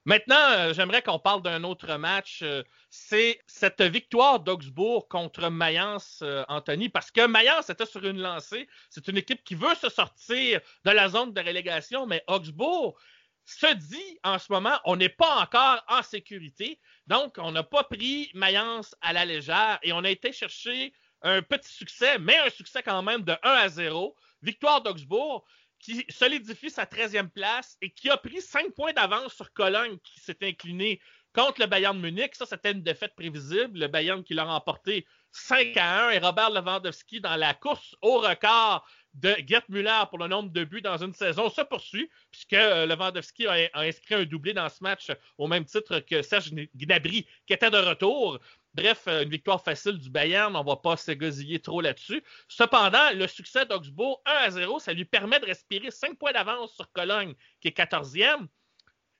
Maintenant, 0.05 0.35
euh, 0.51 0.73
j'aimerais 0.75 1.03
qu'on 1.03 1.21
parle 1.21 1.43
d'un 1.43 1.63
autre 1.63 1.97
match. 1.97 2.41
euh, 2.43 2.63
c'est 2.91 3.41
cette 3.47 3.83
victoire 3.83 4.41
d'Augsbourg 4.41 5.07
contre 5.09 5.49
Mayence, 5.49 6.21
euh, 6.23 6.45
Anthony, 6.49 6.89
parce 6.89 7.11
que 7.13 7.25
Mayence 7.27 7.71
était 7.71 7.87
sur 7.87 8.05
une 8.05 8.21
lancée. 8.21 8.69
C'est 8.91 9.07
une 9.07 9.17
équipe 9.17 9.45
qui 9.45 9.55
veut 9.55 9.75
se 9.77 9.89
sortir 9.89 10.61
de 10.85 10.91
la 10.91 11.09
zone 11.09 11.33
de 11.33 11.41
relégation, 11.41 12.07
mais 12.07 12.25
Augsbourg 12.27 12.99
se 13.45 13.73
dit 13.75 14.19
en 14.25 14.39
ce 14.41 14.53
moment, 14.53 14.79
on 14.85 14.97
n'est 14.97 15.09
pas 15.09 15.37
encore 15.41 15.85
en 15.89 16.03
sécurité. 16.03 16.81
Donc, 17.07 17.37
on 17.39 17.53
n'a 17.53 17.63
pas 17.63 17.85
pris 17.85 18.31
Mayence 18.35 18.97
à 19.03 19.13
la 19.13 19.25
légère 19.25 19.79
et 19.83 19.93
on 19.93 20.03
a 20.03 20.11
été 20.11 20.33
chercher 20.33 20.93
un 21.23 21.43
petit 21.43 21.73
succès, 21.73 22.19
mais 22.19 22.39
un 22.39 22.51
succès 22.51 22.83
quand 22.83 23.03
même 23.03 23.23
de 23.23 23.33
1 23.33 23.37
à 23.51 23.69
0. 23.69 24.17
Victoire 24.43 24.83
d'Augsbourg 24.83 25.45
qui 25.83 26.07
solidifie 26.09 26.71
sa 26.71 26.85
13e 26.85 27.29
place 27.29 27.77
et 27.83 27.91
qui 27.91 28.09
a 28.09 28.17
pris 28.17 28.41
5 28.41 28.73
points 28.73 28.93
d'avance 28.93 29.35
sur 29.35 29.53
Cologne 29.53 29.99
qui 30.03 30.21
s'est 30.21 30.39
incliné 30.43 31.01
contre 31.35 31.61
le 31.61 31.67
Bayern 31.67 31.97
de 31.97 32.03
Munich. 32.03 32.35
Ça, 32.35 32.47
c'était 32.47 32.73
une 32.73 32.83
défaite 32.83 33.15
prévisible. 33.15 33.81
Le 33.81 33.89
Bayern 33.89 34.23
qui 34.23 34.33
l'a 34.33 34.45
remporté 34.45 35.07
5 35.33 35.77
à 35.77 36.09
1 36.09 36.11
et 36.11 36.19
Robert 36.19 36.51
Lewandowski 36.51 37.21
dans 37.21 37.37
la 37.37 37.55
course 37.55 37.97
au 38.01 38.19
record 38.19 38.87
de 39.15 39.35
Gerd 39.47 39.65
Müller 39.69 40.05
pour 40.09 40.19
le 40.19 40.29
nombre 40.29 40.51
de 40.51 40.65
buts 40.65 40.81
dans 40.81 41.03
une 41.03 41.13
saison 41.13 41.51
se 41.51 41.61
poursuit, 41.63 42.09
puisque 42.31 42.55
euh, 42.55 42.87
Lewandowski 42.87 43.47
a, 43.47 43.69
a 43.75 43.83
inscrit 43.83 44.15
un 44.15 44.25
doublé 44.25 44.55
dans 44.55 44.69
ce 44.69 44.83
match 44.83 45.11
au 45.37 45.49
même 45.49 45.65
titre 45.65 45.99
que 45.99 46.23
Serge 46.23 46.51
Gnabry, 46.75 47.27
qui 47.47 47.53
était 47.53 47.71
de 47.71 47.77
retour. 47.77 48.39
Bref, 48.75 49.05
euh, 49.07 49.23
une 49.23 49.29
victoire 49.29 49.63
facile 49.63 49.99
du 49.99 50.09
Bayern, 50.11 50.55
on 50.57 50.63
ne 50.63 50.69
va 50.69 50.77
pas 50.77 50.97
s'égosiller 50.97 51.61
trop 51.61 51.81
là-dessus. 51.83 52.23
Cependant, 52.49 53.11
le 53.15 53.27
succès 53.27 53.67
d'Augsbourg 53.67 54.23
1 54.25 54.31
à 54.33 54.51
0, 54.51 54.79
ça 54.79 54.93
lui 54.95 55.05
permet 55.05 55.41
de 55.41 55.47
respirer 55.47 55.91
5 55.91 56.19
points 56.19 56.33
d'avance 56.33 56.75
sur 56.75 56.91
Cologne, 56.93 57.35
qui 57.61 57.69
est 57.69 57.77
14e. 57.77 58.49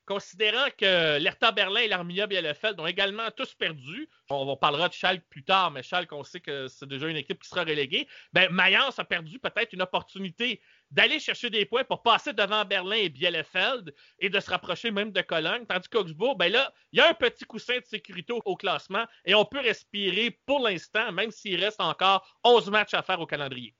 Considérant 0.05 0.67
que 0.77 1.17
l'Hertha 1.17 1.53
Berlin 1.53 1.79
et 1.79 1.87
l'Arminia 1.87 2.27
Bielefeld 2.27 2.77
ont 2.77 2.87
également 2.87 3.31
tous 3.31 3.53
perdu, 3.53 4.09
on, 4.29 4.49
on 4.49 4.57
parlera 4.57 4.89
de 4.89 4.93
Schalke 4.93 5.23
plus 5.29 5.45
tard, 5.45 5.71
mais 5.71 5.81
Schalke, 5.81 6.11
on 6.11 6.25
sait 6.25 6.41
que 6.41 6.67
c'est 6.67 6.89
déjà 6.89 7.07
une 7.07 7.15
équipe 7.15 7.41
qui 7.41 7.47
sera 7.47 7.61
reléguée, 7.61 8.05
ben, 8.33 8.51
Mayence 8.51 8.99
a 8.99 9.05
perdu 9.05 9.39
peut-être 9.39 9.71
une 9.71 9.81
opportunité 9.81 10.59
d'aller 10.91 11.19
chercher 11.19 11.49
des 11.49 11.65
points 11.65 11.85
pour 11.85 12.03
passer 12.03 12.33
devant 12.33 12.65
Berlin 12.65 12.97
et 12.97 13.07
Bielefeld 13.07 13.95
et 14.19 14.29
de 14.29 14.39
se 14.41 14.49
rapprocher 14.49 14.91
même 14.91 15.13
de 15.13 15.21
Cologne, 15.21 15.65
tandis 15.65 15.87
qu'Augsbourg, 15.87 16.35
ben 16.35 16.51
là, 16.51 16.73
il 16.91 16.99
y 16.99 17.01
a 17.01 17.09
un 17.09 17.13
petit 17.13 17.45
coussin 17.45 17.79
de 17.79 17.85
sécurité 17.85 18.33
au, 18.33 18.41
au 18.43 18.57
classement 18.57 19.05
et 19.23 19.33
on 19.35 19.45
peut 19.45 19.61
respirer 19.61 20.37
pour 20.45 20.59
l'instant, 20.59 21.13
même 21.13 21.31
s'il 21.31 21.63
reste 21.63 21.79
encore 21.79 22.27
11 22.43 22.69
matchs 22.71 22.93
à 22.93 23.03
faire 23.03 23.21
au 23.21 23.25
calendrier. 23.25 23.73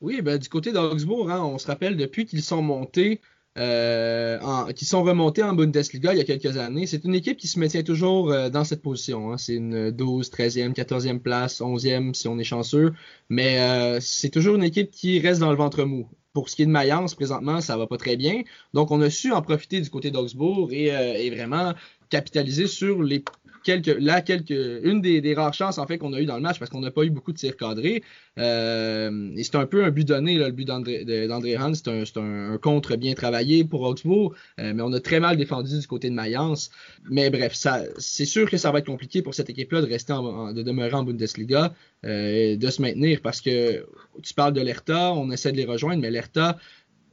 Oui, 0.00 0.20
ben, 0.20 0.38
du 0.38 0.48
côté 0.48 0.72
d'Augsbourg, 0.72 1.30
hein, 1.30 1.42
on 1.42 1.56
se 1.58 1.66
rappelle 1.66 1.96
depuis 1.96 2.26
qu'ils 2.26 2.42
sont 2.42 2.60
montés, 2.60 3.20
euh, 3.56 4.72
qu'ils 4.72 4.88
sont 4.88 5.02
remontés 5.02 5.42
en 5.42 5.52
Bundesliga 5.52 6.12
il 6.12 6.18
y 6.18 6.20
a 6.20 6.24
quelques 6.24 6.56
années, 6.56 6.86
c'est 6.86 7.04
une 7.04 7.14
équipe 7.14 7.36
qui 7.36 7.46
se 7.46 7.58
maintient 7.58 7.82
toujours 7.82 8.30
euh, 8.32 8.50
dans 8.50 8.64
cette 8.64 8.82
position. 8.82 9.32
hein. 9.32 9.38
C'est 9.38 9.54
une 9.54 9.90
12, 9.90 10.30
13e, 10.30 10.74
14e 10.74 11.20
place, 11.20 11.60
11e 11.60 12.14
si 12.14 12.26
on 12.28 12.38
est 12.38 12.44
chanceux, 12.44 12.92
mais 13.28 13.60
euh, 13.60 13.98
c'est 14.00 14.30
toujours 14.30 14.56
une 14.56 14.64
équipe 14.64 14.90
qui 14.90 15.20
reste 15.20 15.40
dans 15.40 15.50
le 15.50 15.56
ventre 15.56 15.84
mou. 15.84 16.08
Pour 16.32 16.48
ce 16.48 16.56
qui 16.56 16.62
est 16.62 16.66
de 16.66 16.70
Mayence, 16.72 17.14
présentement, 17.14 17.60
ça 17.60 17.76
va 17.76 17.86
pas 17.86 17.96
très 17.96 18.16
bien. 18.16 18.42
Donc, 18.72 18.90
on 18.90 19.00
a 19.02 19.08
su 19.08 19.30
en 19.30 19.40
profiter 19.40 19.80
du 19.80 19.88
côté 19.88 20.10
d'Augsbourg 20.10 20.72
et 20.72 21.30
vraiment 21.30 21.74
capitaliser 22.14 22.68
sur 22.68 23.02
les 23.02 23.24
quelques, 23.64 23.96
là, 23.98 24.20
quelques, 24.20 24.50
une 24.84 25.00
des, 25.00 25.34
rares 25.34 25.54
chances 25.54 25.78
en 25.78 25.86
fait 25.86 25.98
qu'on 25.98 26.12
a 26.12 26.20
eu 26.20 26.26
dans 26.26 26.36
le 26.36 26.42
match 26.42 26.60
parce 26.60 26.70
qu'on 26.70 26.80
n'a 26.80 26.92
pas 26.92 27.02
eu 27.02 27.10
beaucoup 27.10 27.32
de 27.32 27.38
tirs 27.38 27.56
cadrés. 27.56 28.04
Euh, 28.38 29.32
et 29.36 29.42
c'est 29.42 29.56
un 29.56 29.66
peu 29.66 29.84
un 29.84 29.90
but 29.90 30.06
donné, 30.06 30.38
là, 30.38 30.46
le 30.46 30.52
but 30.52 30.66
d'André 30.66 31.56
Hahn. 31.56 31.74
C'est 31.74 31.88
un, 31.88 32.52
un, 32.52 32.58
contre 32.58 32.94
bien 32.96 33.14
travaillé 33.14 33.64
pour 33.64 33.80
Augsbourg, 33.82 34.34
euh, 34.60 34.72
mais 34.74 34.82
on 34.82 34.92
a 34.92 35.00
très 35.00 35.18
mal 35.18 35.36
défendu 35.36 35.78
du 35.78 35.86
côté 35.88 36.10
de 36.10 36.14
Mayence. 36.14 36.70
Mais 37.10 37.30
bref, 37.30 37.54
c'est 37.98 38.26
sûr 38.26 38.48
que 38.48 38.58
ça 38.58 38.70
va 38.70 38.78
être 38.78 38.86
compliqué 38.86 39.22
pour 39.22 39.34
cette 39.34 39.50
équipe-là 39.50 39.80
de 39.80 39.86
rester 39.86 40.12
en, 40.12 40.52
de 40.52 40.62
demeurer 40.62 40.94
en 40.94 41.02
Bundesliga, 41.02 41.74
euh, 42.04 42.56
de 42.56 42.70
se 42.70 42.80
maintenir 42.82 43.20
parce 43.22 43.40
que 43.40 43.86
tu 44.22 44.34
parles 44.34 44.52
de 44.52 44.60
l'Hertha, 44.60 45.12
on 45.14 45.30
essaie 45.32 45.52
de 45.52 45.56
les 45.56 45.64
rejoindre, 45.64 46.02
mais 46.02 46.10
l'Hertha, 46.10 46.58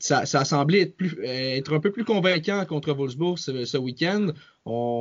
ça, 0.02 0.26
ça 0.26 0.42
a 0.42 0.46
semblé 0.46 0.94
euh, 1.02 1.24
être 1.24 1.74
un 1.74 1.80
peu 1.80 1.92
plus 1.92 2.04
convaincant 2.04 2.66
contre 2.66 2.94
Wolfsburg 2.94 3.38
ce, 3.38 3.78
week-end. 3.78 4.32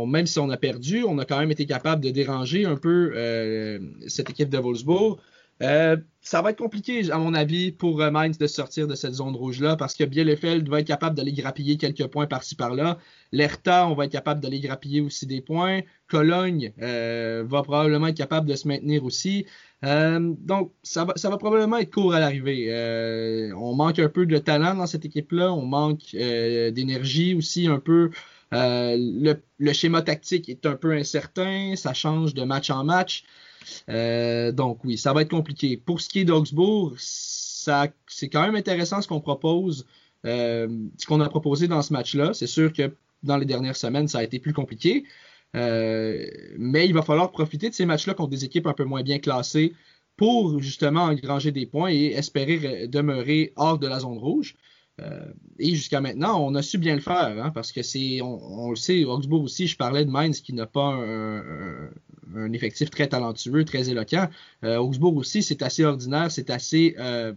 Même 0.07 0.27
si 0.27 0.39
on 0.39 0.51
a 0.51 0.57
perdu, 0.57 1.05
on 1.05 1.19
a 1.19 1.25
quand 1.25 1.39
même 1.39 1.51
été 1.51 1.67
capable 1.67 2.03
de 2.03 2.11
déranger 2.11 2.65
un 2.65 2.77
peu 2.77 3.13
euh, 3.15 3.79
cette 4.07 4.31
équipe 4.31 4.51
de 4.51 4.59
Wolfsburg. 4.59 5.19
Euh, 5.63 5.97
ça 6.23 6.43
va 6.43 6.51
être 6.51 6.59
compliqué, 6.59 7.11
à 7.11 7.19
mon 7.19 7.35
avis, 7.35 7.73
pour 7.73 8.01
euh, 8.01 8.11
Mainz 8.11 8.39
de 8.39 8.47
sortir 8.47 8.87
de 8.87 8.95
cette 8.95 9.15
zone 9.15 9.35
rouge-là 9.35 9.77
parce 9.77 9.95
que 9.95 10.05
Bielefeld 10.05 10.69
va 10.69 10.81
être 10.81 10.87
capable 10.87 11.17
d'aller 11.17 11.33
grappiller 11.33 11.77
quelques 11.77 12.07
points 12.07 12.27
par-ci 12.27 12.55
par-là. 12.57 12.99
L'Hertha, 13.33 13.87
on 13.89 13.95
va 13.95 14.05
être 14.05 14.13
capable 14.13 14.41
d'aller 14.41 14.61
grappiller 14.61 15.01
aussi 15.01 15.27
des 15.27 15.41
points. 15.41 15.81
Cologne 16.09 16.73
euh, 16.83 17.45
va 17.47 17.63
probablement 17.63 18.09
être 18.09 18.17
capable 18.17 18.49
de 18.49 18.55
se 18.55 18.69
maintenir 18.69 19.05
aussi. 19.05 19.47
Euh, 19.85 20.35
donc, 20.39 20.73
ça 20.83 21.05
va, 21.05 21.15
ça 21.17 21.31
va 21.31 21.39
probablement 21.39 21.79
être 21.79 21.93
court 21.93 22.15
à 22.15 22.21
l'arrivée. 22.21 22.67
Euh, 22.71 23.53
on 23.57 23.75
manque 23.75 23.99
un 23.99 24.09
peu 24.09 24.27
de 24.27 24.39
talent 24.39 24.75
dans 24.75 24.87
cette 24.87 25.05
équipe-là. 25.05 25.53
On 25.53 25.65
manque 25.65 26.15
euh, 26.15 26.71
d'énergie 26.71 27.35
aussi 27.35 27.67
un 27.67 27.79
peu. 27.79 28.11
Le, 28.53 29.35
le 29.59 29.73
schéma 29.73 30.03
tactique 30.03 30.49
est 30.49 30.67
un 30.67 30.75
peu 30.75 30.93
incertain. 30.93 31.75
Ça 31.77 31.95
change 31.95 32.35
de 32.35 32.43
match 32.45 32.71
en 32.71 32.85
match. 32.85 33.25
Euh, 33.89 34.53
donc 34.53 34.85
oui, 34.85 34.99
ça 34.99 35.13
va 35.13 35.23
être 35.23 35.31
compliqué. 35.31 35.77
Pour 35.77 36.01
ce 36.01 36.09
qui 36.09 36.21
est 36.21 36.25
d'Augsbourg, 36.25 36.95
c'est 36.99 38.29
quand 38.29 38.43
même 38.43 38.57
intéressant 38.57 39.03
ce 39.03 39.09
qu'on 39.09 39.21
propose, 39.21 39.87
euh, 40.27 40.69
ce 40.99 41.07
qu'on 41.07 41.21
a 41.21 41.29
proposé 41.29 41.69
dans 41.69 41.83
ce 41.83 41.93
match-là. 41.93 42.33
C'est 42.35 42.47
sûr 42.47 42.73
que 42.73 42.95
dans 43.23 43.37
les 43.37 43.47
dernières 43.47 43.77
semaines, 43.77 44.09
ça 44.09 44.19
a 44.19 44.23
été 44.25 44.39
plus 44.39 44.53
compliqué. 44.53 45.05
Euh, 45.57 46.27
mais 46.59 46.87
il 46.87 46.95
va 46.95 47.03
falloir 47.03 47.33
profiter 47.33 47.69
de 47.69 47.75
ces 47.75 47.85
matchs-là 47.85 48.15
contre 48.15 48.31
des 48.31 48.45
équipes 48.45 48.67
un 48.67 48.73
peu 48.73 48.85
moins 48.85 49.03
bien 49.03 49.19
classées 49.19 49.73
pour 50.17 50.61
justement 50.61 51.03
engranger 51.05 51.51
des 51.51 51.67
points 51.67 51.91
et 51.91 52.13
espérer 52.13 52.59
re- 52.59 52.87
demeurer 52.87 53.53
hors 53.57 53.79
de 53.79 53.87
la 53.89 54.01
zone 54.01 54.19
rouge. 54.19 54.55
Euh, 55.01 55.33
et 55.59 55.75
jusqu'à 55.75 56.01
maintenant, 56.01 56.41
on 56.45 56.55
a 56.55 56.63
su 56.63 56.79
bien 56.79 56.95
le 56.95 57.01
faire, 57.01 57.35
hein, 57.43 57.51
parce 57.55 57.73
que 57.73 57.83
c'est, 57.83 58.21
on, 58.23 58.71
le 58.71 58.77
sait, 58.77 59.05
Augsbourg 59.05 59.43
aussi, 59.43 59.67
je 59.67 59.77
parlais 59.77 60.05
de 60.05 60.11
Mainz 60.11 60.41
qui 60.41 60.53
n'a 60.53 60.67
pas 60.67 60.95
un, 60.95 62.53
effectif 62.53 62.91
très 62.91 63.09
talentueux, 63.09 63.65
très 63.65 63.89
éloquent. 63.91 64.29
Euh, 64.65 64.77
Augsbourg 64.77 65.17
aussi, 65.17 65.43
c'est 65.43 65.63
assez 65.63 65.85
ordinaire, 65.85 66.31
c'est 66.31 66.51
assez, 66.51 66.95
euh, 66.99 67.33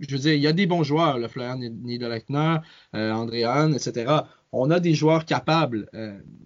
je 0.00 0.10
veux 0.14 0.20
dire, 0.20 0.34
il 0.34 0.40
y 0.40 0.46
a 0.46 0.52
des 0.52 0.66
bons 0.66 0.82
joueurs, 0.82 1.18
le 1.18 1.28
Florian 1.28 1.58
Niederlechner, 1.58 2.56
euh, 2.94 3.12
André 3.12 3.44
Hahn, 3.44 3.74
etc. 3.74 4.12
On 4.52 4.70
a 4.70 4.80
des 4.80 4.94
joueurs 4.94 5.26
capables, 5.26 5.90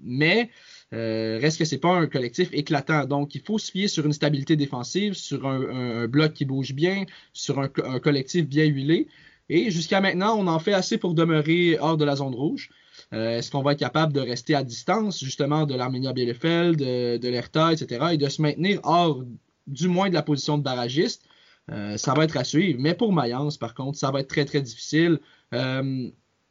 mais 0.02 0.50
reste 0.90 1.58
que 1.58 1.64
c'est 1.64 1.78
pas 1.78 1.94
un 1.94 2.06
collectif 2.06 2.48
éclatant. 2.52 3.04
Donc, 3.04 3.34
il 3.36 3.40
faut 3.40 3.58
se 3.58 3.70
fier 3.70 3.86
sur 3.86 4.04
une 4.04 4.12
stabilité 4.12 4.56
défensive, 4.56 5.14
sur 5.14 5.46
un, 5.46 6.08
bloc 6.08 6.32
qui 6.32 6.44
bouge 6.44 6.72
bien, 6.72 7.04
sur 7.32 7.60
un 7.60 7.68
collectif 7.68 8.48
bien 8.48 8.64
huilé. 8.64 9.06
Et 9.50 9.70
jusqu'à 9.70 10.00
maintenant, 10.00 10.36
on 10.38 10.46
en 10.46 10.60
fait 10.60 10.72
assez 10.72 10.96
pour 10.96 11.12
demeurer 11.12 11.76
hors 11.80 11.96
de 11.96 12.04
la 12.04 12.16
zone 12.16 12.34
rouge. 12.34 12.70
Euh, 13.12 13.38
Est-ce 13.38 13.50
qu'on 13.50 13.62
va 13.62 13.72
être 13.72 13.80
capable 13.80 14.12
de 14.12 14.20
rester 14.20 14.54
à 14.54 14.62
distance, 14.62 15.22
justement, 15.22 15.66
de 15.66 15.74
l'Arminia 15.74 16.12
Bielefeld, 16.12 16.78
de, 16.78 17.16
de 17.16 17.28
l'Hertha, 17.28 17.72
etc., 17.72 18.06
et 18.12 18.16
de 18.16 18.28
se 18.28 18.40
maintenir 18.40 18.78
hors, 18.84 19.24
du 19.66 19.88
moins, 19.88 20.08
de 20.08 20.14
la 20.14 20.22
position 20.22 20.56
de 20.56 20.62
barragiste? 20.62 21.24
Euh, 21.72 21.96
ça 21.96 22.14
va 22.14 22.24
être 22.24 22.36
à 22.36 22.44
suivre. 22.44 22.78
Mais 22.80 22.94
pour 22.94 23.12
Mayence, 23.12 23.58
par 23.58 23.74
contre, 23.74 23.98
ça 23.98 24.12
va 24.12 24.20
être 24.20 24.28
très, 24.28 24.44
très 24.44 24.62
difficile. 24.62 25.18
Euh, 25.52 26.08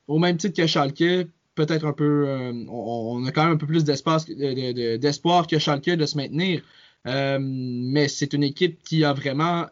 au 0.07 0.19
même 0.19 0.35
titre 0.35 0.55
que 0.55 0.67
Schalke, 0.67 1.29
peut-être 1.55 1.85
un 1.85 1.93
peu, 1.93 2.27
euh, 2.27 2.51
on, 2.69 3.25
a 3.25 3.31
quand 3.31 3.43
même 3.43 3.53
un 3.53 3.57
peu 3.57 3.67
plus 3.67 3.85
d'espoir 3.85 5.47
que 5.47 5.59
Schalke 5.59 5.89
de 5.89 6.05
se 6.05 6.17
maintenir. 6.17 6.61
Euh, 7.07 7.37
mais 7.41 8.07
c'est 8.07 8.33
une 8.33 8.43
équipe 8.43 8.83
qui 8.83 9.05
a 9.05 9.13
vraiment 9.13 9.61
euh, 9.61 9.67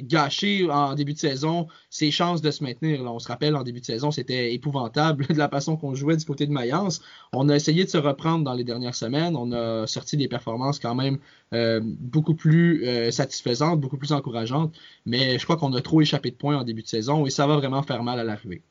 gâché 0.00 0.68
en 0.70 0.94
début 0.94 1.12
de 1.12 1.18
saison 1.18 1.68
ses 1.90 2.10
chances 2.10 2.40
de 2.40 2.50
se 2.50 2.64
maintenir. 2.64 3.02
on 3.02 3.18
se 3.18 3.28
rappelle, 3.28 3.56
en 3.56 3.62
début 3.62 3.80
de 3.80 3.84
saison, 3.84 4.10
c'était 4.10 4.54
épouvantable 4.54 5.26
de 5.30 5.34
la 5.34 5.48
façon 5.48 5.76
qu'on 5.76 5.94
jouait 5.94 6.16
du 6.16 6.24
côté 6.24 6.46
de 6.46 6.52
Mayence. 6.52 7.02
On 7.34 7.48
a 7.50 7.56
essayé 7.56 7.84
de 7.84 7.90
se 7.90 7.98
reprendre 7.98 8.44
dans 8.44 8.54
les 8.54 8.64
dernières 8.64 8.94
semaines. 8.94 9.36
On 9.36 9.52
a 9.52 9.86
sorti 9.86 10.16
des 10.16 10.28
performances 10.28 10.78
quand 10.78 10.94
même 10.94 11.18
beaucoup 12.00 12.34
plus 12.34 12.86
satisfaisantes, 13.12 13.80
beaucoup 13.80 13.98
plus 13.98 14.12
encourageantes. 14.12 14.74
Mais 15.04 15.38
je 15.38 15.44
crois 15.44 15.56
qu'on 15.56 15.72
a 15.74 15.82
trop 15.82 16.00
échappé 16.00 16.30
de 16.30 16.36
points 16.36 16.56
en 16.56 16.64
début 16.64 16.82
de 16.82 16.88
saison 16.88 17.26
et 17.26 17.30
ça 17.30 17.46
va 17.46 17.56
vraiment 17.56 17.82
faire 17.82 18.02
mal 18.02 18.18
à 18.18 18.24
l'arrivée. 18.24 18.62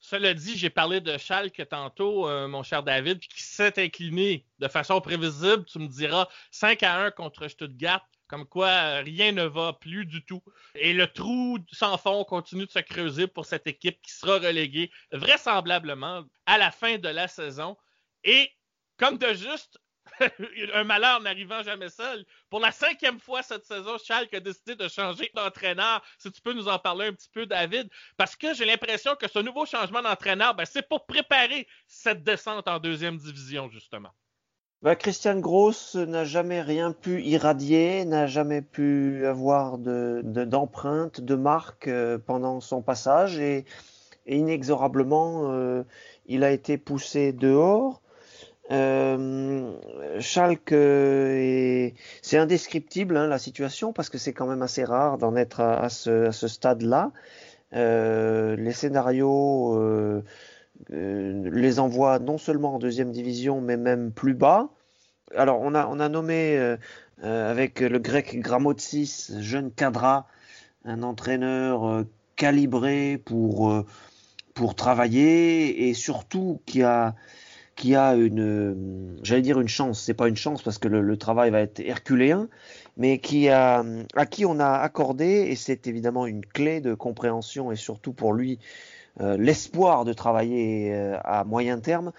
Cela 0.00 0.32
dit, 0.32 0.56
j'ai 0.56 0.70
parlé 0.70 1.02
de 1.02 1.18
Schalke 1.18 1.68
tantôt, 1.68 2.26
euh, 2.26 2.48
mon 2.48 2.62
cher 2.62 2.82
David, 2.82 3.20
qui 3.20 3.42
s'est 3.42 3.74
incliné 3.76 4.46
de 4.58 4.66
façon 4.66 4.98
prévisible. 5.02 5.64
Tu 5.66 5.78
me 5.78 5.88
diras 5.88 6.26
5 6.50 6.82
à 6.82 6.96
1 7.04 7.10
contre 7.10 7.48
Stuttgart, 7.48 8.08
comme 8.26 8.46
quoi 8.46 8.68
euh, 8.68 9.02
rien 9.02 9.32
ne 9.32 9.44
va 9.44 9.74
plus 9.74 10.06
du 10.06 10.24
tout. 10.24 10.42
Et 10.74 10.94
le 10.94 11.06
trou 11.06 11.58
sans 11.70 11.98
fond 11.98 12.24
continue 12.24 12.64
de 12.64 12.70
se 12.70 12.78
creuser 12.78 13.26
pour 13.26 13.44
cette 13.44 13.66
équipe 13.66 14.00
qui 14.00 14.12
sera 14.12 14.38
reléguée 14.38 14.90
vraisemblablement 15.12 16.24
à 16.46 16.56
la 16.56 16.70
fin 16.70 16.96
de 16.96 17.08
la 17.08 17.28
saison. 17.28 17.76
Et 18.24 18.50
comme 18.96 19.18
de 19.18 19.34
juste, 19.34 19.78
un 20.74 20.84
malheur 20.84 21.20
n'arrivant 21.20 21.62
jamais 21.62 21.88
seul. 21.88 22.24
Pour 22.48 22.60
la 22.60 22.72
cinquième 22.72 23.18
fois 23.18 23.42
cette 23.42 23.64
saison, 23.64 23.96
Schalke 23.98 24.34
a 24.34 24.40
décidé 24.40 24.76
de 24.76 24.88
changer 24.88 25.30
d'entraîneur. 25.34 26.02
Si 26.18 26.30
tu 26.30 26.40
peux 26.40 26.52
nous 26.52 26.68
en 26.68 26.78
parler 26.78 27.06
un 27.06 27.12
petit 27.12 27.30
peu, 27.32 27.46
David, 27.46 27.88
parce 28.16 28.36
que 28.36 28.54
j'ai 28.54 28.64
l'impression 28.64 29.14
que 29.16 29.28
ce 29.28 29.38
nouveau 29.38 29.66
changement 29.66 30.02
d'entraîneur, 30.02 30.54
ben, 30.54 30.64
c'est 30.64 30.86
pour 30.86 31.06
préparer 31.06 31.66
cette 31.86 32.22
descente 32.22 32.68
en 32.68 32.78
deuxième 32.78 33.16
division, 33.16 33.68
justement. 33.70 34.10
Ben, 34.82 34.94
Christian 34.94 35.38
Gross 35.40 35.94
n'a 35.94 36.24
jamais 36.24 36.62
rien 36.62 36.92
pu 36.92 37.22
irradier, 37.22 38.06
n'a 38.06 38.26
jamais 38.26 38.62
pu 38.62 39.26
avoir 39.26 39.76
d'empreinte, 39.76 41.20
de, 41.20 41.34
marque 41.34 41.86
euh, 41.88 42.16
pendant 42.18 42.60
son 42.60 42.80
passage 42.80 43.38
et, 43.38 43.66
inexorablement, 44.26 45.52
euh, 45.52 45.82
il 46.26 46.44
a 46.44 46.50
été 46.50 46.78
poussé 46.78 47.32
dehors. 47.32 48.00
Euh, 48.70 49.72
Schalke, 50.20 50.74
c'est 52.22 52.38
indescriptible 52.38 53.16
hein, 53.16 53.26
la 53.26 53.38
situation 53.38 53.92
parce 53.92 54.08
que 54.08 54.18
c'est 54.18 54.32
quand 54.32 54.46
même 54.46 54.62
assez 54.62 54.84
rare 54.84 55.18
d'en 55.18 55.34
être 55.34 55.60
à, 55.60 55.88
ce, 55.88 56.30
stade-là. 56.30 57.12
Euh, 57.74 58.56
les 58.56 58.72
scénarios 58.72 59.76
euh, 59.76 60.24
euh, 60.92 61.50
les 61.52 61.78
envoient 61.78 62.18
non 62.18 62.36
seulement 62.36 62.74
en 62.74 62.78
deuxième 62.80 63.12
division 63.12 63.60
mais 63.60 63.76
même 63.76 64.12
plus 64.12 64.34
bas. 64.34 64.70
Alors 65.36 65.60
on 65.60 65.74
a, 65.74 66.08
nommé 66.08 66.76
avec 67.22 67.80
le 67.80 67.98
grec 67.98 68.40
Gramotsis, 68.40 69.32
jeune 69.38 69.70
cadra, 69.70 70.26
un 70.84 71.02
entraîneur 71.04 72.04
calibré 72.34 73.20
pour, 73.24 73.84
pour 74.54 74.74
travailler 74.74 75.88
et 75.88 75.94
surtout 75.94 76.60
qui 76.66 76.82
a 76.82 77.14
qui 77.80 77.96
a 77.96 78.14
une, 78.14 79.16
j'allais 79.22 79.40
dire 79.40 79.58
une 79.58 79.66
chance, 79.68 80.02
c'est 80.02 80.12
pas 80.12 80.28
une 80.28 80.36
chance 80.36 80.60
parce 80.60 80.76
que 80.76 80.86
le, 80.86 81.16
travail 81.16 81.50
va 81.50 81.60
être 81.60 81.80
herculéen, 81.80 82.46
mais 82.98 83.20
qui 83.20 83.48
a, 83.48 83.82
à 84.14 84.26
qui 84.26 84.44
on 84.44 84.60
a 84.60 84.68
accordé, 84.68 85.46
et 85.48 85.56
c'est 85.56 85.86
évidemment 85.86 86.26
une 86.26 86.44
clé 86.44 86.82
de 86.82 86.92
compréhension 86.92 87.72
et 87.72 87.76
surtout 87.76 88.12
pour 88.12 88.34
lui 88.34 88.58
euh, 89.22 89.38
l'espoir 89.38 90.04
de 90.04 90.12
travailler 90.12 90.92
euh, 90.92 91.16
à 91.24 91.44
moyen 91.44 91.80
terme, 91.80 92.12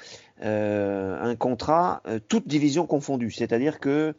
euh, 0.44 1.22
un 1.22 1.36
contrat 1.36 2.02
toute 2.28 2.48
division 2.48 2.88
confondue, 2.88 3.30
c'est-à-dire 3.30 3.80
que 3.80 4.16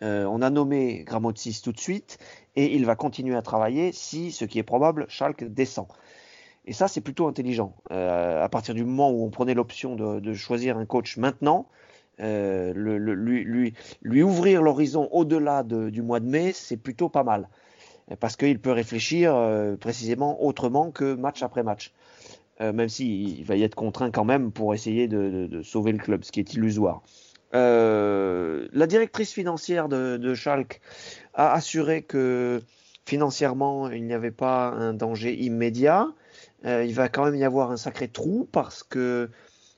on 0.00 0.42
a 0.42 0.50
nommé 0.50 1.02
Gramotsis 1.02 1.62
tout 1.62 1.72
de 1.72 1.80
suite 1.80 2.18
et 2.56 2.74
il 2.74 2.84
va 2.84 2.94
continuer 2.94 3.36
à 3.36 3.40
travailler 3.40 3.90
si, 3.90 4.32
ce 4.32 4.44
qui 4.44 4.58
est 4.58 4.62
probable, 4.62 5.06
Schalke 5.08 5.44
descend. 5.44 5.86
Et 6.66 6.72
ça, 6.72 6.88
c'est 6.88 7.00
plutôt 7.00 7.26
intelligent. 7.26 7.74
Euh, 7.90 8.42
à 8.42 8.48
partir 8.48 8.74
du 8.74 8.84
moment 8.84 9.10
où 9.10 9.24
on 9.24 9.30
prenait 9.30 9.54
l'option 9.54 9.96
de, 9.96 10.34
choisir 10.34 10.78
un 10.78 10.86
coach 10.86 11.16
maintenant, 11.16 11.68
euh, 12.20 12.72
lui, 14.02 14.22
ouvrir 14.22 14.62
l'horizon 14.62 15.08
au-delà 15.12 15.62
du 15.62 16.02
mois 16.02 16.20
de 16.20 16.26
mai, 16.26 16.52
c'est 16.52 16.76
plutôt 16.76 17.08
pas 17.08 17.22
mal. 17.22 17.48
Parce 18.20 18.36
qu'il 18.36 18.58
peut 18.60 18.72
réfléchir 18.72 19.34
euh, 19.34 19.76
précisément 19.76 20.42
autrement 20.44 20.90
que 20.90 21.14
match 21.14 21.42
après 21.42 21.62
match. 21.62 21.92
même 22.60 22.88
s'il 22.88 23.44
va 23.44 23.56
y 23.56 23.62
être 23.62 23.74
contraint 23.74 24.10
quand 24.10 24.24
même 24.24 24.52
pour 24.52 24.74
essayer 24.74 25.08
de, 25.08 25.62
sauver 25.62 25.92
le 25.92 25.98
club, 25.98 26.24
ce 26.24 26.32
qui 26.32 26.40
est 26.40 26.54
illusoire. 26.54 27.02
la 27.52 28.86
directrice 28.86 29.32
financière 29.32 29.88
de, 29.88 30.16
de 30.16 30.34
Schalke 30.34 30.80
a 31.34 31.52
assuré 31.52 32.02
que 32.02 32.62
financièrement, 33.06 33.90
il 33.90 34.06
n'y 34.06 34.14
avait 34.14 34.30
pas 34.30 34.68
un 34.70 34.94
danger 34.94 35.34
immédiat. 35.34 36.08
Euh, 36.64 36.84
il 36.84 36.94
va 36.94 37.08
quand 37.08 37.24
même 37.24 37.36
y 37.36 37.44
avoir 37.44 37.70
un 37.70 37.76
sacré 37.76 38.08
trou 38.08 38.48
parce 38.50 38.82
que 38.82 39.30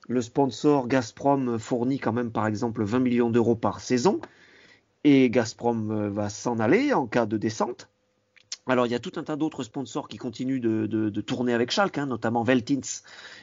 le 0.09 0.22
sponsor 0.22 0.87
Gazprom 0.87 1.59
fournit 1.59 1.99
quand 1.99 2.12
même 2.12 2.30
par 2.30 2.47
exemple 2.47 2.84
20 2.84 3.01
millions 3.01 3.30
d'euros 3.30 3.57
par 3.57 3.80
saison 3.80 4.20
et 5.03 5.28
Gazprom 5.30 5.91
euh, 5.91 6.11
va 6.11 6.28
s'en 6.28 6.59
aller 6.61 6.93
en 6.93 7.07
cas 7.07 7.26
de 7.26 7.37
descente. 7.37 7.89
Alors 8.68 8.87
il 8.87 8.91
y 8.91 8.97
a 8.97 8.99
tout 8.99 9.12
un 9.16 9.22
tas 9.22 9.37
d'autres 9.37 9.62
sponsors 9.62 10.09
qui 10.09 10.16
continuent 10.16 10.61
de, 10.61 11.20
tourner 11.20 11.55
avec 11.55 11.70
Schalke, 11.70 11.99
hein, 11.99 12.07
notamment 12.07 12.43
Veltins, 12.43 13.03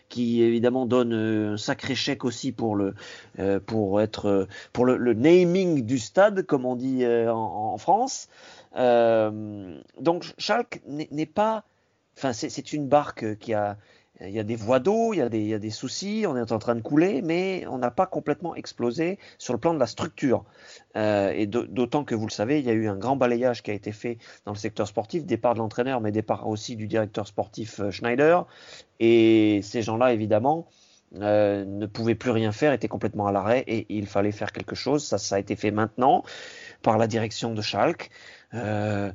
qui 0.10 0.42
évidemment 0.42 0.86
donne 0.86 1.14
euh, 1.14 1.54
un 1.54 1.58
sacré 1.58 1.96
chèque 1.96 2.26
aussi 2.26 2.52
pour 2.52 2.76
le 2.76 2.94
pour 3.66 4.02
être 4.02 4.48
pour 4.74 4.86
le, 4.86 5.14
naming 5.14 5.86
du 5.86 5.98
stade, 5.98 6.46
comme 6.46 6.66
on 6.66 6.76
dit 6.76 7.06
en, 7.06 7.78
France. 7.78 8.28
donc 8.76 10.34
Schalke 10.38 10.82
n'est 10.86 11.26
pas 11.26 11.64
Enfin, 12.18 12.34
c'est 12.34 12.74
une 12.74 12.88
barque 12.88 13.38
qui 13.38 13.54
a, 13.54 13.78
il 14.22 14.30
y 14.30 14.40
a 14.40 14.44
des 14.44 14.56
voies 14.56 14.80
d'eau, 14.80 15.14
il, 15.14 15.28
il, 15.34 15.48
y 15.48 15.54
a 15.54 15.60
des 15.60 15.70
soucis, 15.72 16.26
on 16.28 16.38
est 16.38 16.52
en 16.52 16.60
train 16.60 16.76
de 16.76 16.82
couler, 16.82 17.22
mais 17.22 17.66
on 17.68 17.78
n'a 17.78 17.92
pas 17.92 18.06
complètement 18.06 18.56
explosé 18.56 19.18
sur 19.38 19.54
le 19.54 19.60
plan 19.60 19.74
de 19.74 19.80
la 19.80 19.88
structure. 19.88 20.46
Euh, 20.96 21.32
et 21.36 21.48
d'autant 21.48 22.04
que 22.04 22.14
vous 22.14 22.28
le 22.28 22.32
savez, 22.32 22.60
il 22.60 22.66
y 22.66 22.70
a 22.70 22.74
eu 22.74 22.88
un 22.88 22.96
grand 22.96 23.16
balayage 23.16 23.64
qui 23.64 23.72
a 23.72 23.74
été 23.74 23.92
fait 23.92 24.20
dans 24.46 24.52
le 24.52 24.58
secteur 24.58 24.88
sportif, 24.88 25.26
départ 25.26 25.56
de 25.56 25.60
l'entraîneur, 25.60 26.00
mais 26.02 26.12
départ 26.12 26.48
aussi 26.48 26.76
du 26.76 26.88
directeur 26.88 27.28
sportif 27.28 27.80
euh, 27.80 27.92
Schneider. 27.92 28.46
Et 29.00 29.62
ces 29.64 29.82
gens-là, 29.82 30.14
évidemment, 30.14 30.68
euh, 31.16 31.66
ne 31.66 31.86
pouvaient 31.86 32.16
plus 32.16 32.32
rien 32.32 32.52
faire, 32.52 32.74
étaient 32.74 32.88
complètement 32.88 33.28
à 33.28 33.32
l'arrêt, 33.32 33.64
et 33.68 33.86
il 33.90 34.08
fallait 34.08 34.32
faire 34.32 34.52
quelque 34.52 34.76
chose. 34.76 35.06
Ça, 35.06 35.18
ça 35.18 35.36
a 35.36 35.40
été 35.40 35.56
fait 35.56 35.72
maintenant 35.72 36.24
par 36.82 36.98
la 36.98 37.08
direction 37.08 37.54
de 37.54 37.62
Schalke. 37.62 38.10
Euh, 38.54 39.12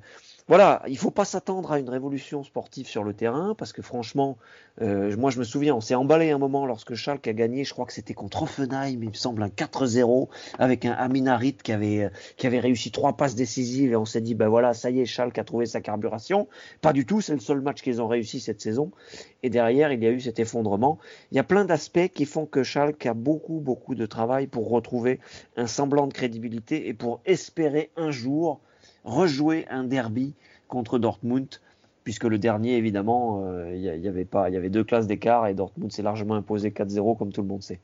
voilà, 0.48 0.82
il 0.88 0.96
faut 0.96 1.10
pas 1.10 1.26
s'attendre 1.26 1.72
à 1.72 1.78
une 1.78 1.90
révolution 1.90 2.42
sportive 2.42 2.86
sur 2.86 3.04
le 3.04 3.12
terrain 3.12 3.54
parce 3.54 3.74
que 3.74 3.82
franchement, 3.82 4.38
euh, 4.80 5.14
moi 5.18 5.30
je 5.30 5.38
me 5.38 5.44
souviens, 5.44 5.74
on 5.74 5.82
s'est 5.82 5.94
emballé 5.94 6.30
un 6.30 6.38
moment 6.38 6.64
lorsque 6.64 6.94
Schalke 6.94 7.28
a 7.28 7.34
gagné, 7.34 7.64
je 7.64 7.74
crois 7.74 7.84
que 7.84 7.92
c'était 7.92 8.14
contre 8.14 8.44
Offenheim, 8.44 9.02
il 9.02 9.10
me 9.10 9.14
semble 9.14 9.42
un 9.42 9.48
4-0 9.48 10.28
avec 10.58 10.86
un 10.86 10.92
Aminarit 10.92 11.52
qui 11.62 11.70
avait 11.70 12.10
qui 12.38 12.46
avait 12.46 12.60
réussi 12.60 12.90
trois 12.90 13.14
passes 13.14 13.34
décisives 13.34 13.92
et 13.92 13.96
on 13.96 14.06
s'est 14.06 14.22
dit 14.22 14.34
ben 14.34 14.48
voilà, 14.48 14.72
ça 14.72 14.88
y 14.88 15.00
est, 15.00 15.04
Schalke 15.04 15.36
a 15.36 15.44
trouvé 15.44 15.66
sa 15.66 15.82
carburation. 15.82 16.48
Pas 16.80 16.94
du 16.94 17.04
tout, 17.04 17.20
c'est 17.20 17.34
le 17.34 17.40
seul 17.40 17.60
match 17.60 17.82
qu'ils 17.82 18.00
ont 18.00 18.08
réussi 18.08 18.40
cette 18.40 18.62
saison 18.62 18.90
et 19.42 19.50
derrière, 19.50 19.92
il 19.92 20.02
y 20.02 20.06
a 20.06 20.10
eu 20.10 20.20
cet 20.20 20.38
effondrement. 20.38 20.98
Il 21.30 21.36
y 21.36 21.40
a 21.40 21.44
plein 21.44 21.66
d'aspects 21.66 22.08
qui 22.14 22.24
font 22.24 22.46
que 22.46 22.62
Schalke 22.62 23.04
a 23.04 23.12
beaucoup 23.12 23.60
beaucoup 23.60 23.94
de 23.94 24.06
travail 24.06 24.46
pour 24.46 24.70
retrouver 24.70 25.20
un 25.58 25.66
semblant 25.66 26.06
de 26.06 26.14
crédibilité 26.14 26.88
et 26.88 26.94
pour 26.94 27.20
espérer 27.26 27.90
un 27.96 28.10
jour 28.10 28.62
rejouer 29.04 29.66
un 29.68 29.84
derby 29.84 30.34
contre 30.66 30.98
Dortmund, 30.98 31.48
puisque 32.04 32.24
le 32.24 32.38
dernier, 32.38 32.76
évidemment, 32.76 33.44
euh, 33.44 33.74
il 33.74 33.80
y, 33.80 34.08
avait 34.08 34.26
y 34.32 34.56
avait 34.56 34.70
deux 34.70 34.84
classes 34.84 35.06
d'écart 35.06 35.46
et 35.46 35.54
Dortmund 35.54 35.92
s'est 35.92 36.02
largement 36.02 36.34
imposé 36.34 36.70
4-0, 36.70 37.16
comme 37.18 37.32
tout 37.32 37.42
le 37.42 37.48
monde 37.48 37.62
sait. 37.62 37.80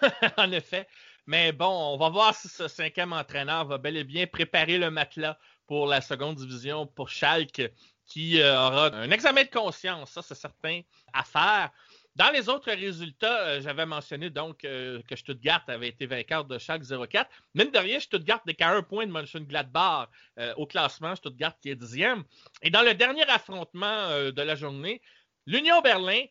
en 0.36 0.50
effet. 0.52 0.86
Mais 1.26 1.52
bon, 1.52 1.94
on 1.94 1.96
va 1.96 2.08
voir 2.08 2.34
si 2.34 2.48
ce 2.48 2.66
cinquième 2.66 3.12
entraîneur 3.12 3.66
va 3.66 3.78
bel 3.78 3.96
et 3.96 4.04
bien 4.04 4.26
préparer 4.26 4.78
le 4.78 4.90
matelas 4.90 5.38
pour 5.66 5.86
la 5.86 6.00
seconde 6.00 6.36
division 6.36 6.86
pour 6.86 7.08
Schalke, 7.08 7.72
qui 8.06 8.40
euh, 8.40 8.54
aura 8.54 8.86
un 8.94 9.10
examen 9.10 9.44
de 9.44 9.50
conscience, 9.50 10.10
ça 10.10 10.22
c'est 10.22 10.34
certain, 10.34 10.80
à 11.12 11.22
faire. 11.22 11.70
Dans 12.16 12.30
les 12.30 12.48
autres 12.48 12.72
résultats, 12.72 13.46
euh, 13.46 13.60
j'avais 13.60 13.86
mentionné 13.86 14.30
donc 14.30 14.64
euh, 14.64 15.00
que 15.08 15.14
Stuttgart 15.16 15.62
avait 15.68 15.88
été 15.88 16.06
vainqueur 16.06 16.44
de 16.44 16.58
Schalke 16.58 16.84
04. 16.84 17.30
Mine 17.54 17.70
de 17.70 17.78
rien, 17.78 18.00
Stuttgart 18.00 18.40
n'est 18.46 18.54
qu'à 18.54 18.70
un 18.70 18.82
point 18.82 19.06
de 19.06 19.12
Mönchengladbach 19.12 20.08
euh, 20.38 20.52
au 20.56 20.66
classement. 20.66 21.14
Stuttgart 21.14 21.58
qui 21.60 21.70
est 21.70 21.76
dixième. 21.76 22.24
Et 22.62 22.70
dans 22.70 22.82
le 22.82 22.94
dernier 22.94 23.28
affrontement 23.28 24.08
de 24.30 24.42
la 24.42 24.54
journée, 24.54 25.00
l'Union 25.46 25.80
Berlin 25.80 26.24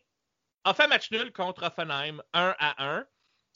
a 0.64 0.74
fait 0.74 0.86
match 0.86 1.10
nul 1.10 1.32
contre 1.32 1.64
Offenheim 1.64 2.22
1 2.34 2.54
à 2.58 2.96
1 2.96 3.06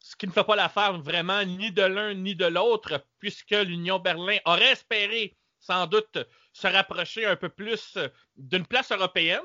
ce 0.04 0.16
qui 0.16 0.26
ne 0.26 0.32
fait 0.32 0.44
pas 0.44 0.54
l'affaire 0.54 1.00
vraiment 1.00 1.42
ni 1.44 1.72
de 1.72 1.82
l'un 1.82 2.12
ni 2.12 2.34
de 2.36 2.44
l'autre, 2.44 3.02
puisque 3.18 3.52
l'Union 3.52 3.98
Berlin 3.98 4.36
aurait 4.44 4.72
espéré 4.72 5.34
sans 5.60 5.86
doute 5.86 6.18
se 6.52 6.66
rapprocher 6.66 7.24
un 7.24 7.36
peu 7.36 7.48
plus 7.48 7.96
d'une 8.36 8.66
place 8.66 8.92
européenne, 8.92 9.40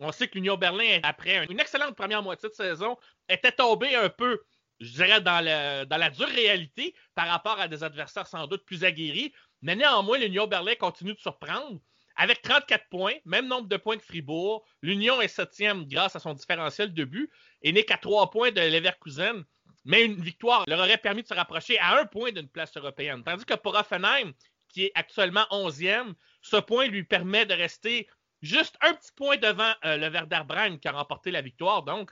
On 0.00 0.12
sait 0.12 0.28
que 0.28 0.34
l'Union 0.34 0.56
Berlin, 0.56 1.00
après 1.02 1.44
une 1.48 1.60
excellente 1.60 1.94
première 1.94 2.22
moitié 2.22 2.48
de 2.48 2.54
saison, 2.54 2.96
était 3.28 3.52
tombé 3.52 3.94
un 3.94 4.08
peu, 4.08 4.42
je 4.80 4.92
dirais, 4.92 5.20
dans, 5.20 5.44
la 5.44 6.10
dure 6.10 6.28
réalité 6.28 6.94
par 7.14 7.28
rapport 7.28 7.60
à 7.60 7.68
des 7.68 7.84
adversaires 7.84 8.26
sans 8.26 8.46
doute 8.46 8.64
plus 8.64 8.84
aguerris. 8.84 9.32
Mais 9.62 9.76
néanmoins, 9.76 10.18
l'Union 10.18 10.46
Berlin 10.46 10.74
continue 10.74 11.14
de 11.14 11.20
surprendre. 11.20 11.80
Avec 12.16 12.42
34 12.42 12.88
points, 12.90 13.14
même 13.24 13.48
nombre 13.48 13.68
de 13.68 13.76
points 13.76 13.96
que 13.96 14.04
Fribourg, 14.04 14.64
l'Union 14.82 15.20
est 15.20 15.28
septième 15.28 15.84
grâce 15.86 16.14
à 16.14 16.20
son 16.20 16.32
différentiel 16.32 16.94
de 16.94 17.04
but 17.04 17.30
et 17.62 17.72
n'est 17.72 17.84
qu'à 17.84 17.96
trois 17.96 18.30
points 18.30 18.52
de 18.52 18.60
Leverkusen. 18.60 19.44
Mais 19.84 20.04
une 20.04 20.20
victoire 20.20 20.64
leur 20.68 20.78
aurait 20.78 20.96
permis 20.96 21.22
de 21.22 21.28
se 21.28 21.34
rapprocher 21.34 21.78
à 21.78 21.98
un 21.98 22.06
point 22.06 22.30
d'une 22.30 22.48
place 22.48 22.76
européenne. 22.76 23.22
Tandis 23.24 23.44
que 23.44 23.54
pour 23.54 23.74
Offenheim, 23.74 24.32
qui 24.68 24.84
est 24.84 24.92
actuellement 24.94 25.46
11e, 25.50 26.14
ce 26.40 26.56
point 26.56 26.86
lui 26.86 27.04
permet 27.04 27.46
de 27.46 27.54
rester 27.54 28.08
juste 28.44 28.76
un 28.80 28.94
petit 28.94 29.12
point 29.16 29.36
devant 29.36 29.72
euh, 29.84 29.96
le 29.96 30.08
Werder 30.08 30.42
Bremen 30.46 30.78
qui 30.78 30.88
a 30.88 30.92
remporté 30.92 31.30
la 31.30 31.40
victoire. 31.40 31.82
Donc, 31.82 32.10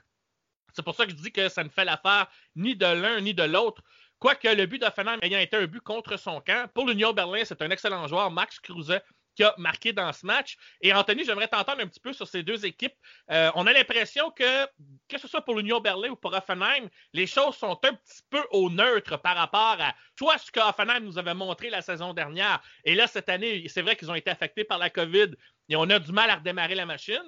c'est 0.73 0.83
pour 0.83 0.95
ça 0.95 1.05
que 1.05 1.11
je 1.11 1.15
dis 1.15 1.31
que 1.31 1.49
ça 1.49 1.63
ne 1.63 1.69
fait 1.69 1.85
l'affaire 1.85 2.27
ni 2.55 2.75
de 2.75 2.85
l'un 2.85 3.21
ni 3.21 3.33
de 3.33 3.43
l'autre. 3.43 3.83
Quoique 4.19 4.47
le 4.47 4.65
but 4.65 4.79
d'Offenheim 4.79 5.19
ayant 5.21 5.39
été 5.39 5.57
un 5.57 5.67
but 5.67 5.81
contre 5.81 6.17
son 6.17 6.41
camp, 6.41 6.69
pour 6.73 6.87
l'Union 6.87 7.13
Berlin, 7.13 7.43
c'est 7.45 7.61
un 7.61 7.69
excellent 7.69 8.07
joueur, 8.07 8.31
Max 8.31 8.59
Kruse, 8.59 8.99
qui 9.35 9.43
a 9.43 9.53
marqué 9.57 9.93
dans 9.93 10.11
ce 10.13 10.25
match. 10.25 10.55
Et 10.81 10.93
Anthony, 10.93 11.25
j'aimerais 11.25 11.47
t'entendre 11.47 11.81
un 11.81 11.87
petit 11.87 11.99
peu 11.99 12.13
sur 12.13 12.27
ces 12.27 12.43
deux 12.43 12.65
équipes. 12.65 12.95
Euh, 13.31 13.51
on 13.55 13.67
a 13.67 13.73
l'impression 13.73 14.31
que, 14.31 14.65
que 15.07 15.17
ce 15.17 15.27
soit 15.27 15.41
pour 15.41 15.55
l'Union 15.55 15.79
Berlin 15.79 16.09
ou 16.09 16.15
pour 16.15 16.33
Offenheim, 16.33 16.89
les 17.13 17.27
choses 17.27 17.55
sont 17.55 17.79
un 17.83 17.93
petit 17.93 18.21
peu 18.29 18.43
au 18.51 18.69
neutre 18.69 19.17
par 19.17 19.35
rapport 19.35 19.77
à 19.79 19.93
toi, 20.15 20.37
ce 20.37 20.51
que 20.51 20.59
Offenheim 20.59 21.01
nous 21.01 21.17
avait 21.17 21.33
montré 21.33 21.69
la 21.69 21.81
saison 21.81 22.13
dernière. 22.13 22.61
Et 22.83 22.95
là, 22.95 23.07
cette 23.07 23.29
année, 23.29 23.67
c'est 23.67 23.81
vrai 23.81 23.95
qu'ils 23.95 24.11
ont 24.11 24.15
été 24.15 24.29
affectés 24.29 24.63
par 24.63 24.77
la 24.77 24.89
COVID 24.89 25.31
et 25.69 25.75
on 25.75 25.89
a 25.89 25.99
du 25.99 26.11
mal 26.11 26.29
à 26.29 26.35
redémarrer 26.35 26.75
la 26.75 26.85
machine. 26.85 27.23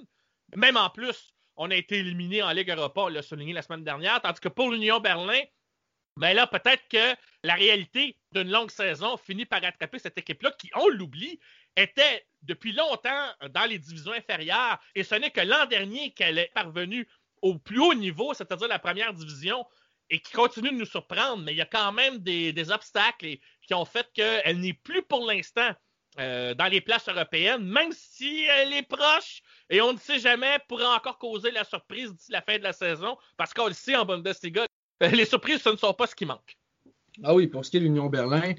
Même 0.55 0.77
en 0.77 0.89
plus, 0.89 1.33
on 1.57 1.71
a 1.71 1.75
été 1.75 1.99
éliminé 1.99 2.43
en 2.43 2.51
Ligue 2.51 2.69
Europa, 2.69 3.01
on 3.01 3.07
l'a 3.07 3.21
souligné 3.21 3.53
la 3.53 3.61
semaine 3.61 3.83
dernière. 3.83 4.21
Tandis 4.21 4.39
que 4.39 4.49
pour 4.49 4.71
l'Union 4.71 4.99
Berlin, 4.99 5.41
ben 6.17 6.33
là, 6.33 6.47
peut-être 6.47 6.87
que 6.87 7.15
la 7.43 7.55
réalité 7.55 8.17
d'une 8.31 8.49
longue 8.49 8.71
saison 8.71 9.17
finit 9.17 9.45
par 9.45 9.61
rattraper 9.61 9.99
cette 9.99 10.17
équipe-là 10.17 10.51
qui, 10.57 10.69
on 10.75 10.87
l'oublie, 10.87 11.39
était 11.75 12.25
depuis 12.43 12.73
longtemps 12.73 13.29
dans 13.53 13.65
les 13.65 13.79
divisions 13.79 14.13
inférieures. 14.13 14.79
Et 14.93 15.03
ce 15.03 15.15
n'est 15.15 15.31
que 15.31 15.41
l'an 15.41 15.65
dernier 15.65 16.11
qu'elle 16.11 16.37
est 16.37 16.51
parvenue 16.53 17.07
au 17.41 17.57
plus 17.57 17.79
haut 17.79 17.93
niveau, 17.93 18.33
c'est-à-dire 18.33 18.67
la 18.67 18.79
première 18.79 19.13
division, 19.13 19.65
et 20.09 20.19
qui 20.19 20.33
continue 20.33 20.69
de 20.69 20.75
nous 20.77 20.85
surprendre. 20.85 21.43
Mais 21.43 21.53
il 21.53 21.57
y 21.57 21.61
a 21.61 21.65
quand 21.65 21.91
même 21.91 22.19
des, 22.19 22.71
obstacles 22.71 23.37
qui 23.61 23.73
ont 23.73 23.85
fait 23.85 24.07
qu'elle 24.13 24.59
n'est 24.59 24.73
plus 24.73 25.03
pour 25.03 25.25
l'instant 25.25 25.71
euh, 26.19 26.53
dans 26.53 26.67
les 26.67 26.81
places 26.81 27.09
européennes, 27.09 27.65
même 27.65 27.91
si 27.91 28.43
elle 28.43 28.73
est 28.73 28.87
proche, 28.87 29.41
et 29.69 29.81
on 29.81 29.93
ne 29.93 29.97
sait 29.97 30.19
jamais, 30.19 30.59
pourrait 30.69 30.85
encore 30.85 31.17
causer 31.17 31.51
la 31.51 31.65
surprise 31.65 32.13
d'ici 32.13 32.31
la 32.31 32.41
fin 32.41 32.57
de 32.57 32.63
la 32.63 32.71
saison, 32.71 33.17
parce 33.35 33.53
qu'on 33.53 33.67
le 33.67 33.73
sait 33.73 33.95
en 33.95 34.05
Bundesliga, 34.05 34.65
les 35.01 35.25
surprises, 35.25 35.61
ce 35.61 35.69
ne 35.69 35.75
sont 35.75 35.93
pas 35.93 36.07
ce 36.07 36.15
qui 36.15 36.25
manque. 36.25 36.57
Ah 37.23 37.33
oui, 37.33 37.47
pour 37.47 37.65
ce 37.65 37.71
qui 37.71 37.77
est 37.77 37.79
de 37.81 37.85
l'Union 37.85 38.07
Berlin, 38.07 38.53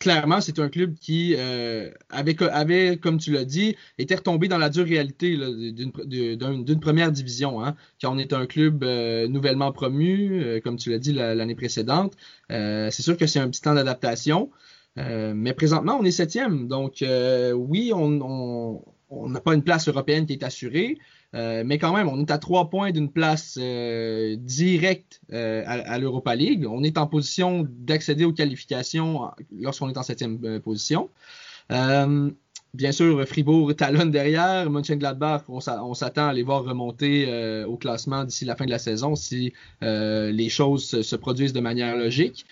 clairement, 0.00 0.40
c'est 0.40 0.58
un 0.58 0.68
club 0.68 0.94
qui 0.94 1.34
euh, 1.36 1.90
avait, 2.10 2.96
comme 2.98 3.18
tu 3.18 3.32
l'as 3.32 3.44
dit, 3.44 3.76
été 3.98 4.14
retombé 4.14 4.48
dans 4.48 4.58
la 4.58 4.70
dure 4.70 4.84
réalité 4.84 5.36
d'une 5.36 6.80
première 6.80 7.12
division. 7.12 7.64
Hein, 7.64 7.76
quand 8.00 8.14
on 8.14 8.18
est 8.18 8.32
un 8.32 8.46
club 8.46 8.84
euh, 8.84 9.28
nouvellement 9.28 9.72
promu, 9.72 10.42
euh, 10.42 10.60
comme 10.60 10.76
tu 10.76 10.90
l'as 10.90 10.98
dit 10.98 11.12
l'année 11.12 11.54
précédente, 11.54 12.14
c'est 12.48 13.02
sûr 13.02 13.16
que 13.16 13.26
c'est 13.26 13.40
un 13.40 13.48
petit 13.50 13.62
temps 13.62 13.74
d'adaptation. 13.74 14.50
mais 14.96 15.52
présentement, 15.54 15.98
on 16.00 16.04
est 16.04 16.10
septième. 16.10 16.68
Donc, 16.68 17.04
oui, 17.54 17.92
on 17.94 18.82
n'a 19.10 19.40
pas 19.40 19.54
une 19.54 19.62
place 19.62 19.88
européenne 19.88 20.26
qui 20.26 20.32
est 20.32 20.44
assurée. 20.44 20.98
Euh, 21.34 21.62
mais 21.66 21.78
quand 21.78 21.92
même, 21.92 22.08
on 22.08 22.20
est 22.20 22.30
à 22.30 22.38
trois 22.38 22.70
points 22.70 22.92
d'une 22.92 23.10
place 23.10 23.58
euh, 23.60 24.36
directe 24.38 25.20
euh, 25.32 25.62
à, 25.66 25.98
l'Europa 25.98 26.34
League. 26.34 26.66
On 26.68 26.82
est 26.82 26.98
en 26.98 27.06
position 27.06 27.66
d'accéder 27.68 28.24
aux 28.24 28.32
qualifications 28.32 29.30
lorsqu'on 29.58 29.90
est 29.90 29.98
en 29.98 30.02
septième 30.02 30.60
position. 30.60 31.10
bien 31.68 32.92
sûr, 32.92 33.26
Fribourg 33.26 33.74
talonne 33.76 34.10
derrière. 34.10 34.70
Mönchengladbach, 34.70 35.42
on, 35.48 35.58
on 35.66 35.94
s'attend 35.94 36.28
à 36.28 36.32
les 36.32 36.42
voir 36.42 36.64
remonter 36.64 37.64
au 37.64 37.76
classement 37.76 38.24
d'ici 38.24 38.44
la 38.44 38.56
fin 38.56 38.64
de 38.64 38.70
la 38.70 38.78
saison 38.78 39.14
si 39.14 39.52
les 39.82 40.48
choses 40.48 41.02
se, 41.02 41.16
produisent 41.16 41.52
de 41.52 41.60
manière 41.60 41.96
logique. 41.96 42.46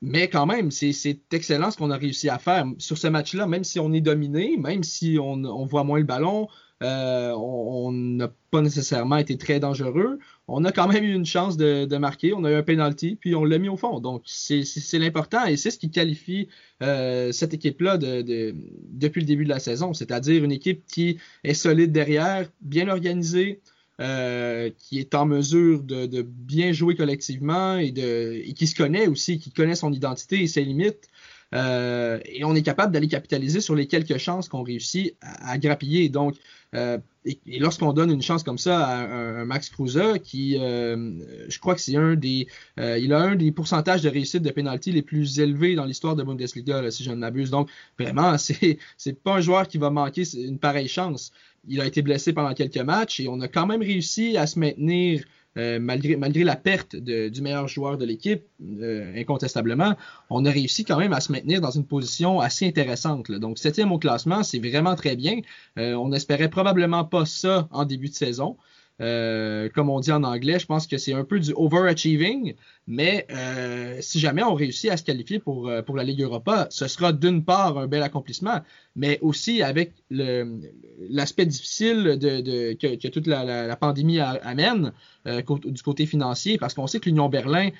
Mais 0.00 0.28
quand 0.28 0.46
même, 0.46 0.70
c'est 0.70 1.20
excellent 1.32 1.70
ce 1.70 1.76
qu'on 1.76 1.90
a 1.90 1.96
réussi 1.96 2.28
à 2.28 2.38
faire. 2.38 2.66
Sur 2.78 2.98
ce 2.98 3.08
match-là, 3.08 3.46
même 3.46 3.64
si 3.64 3.80
on 3.80 3.92
est 3.92 4.00
dominé, 4.00 4.56
même 4.56 4.84
si 4.84 5.18
on, 5.20 5.44
on 5.44 5.66
voit 5.66 5.84
moins 5.84 5.98
le 5.98 6.04
ballon, 6.04 6.48
euh, 6.82 7.32
on 7.32 7.90
n'a 7.90 8.30
pas 8.50 8.60
nécessairement 8.60 9.16
été 9.16 9.36
très 9.36 9.58
dangereux. 9.58 10.18
On 10.46 10.64
a 10.64 10.70
quand 10.70 10.86
même 10.86 11.02
eu 11.04 11.12
une 11.12 11.26
chance 11.26 11.56
de, 11.56 11.96
marquer. 11.96 12.32
On 12.34 12.44
a 12.44 12.52
eu 12.52 12.54
un 12.54 12.62
penalty, 12.62 13.16
puis 13.16 13.34
on 13.34 13.44
l'a 13.44 13.58
mis 13.58 13.68
au 13.68 13.76
fond. 13.76 14.00
Donc, 14.00 14.22
c'est 14.26 14.64
l'important 14.98 15.44
et 15.46 15.56
c'est 15.56 15.70
ce 15.70 15.78
qui 15.78 15.90
qualifie 15.90 16.48
euh, 16.82 17.32
cette 17.32 17.52
équipe-là 17.54 17.98
de, 17.98 18.54
depuis 18.90 19.20
le 19.20 19.26
début 19.26 19.44
de 19.44 19.48
la 19.48 19.58
saison. 19.58 19.92
C'est-à-dire 19.92 20.44
une 20.44 20.52
équipe 20.52 20.84
qui 20.86 21.18
est 21.42 21.54
solide 21.54 21.92
derrière, 21.92 22.48
bien 22.60 22.88
organisée, 22.88 23.60
euh, 24.00 24.70
qui 24.78 24.98
est 24.98 25.14
en 25.14 25.26
mesure 25.26 25.82
de, 25.82 26.22
bien 26.22 26.72
jouer 26.72 26.94
collectivement 26.94 27.76
et, 27.76 27.90
de, 27.90 28.42
et 28.44 28.52
qui 28.54 28.66
se 28.66 28.74
connaît 28.74 29.08
aussi, 29.08 29.38
qui 29.38 29.50
connaît 29.50 29.74
son 29.74 29.92
identité 29.92 30.42
et 30.42 30.46
ses 30.46 30.64
limites. 30.64 31.08
Euh, 31.54 32.20
et 32.26 32.44
on 32.44 32.54
est 32.54 32.62
capable 32.62 32.92
d'aller 32.92 33.08
capitaliser 33.08 33.60
sur 33.60 33.74
les 33.74 33.86
quelques 33.86 34.18
chances 34.18 34.48
qu'on 34.48 34.62
réussit 34.62 35.16
à, 35.22 35.56
grappiller. 35.58 36.08
Donc, 36.08 36.36
euh, 36.74 36.98
et, 37.24 37.38
lorsqu'on 37.58 37.92
donne 37.92 38.10
une 38.10 38.22
chance 38.22 38.42
comme 38.42 38.58
ça 38.58 38.86
à 38.86 38.96
un, 38.96 39.44
Max 39.46 39.70
Kruse, 39.70 40.00
qui, 40.22 40.58
euh, 40.58 41.14
je 41.48 41.58
crois 41.58 41.74
que 41.74 41.80
c'est 41.80 41.96
un 41.96 42.14
des, 42.14 42.48
il 42.76 43.12
a 43.12 43.20
un 43.20 43.34
des 43.34 43.50
pourcentages 43.52 44.02
de 44.02 44.08
réussite 44.10 44.42
de 44.42 44.50
pénalty 44.50 44.92
les 44.92 45.02
plus 45.02 45.40
élevés 45.40 45.74
dans 45.74 45.84
l'histoire 45.84 46.16
de 46.16 46.22
Bundesliga, 46.22 46.90
si 46.90 47.02
je 47.02 47.10
ne 47.10 47.16
m'abuse. 47.16 47.50
Donc, 47.50 47.70
vraiment, 47.98 48.36
c'est, 48.38 48.78
c'est 48.96 49.18
pas 49.18 49.36
un 49.36 49.40
joueur 49.40 49.68
qui 49.68 49.78
va 49.78 49.90
manquer 49.90 50.24
une 50.34 50.58
pareille 50.58 50.88
chance. 50.88 51.32
Il 51.66 51.80
a 51.80 51.86
été 51.86 52.02
blessé 52.02 52.32
pendant 52.32 52.54
quelques 52.54 52.78
matchs 52.78 53.20
et 53.20 53.28
on 53.28 53.40
a 53.40 53.48
quand 53.48 53.66
même 53.66 53.82
réussi 53.82 54.36
à 54.36 54.46
se 54.46 54.58
maintenir 54.58 55.24
euh, 55.58 55.78
malgré, 55.80 56.44
la 56.44 56.56
perte 56.56 56.94
du 56.94 57.42
meilleur 57.42 57.66
joueur 57.66 57.98
de 57.98 58.04
l'équipe, 58.04 58.44
euh, 58.62 59.12
incontestablement, 59.16 59.96
on 60.30 60.44
a 60.44 60.50
réussi 60.50 60.84
quand 60.84 60.98
même 60.98 61.12
à 61.12 61.20
se 61.20 61.32
maintenir 61.32 61.60
dans 61.60 61.70
une 61.70 61.84
position 61.84 62.40
assez 62.40 62.66
intéressante. 62.66 63.30
Donc, 63.32 63.58
septième 63.58 63.90
au 63.90 63.98
classement, 63.98 64.44
c'est 64.44 64.60
vraiment 64.60 64.94
très 64.94 65.16
bien. 65.16 65.40
Euh, 65.78 65.94
on 65.94 66.10
n'espérait 66.10 66.48
probablement 66.48 67.04
pas 67.04 67.24
ça 67.24 67.68
en 67.72 67.84
début 67.84 68.08
de 68.08 68.14
saison. 68.14 68.56
Euh, 69.00 69.68
comme 69.74 69.90
on 69.90 70.00
dit 70.00 70.10
en 70.10 70.24
anglais, 70.24 70.58
je 70.58 70.66
pense 70.66 70.86
que 70.86 70.98
c'est 70.98 71.12
un 71.12 71.24
peu 71.24 71.38
du 71.38 71.52
overachieving, 71.54 72.54
mais 72.86 73.26
euh, 73.30 73.98
si 74.00 74.18
jamais 74.18 74.42
on 74.42 74.54
réussit 74.54 74.90
à 74.90 74.96
se 74.96 75.04
qualifier 75.04 75.38
pour, 75.38 75.68
euh, 75.68 75.82
pour 75.82 75.96
la 75.96 76.02
Ligue 76.02 76.22
Europa, 76.22 76.66
ce 76.70 76.88
sera 76.88 77.12
d'une 77.12 77.44
part 77.44 77.78
un 77.78 77.86
bel 77.86 78.02
accomplissement, 78.02 78.60
mais 78.96 79.20
aussi 79.20 79.62
avec 79.62 79.92
l'aspect 80.10 81.46
difficile 81.46 82.18
de, 82.18 82.40
de 82.40 82.72
que, 82.72 82.96
que, 82.96 83.08
toute 83.08 83.28
la, 83.28 83.44
la, 83.66 83.76
pandémie 83.76 84.18
amène 84.18 84.92
du 85.24 85.82
côté 85.82 86.06
financier, 86.06 86.58
parce 86.58 86.74
qu'on 86.74 86.88
sait 86.88 86.98
que 86.98 87.08
l'Union 87.08 87.28
Berlin 87.28 87.70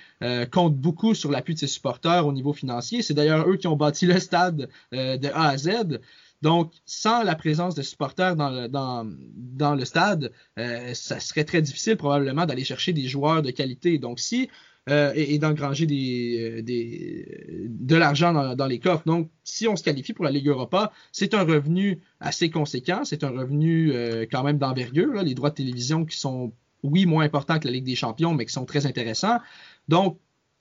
compte 0.52 0.76
beaucoup 0.76 1.14
sur 1.14 1.32
l'appui 1.32 1.54
de 1.54 1.58
ses 1.58 1.66
supporters 1.66 2.26
au 2.26 2.32
niveau 2.32 2.52
financier. 2.52 3.02
C'est 3.02 3.14
d'ailleurs 3.14 3.48
eux 3.48 3.56
qui 3.56 3.66
ont 3.66 3.76
bâti 3.76 4.06
le 4.06 4.20
stade 4.20 4.68
de 4.92 5.28
A 5.32 5.48
à 5.48 5.56
Z. 5.56 5.98
Donc, 6.42 6.72
sans 6.86 7.22
la 7.22 7.34
présence 7.34 7.74
de 7.74 7.82
supporters 7.82 8.36
dans 8.36 8.50
le, 8.50 8.68
dans, 8.68 9.74
le 9.74 9.84
stade, 9.84 10.32
euh, 10.58 10.94
ça 10.94 11.18
serait 11.18 11.44
très 11.44 11.62
difficile 11.62 11.96
probablement 11.96 12.46
d'aller 12.46 12.64
chercher 12.64 12.92
des 12.92 13.08
joueurs 13.08 13.42
de 13.42 13.50
qualité. 13.50 13.98
Donc, 13.98 14.20
si 14.20 14.48
euh, 14.88 15.12
et, 15.14 15.38
d'engranger 15.38 15.84
des, 15.84 16.38
euh, 16.58 16.62
des, 16.62 17.66
de 17.68 17.96
l'argent 17.96 18.54
dans, 18.54 18.66
les 18.66 18.78
coffres. 18.78 19.02
Donc, 19.04 19.30
si 19.44 19.68
on 19.68 19.76
se 19.76 19.82
qualifie 19.82 20.14
pour 20.14 20.24
la 20.24 20.30
Ligue 20.30 20.48
Europa, 20.48 20.92
c'est 21.12 21.34
un 21.34 21.42
revenu 21.42 22.00
assez 22.20 22.48
conséquent, 22.48 23.04
c'est 23.04 23.22
un 23.22 23.30
revenu 23.30 23.92
quand 24.30 24.44
même 24.44 24.56
d'envergure. 24.56 25.22
Les 25.22 25.34
droits 25.34 25.50
de 25.50 25.56
télévision 25.56 26.06
qui 26.06 26.16
sont, 26.16 26.54
oui, 26.82 27.04
moins 27.04 27.24
importants 27.24 27.58
que 27.58 27.66
la 27.66 27.72
Ligue 27.72 27.84
des 27.84 27.96
Champions, 27.96 28.32
mais 28.32 28.46
qui 28.46 28.52
sont 28.52 28.64
très 28.64 28.86
intéressants. 28.86 29.40
Donc, 29.88 30.18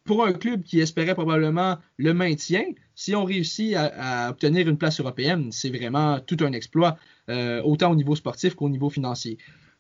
pour 0.08 0.26
un 0.26 0.34
club 0.34 0.64
qui 0.64 0.80
espérait 0.80 1.14
probablement 1.14 1.78
le 1.98 2.14
maintien, 2.14 2.64
si 2.96 3.14
on 3.14 3.26
réussit 3.26 3.76
à, 3.76 4.30
obtenir 4.32 4.68
une 4.68 4.78
place 4.78 5.00
européenne, 5.00 5.52
c'est 5.52 5.70
vraiment 5.70 6.20
tout 6.20 6.38
un 6.42 6.54
exploit, 6.54 6.98
euh, 7.30 7.62
autant 7.62 7.92
au 7.92 7.96
niveau 7.96 8.16
sportif 8.16 8.56
qu'au 8.56 8.70
niveau 8.70 8.90
financier. 8.90 9.38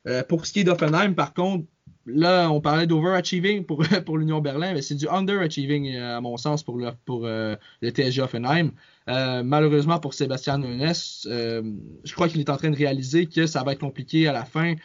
Euh, 0.07 0.21
pour 0.23 0.45
ce 0.45 0.53
qui 0.53 0.59
est 0.59 0.63
d'Offenheim, 0.63 1.13
par 1.13 1.33
contre, 1.33 1.65
là, 2.05 2.51
on 2.51 2.61
parlait 2.61 2.85
d'overachieving 2.85 3.65
pour, 3.65 3.83
pour 4.05 4.17
l'Union 4.17 4.39
Berlin, 4.41 4.73
mais 4.73 4.81
c'est 4.81 4.95
du 4.95 5.07
underachieving, 5.07 5.95
euh, 5.95 6.17
à 6.17 6.21
mon 6.21 6.37
sens, 6.37 6.61
pour 6.61 6.77
le, 6.77 6.91
pour, 7.05 7.25
le 7.25 7.57
TSG 7.81 8.21
Offenheim. 8.21 8.71
malheureusement 9.07 9.99
pour 9.99 10.13
Sébastien 10.13 10.57
Nunes, 10.57 10.93
je 11.23 12.13
crois 12.13 12.27
qu'il 12.27 12.41
est 12.41 12.49
en 12.49 12.57
train 12.57 12.69
de 12.69 12.77
réaliser 12.77 13.27
que 13.27 13.47
ça 13.47 13.63
va 13.63 13.71
être 13.71 13.79
compliqué 13.79 14.27
à 14.27 14.33
la 14.33 14.43
fin 14.43 14.75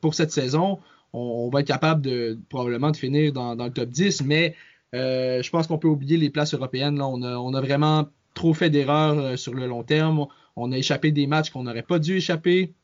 pour 0.00 0.14
cette 0.14 0.30
saison 0.30 0.78
on, 1.12 1.50
va 1.50 1.60
être 1.60 1.66
capable 1.66 2.02
de 2.02 2.38
probablement 2.48 2.90
de 2.90 2.96
finir 2.96 3.32
dans, 3.32 3.54
le 3.54 3.70
top 3.70 3.90
10, 3.90 4.24
mais 4.24 4.54
euh, 4.94 5.42
je 5.42 5.50
pense 5.50 5.66
qu'on 5.66 5.78
peut 5.78 5.88
oublier 5.88 6.16
les 6.16 6.30
places 6.30 6.54
européennes. 6.54 6.98
Là. 6.98 7.06
On, 7.06 7.22
a, 7.22 7.36
on 7.36 7.54
a 7.54 7.60
vraiment 7.60 8.08
trop 8.34 8.54
fait 8.54 8.70
d'erreurs 8.70 9.18
euh, 9.18 9.36
sur 9.36 9.54
le 9.54 9.66
long 9.66 9.82
terme. 9.82 10.26
On 10.56 10.72
a 10.72 10.78
échappé 10.78 11.12
des 11.12 11.26
matchs 11.26 11.50
qu'on 11.50 11.64
n'aurait 11.64 11.82
pas 11.82 11.98
dû 11.98 12.16
échapper. 12.16 12.74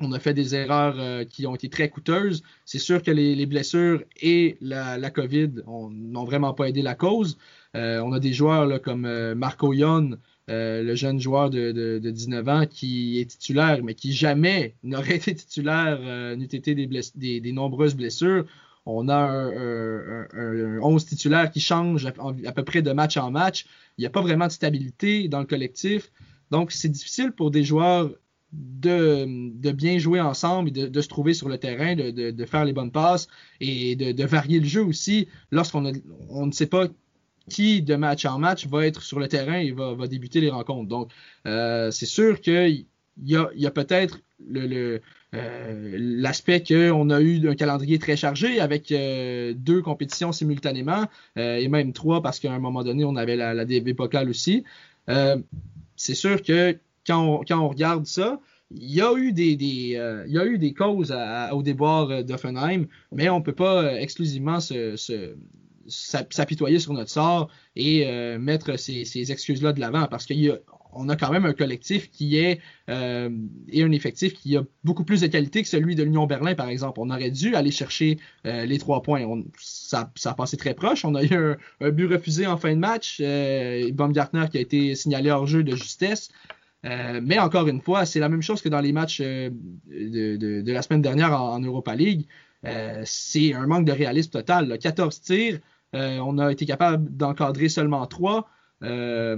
On 0.00 0.12
a 0.12 0.18
fait 0.18 0.34
des 0.34 0.54
erreurs 0.54 0.96
euh, 0.98 1.24
qui 1.24 1.46
ont 1.46 1.54
été 1.54 1.70
très 1.70 1.88
coûteuses. 1.88 2.42
C'est 2.64 2.78
sûr 2.78 3.02
que 3.02 3.10
les, 3.10 3.34
les 3.34 3.46
blessures 3.46 4.02
et 4.20 4.58
la, 4.60 5.10
COVID 5.10 5.62
n'ont 5.66 6.24
vraiment 6.24 6.52
pas 6.52 6.68
aidé 6.68 6.82
la 6.82 6.94
cause. 6.94 7.38
On 7.74 8.12
a 8.14 8.20
des 8.20 8.32
joueurs 8.32 8.64
là, 8.64 8.78
comme 8.78 9.34
Marco 9.34 9.74
Yon, 9.74 10.16
euh, 10.48 10.82
le 10.82 10.94
jeune 10.94 11.18
joueur 11.18 11.50
de, 11.50 11.72
de, 11.72 11.98
de, 11.98 12.10
19 12.10 12.48
ans 12.48 12.66
qui 12.66 13.18
est 13.18 13.26
titulaire, 13.26 13.82
mais 13.82 13.94
qui 13.94 14.12
jamais 14.12 14.76
n'aurait 14.84 15.16
été 15.16 15.34
titulaire 15.34 15.98
euh, 16.00 16.36
n'eût 16.36 16.44
été 16.44 16.74
des, 16.74 17.52
nombreuses 17.52 17.96
blessures. 17.96 18.44
On 18.88 19.08
a 19.08 19.16
un, 19.16 19.48
un, 19.48 20.28
un, 20.32 20.76
un 20.76 20.80
11 20.80 21.04
titulaire 21.04 21.50
qui 21.50 21.60
change 21.60 22.06
à, 22.06 22.52
peu 22.52 22.62
près 22.62 22.82
de 22.82 22.92
match 22.92 23.16
en 23.16 23.32
match. 23.32 23.66
Il 23.98 24.02
n'y 24.02 24.06
a 24.06 24.10
pas 24.10 24.20
vraiment 24.20 24.46
de 24.46 24.52
stabilité 24.52 25.26
dans 25.26 25.40
le 25.40 25.46
collectif. 25.46 26.12
Donc, 26.52 26.70
c'est 26.70 26.88
difficile 26.88 27.32
pour 27.32 27.50
des 27.50 27.64
joueurs 27.64 28.12
de, 28.52 29.26
de, 29.58 29.72
bien 29.72 29.98
jouer 29.98 30.20
ensemble 30.20 30.68
et 30.68 30.88
de, 30.88 31.00
se 31.00 31.08
trouver 31.08 31.34
sur 31.34 31.48
le 31.48 31.58
terrain, 31.58 31.96
de, 31.96 32.44
faire 32.44 32.64
les 32.64 32.72
bonnes 32.72 32.92
passes 32.92 33.26
et 33.60 33.96
de, 33.96 34.24
varier 34.24 34.60
le 34.60 34.66
jeu 34.66 34.84
aussi 34.84 35.26
lorsqu'on 35.50 35.92
on 36.30 36.46
ne 36.46 36.52
sait 36.52 36.66
pas 36.66 36.86
qui 37.48 37.82
de 37.82 37.94
match 37.94 38.24
en 38.24 38.38
match 38.38 38.66
va 38.66 38.86
être 38.86 39.02
sur 39.02 39.18
le 39.18 39.28
terrain 39.28 39.58
et 39.58 39.70
va, 39.70 39.94
débuter 40.06 40.40
les 40.40 40.50
rencontres. 40.50 40.88
Donc, 40.88 41.10
euh, 41.46 41.90
c'est 41.90 42.06
sûr 42.06 42.40
qu'il 42.40 42.86
y 43.22 43.36
a, 43.36 43.70
peut-être 43.70 44.20
euh, 44.54 44.98
l'aspect 45.32 46.62
qu'on 46.62 47.10
a 47.10 47.20
eu 47.20 47.48
un 47.48 47.54
calendrier 47.54 47.98
très 47.98 48.16
chargé 48.16 48.60
avec 48.60 48.90
euh, 48.90 49.54
deux 49.56 49.82
compétitions 49.82 50.32
simultanément 50.32 51.04
et 51.36 51.68
même 51.68 51.92
trois 51.92 52.22
parce 52.22 52.40
qu'à 52.40 52.52
un 52.52 52.58
moment 52.58 52.82
donné, 52.82 53.04
on 53.04 53.16
avait 53.16 53.36
la, 53.36 53.54
la 53.54 53.64
DB 53.64 53.94
Pokal 53.94 54.28
aussi. 54.28 54.64
C'est 55.96 56.14
sûr 56.14 56.42
que 56.42 56.76
quand 57.06 57.44
on, 57.50 57.68
regarde 57.68 58.06
ça, 58.06 58.40
il 58.72 58.92
y 58.92 59.00
a 59.00 59.12
eu 59.14 59.32
des, 59.32 60.74
causes 60.76 61.16
au 61.52 61.62
déboire 61.62 62.24
d'Offenheim, 62.24 62.86
mais 63.12 63.28
on 63.28 63.40
peut 63.40 63.54
pas 63.54 64.00
exclusivement 64.00 64.58
se, 64.58 64.96
s'apitoyer 65.88 66.78
sur 66.78 66.92
notre 66.92 67.10
sort 67.10 67.48
et 67.74 68.06
euh, 68.06 68.38
mettre 68.38 68.78
ces, 68.78 69.30
excuses-là 69.30 69.72
de 69.72 69.80
l'avant 69.80 70.06
parce 70.06 70.26
qu'on 70.26 71.08
a, 71.08 71.16
quand 71.16 71.30
même 71.30 71.44
un 71.44 71.52
collectif 71.52 72.10
qui 72.10 72.38
est 72.38 72.60
euh, 72.88 73.30
et 73.68 73.82
un 73.82 73.92
effectif 73.92 74.34
qui 74.34 74.56
a 74.56 74.64
beaucoup 74.84 75.04
plus 75.04 75.20
de 75.20 75.26
qualité 75.26 75.62
que 75.62 75.68
celui 75.68 75.94
de 75.94 76.02
l'Union 76.02 76.26
Berlin, 76.26 76.54
par 76.54 76.68
exemple. 76.68 77.00
On 77.00 77.10
aurait 77.10 77.30
dû 77.30 77.54
aller 77.54 77.70
chercher 77.70 78.18
euh, 78.46 78.64
les 78.64 78.78
trois 78.78 79.02
points. 79.02 79.24
Ça, 79.58 80.10
ça 80.14 80.30
a 80.30 80.34
passé 80.34 80.56
très 80.56 80.74
proche. 80.74 81.04
On 81.04 81.14
a 81.14 81.22
eu 81.24 81.56
un, 81.80 81.90
but 81.90 82.06
refusé 82.06 82.46
en 82.46 82.56
fin 82.56 82.74
de 82.74 82.80
match. 82.80 83.20
Baumgartner 83.92 84.46
qui 84.50 84.58
a 84.58 84.60
été 84.60 84.94
signalé 84.94 85.30
hors 85.30 85.46
jeu 85.46 85.62
de 85.62 85.76
justesse. 85.76 86.30
Mais 86.84 87.38
encore 87.38 87.66
une 87.66 87.80
fois, 87.80 88.06
c'est 88.06 88.20
la 88.20 88.28
même 88.28 88.42
chose 88.42 88.62
que 88.62 88.68
dans 88.68 88.80
les 88.80 88.92
matchs 88.92 89.20
de, 89.20 90.62
la 90.70 90.82
semaine 90.82 91.02
dernière 91.02 91.32
en, 91.40 91.60
Europa 91.60 91.94
League. 91.94 92.26
C'est 93.04 93.52
un 93.54 93.66
manque 93.66 93.86
de 93.86 93.92
réalisme 93.92 94.30
total. 94.30 94.68
Là. 94.68 94.78
14 94.78 95.20
tirs, 95.20 95.58
on 95.92 96.38
a 96.38 96.52
été 96.52 96.66
capable 96.66 97.16
d'encadrer 97.16 97.68
seulement 97.68 98.06
trois. 98.06 98.48
Euh, 98.82 99.36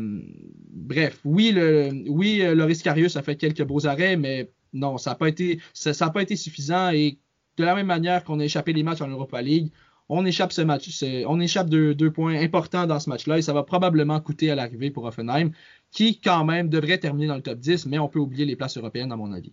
bref, 0.71 1.21
oui, 1.25 1.53
le, 1.53 1.91
oui, 2.09 2.43
Loris 2.55 2.83
Karius 2.83 3.17
a 3.17 3.23
fait 3.23 3.37
quelques 3.37 3.63
beaux 3.63 3.87
arrêts, 3.87 4.17
mais 4.17 4.51
non, 4.73 4.99
ça 4.99 5.11
n'a 5.11 5.17
pas 5.17 5.29
été, 5.29 5.61
ça, 5.73 6.11
pas 6.11 6.23
été 6.23 6.37
suffisant. 6.37 6.91
Et 6.91 7.19
de 7.57 7.65
la 7.65 7.75
même 7.75 7.87
manière 7.87 8.25
qu'on 8.25 8.41
a 8.41 8.45
échappé 8.45 8.73
les 8.73 8.83
matchs 8.83 9.01
en 9.01 9.09
Europa 9.09 9.41
League, 9.43 9.73
on 10.09 10.25
échappe 10.25 10.53
ce 10.53 10.63
match, 10.63 11.05
on 11.27 11.39
échappe 11.41 11.69
de 11.69 11.93
deux 11.93 12.11
points 12.11 12.41
importants 12.41 12.87
dans 12.87 12.99
ce 12.99 13.11
match-là 13.11 13.39
et 13.39 13.43
ça 13.43 13.53
va 13.53 13.63
probablement 13.63 14.21
coûter 14.21 14.51
à 14.51 14.55
l'arrivée 14.55 14.91
pour 14.91 15.05
Offenheim, 15.05 15.51
qui 15.91 16.19
quand 16.19 16.45
même 16.45 16.69
devrait 16.71 16.99
terminer 16.99 17.27
dans 17.27 17.37
le 17.37 17.43
top 17.43 17.59
10, 17.59 17.87
mais 17.87 17.99
on 17.99 18.09
peut 18.09 18.19
oublier 18.19 18.47
les 18.47 18.57
places 18.57 18.79
européennes 18.79 19.13
à 19.13 19.17
mon 19.17 19.33
avis. 19.33 19.53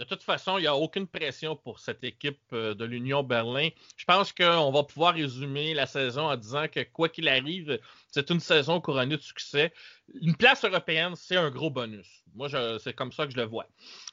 De 0.00 0.04
toute 0.06 0.22
façon, 0.22 0.56
il 0.56 0.62
n'y 0.62 0.66
a 0.66 0.74
aucune 0.74 1.06
pression 1.06 1.56
pour 1.56 1.78
cette 1.78 2.02
équipe 2.04 2.40
euh, 2.54 2.74
de 2.74 2.86
l'Union 2.86 3.22
Berlin. 3.22 3.68
Je 3.98 4.06
pense 4.06 4.32
qu'on 4.32 4.72
va 4.72 4.82
pouvoir 4.82 5.12
résumer 5.12 5.74
la 5.74 5.84
saison 5.84 6.22
en 6.22 6.36
disant 6.38 6.68
que 6.68 6.82
quoi 6.84 7.10
qu'il 7.10 7.28
arrive, 7.28 7.78
c'est 8.10 8.30
une 8.30 8.40
saison 8.40 8.80
couronnée 8.80 9.18
de 9.18 9.22
succès. 9.22 9.74
Une 10.22 10.34
place 10.34 10.64
européenne, 10.64 11.16
c'est 11.16 11.36
un 11.36 11.50
gros 11.50 11.68
bonus. 11.68 12.24
Moi, 12.34 12.48
c'est 12.78 12.94
comme 12.94 13.12
ça 13.12 13.26
que 13.26 13.32
je 13.32 13.36
le 13.36 13.44
vois. 13.44 13.66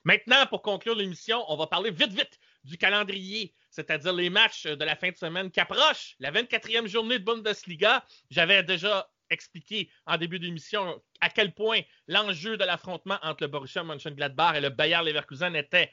Maintenant, 0.04 0.46
pour 0.48 0.62
conclure 0.62 0.94
l'émission, 0.94 1.42
on 1.48 1.56
va 1.56 1.68
parler 1.68 1.92
vite, 1.92 2.12
vite 2.12 2.38
du 2.66 2.78
calendrier, 2.78 3.54
c'est-à-dire 3.70 4.12
les 4.12 4.30
matchs 4.30 4.66
de 4.66 4.84
la 4.84 4.98
fin 4.98 5.12
de 5.12 5.16
semaine 5.16 5.50
qui 5.50 5.62
approchent. 5.62 6.18
La 6.20 6.34
24e 6.34 6.88
journée 6.88 7.18
de 7.18 7.24
Bundesliga, 7.24 8.04
j'avais 8.30 8.62
déjà 8.62 9.10
expliqué 9.30 9.90
en 10.06 10.18
début 10.18 10.40
d'émission 10.40 11.02
à 11.22 11.30
quel 11.30 11.54
point 11.54 11.82
l'enjeu 12.08 12.58
de 12.58 12.64
l'affrontement 12.64 13.18
entre 13.22 13.44
le 13.44 13.48
Borussia 13.48 13.84
Mönchengladbach 13.84 14.56
et 14.56 14.62
le 14.62 14.70
Bayer 14.70 15.00
Leverkusen 15.04 15.56
était 15.56 15.92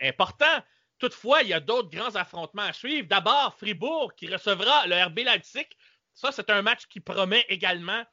important. 0.00 0.62
Toutefois, 0.98 1.42
il 1.42 1.48
y 1.48 1.52
a 1.52 1.60
d'autres 1.60 1.90
grands 1.90 2.14
affrontements 2.14 2.62
à 2.62 2.72
suivre. 2.72 3.08
D'abord, 3.08 3.54
Fribourg 3.58 4.14
qui 4.14 4.26
recevra 4.28 4.86
le 4.86 5.04
RB 5.06 5.18
Leipzig. 5.18 5.66
Ça, 6.14 6.30
c'est 6.32 6.50
un 6.50 6.62
match 6.62 6.86
qui 6.86 7.00
promet 7.00 7.44
également. 7.48 8.04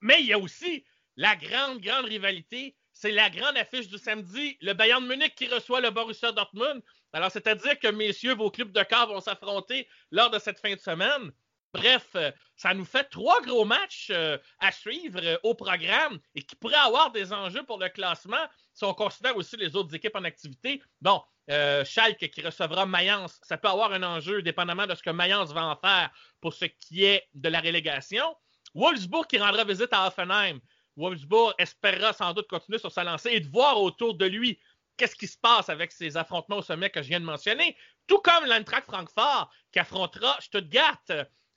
Mais 0.00 0.20
il 0.20 0.26
y 0.26 0.32
a 0.32 0.38
aussi 0.38 0.84
la 1.16 1.36
grande, 1.36 1.80
grande 1.80 2.06
rivalité. 2.06 2.76
C'est 2.92 3.12
la 3.12 3.30
grande 3.30 3.56
affiche 3.56 3.88
du 3.88 3.98
samedi. 3.98 4.56
Le 4.60 4.72
Bayern 4.72 5.02
de 5.02 5.08
Munich 5.08 5.34
qui 5.34 5.46
reçoit 5.46 5.80
le 5.80 5.90
Borussia 5.90 6.32
Dortmund. 6.32 6.82
Alors, 7.12 7.30
c'est-à-dire 7.30 7.78
que, 7.78 7.88
messieurs, 7.88 8.34
vos 8.34 8.50
clubs 8.50 8.72
de 8.72 8.82
corps 8.82 9.08
vont 9.08 9.20
s'affronter 9.20 9.88
lors 10.10 10.30
de 10.30 10.38
cette 10.38 10.58
fin 10.58 10.74
de 10.74 10.80
semaine. 10.80 11.32
Bref, 11.74 12.08
euh, 12.16 12.30
ça 12.54 12.74
nous 12.74 12.84
fait 12.84 13.04
trois 13.04 13.40
gros 13.40 13.64
matchs 13.64 14.08
euh, 14.10 14.36
à 14.58 14.70
suivre 14.72 15.20
euh, 15.22 15.38
au 15.42 15.54
programme 15.54 16.18
et 16.34 16.42
qui 16.42 16.54
pourraient 16.54 16.74
avoir 16.76 17.10
des 17.12 17.32
enjeux 17.32 17.62
pour 17.62 17.78
le 17.78 17.88
classement 17.88 18.44
si 18.74 18.84
on 18.84 18.92
considère 18.92 19.36
aussi 19.36 19.56
les 19.56 19.74
autres 19.74 19.94
équipes 19.94 20.16
en 20.16 20.24
activité. 20.24 20.82
Bon, 21.00 21.22
Schalke 21.48 22.30
qui 22.30 22.40
recevra 22.40 22.86
Mayence, 22.86 23.38
ça 23.42 23.58
peut 23.58 23.68
avoir 23.68 23.92
un 23.92 24.02
enjeu 24.02 24.42
dépendamment 24.42 24.86
de 24.86 24.94
ce 24.94 25.02
que 25.02 25.10
Mayence 25.10 25.52
va 25.52 25.66
en 25.66 25.76
faire 25.76 26.10
pour 26.40 26.54
ce 26.54 26.66
qui 26.66 27.04
est 27.04 27.28
de 27.34 27.48
la 27.48 27.60
relégation. 27.60 28.36
Wolfsburg 28.74 29.26
qui 29.26 29.38
rendra 29.38 29.64
visite 29.64 29.92
à 29.92 30.06
Offenheim. 30.06 30.60
Wolfsburg 30.96 31.54
espérera 31.58 32.12
sans 32.12 32.32
doute 32.32 32.48
continuer 32.48 32.78
sur 32.78 32.92
sa 32.92 33.04
lancée 33.04 33.30
et 33.32 33.40
de 33.40 33.48
voir 33.48 33.80
autour 33.80 34.14
de 34.14 34.24
lui 34.24 34.58
qu'est-ce 34.96 35.16
qui 35.16 35.26
se 35.26 35.36
passe 35.36 35.68
avec 35.68 35.92
ces 35.92 36.16
affrontements 36.16 36.58
au 36.58 36.62
sommet 36.62 36.88
que 36.88 37.02
je 37.02 37.08
viens 37.08 37.20
de 37.20 37.26
mentionner. 37.26 37.76
Tout 38.06 38.20
comme 38.20 38.46
l'Eintracht 38.46 38.84
Francfort 38.84 39.50
qui 39.72 39.80
affrontera 39.80 40.36
Stuttgart. 40.40 41.02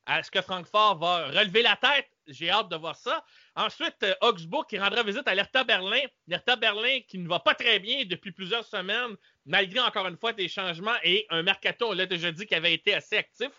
Est-ce 0.08 0.30
que 0.30 0.41
Francfort 0.41 0.99
va 0.99 1.28
relever 1.28 1.64
la 1.64 1.76
tête? 1.76 2.08
J'ai 2.28 2.49
hâte 2.49 2.70
de 2.70 2.76
voir 2.76 2.95
ça. 2.95 3.24
Ensuite, 3.56 3.97
euh, 4.03 4.14
Augsbourg 4.22 4.68
qui 4.68 4.78
rendra 4.78 5.03
visite 5.03 5.28
à 5.28 5.34
l'Hertha 5.34 5.64
Berlin. 5.64 6.01
L'Hertha 6.28 6.56
Berlin 6.56 6.99
qui 7.08 7.18
ne 7.18 7.28
va 7.28 7.39
pas 7.39 7.56
très 7.56 7.80
bien 7.80 8.06
depuis 8.06 8.32
plusieurs 8.32 8.66
semaines, 8.66 9.16
malgré 9.45 9.80
encore 9.80 10.08
une 10.08 10.18
fois 10.18 10.34
des 10.34 10.47
changements 10.47 10.95
et 11.03 11.26
un 11.30 11.41
mercato, 11.41 11.89
on 11.89 11.93
l'a 11.93 12.06
déjà 12.06 12.32
dit, 12.32 12.45
qui 12.45 12.56
avait 12.56 12.74
été 12.74 12.93
assez 12.93 13.18
actif. 13.18 13.49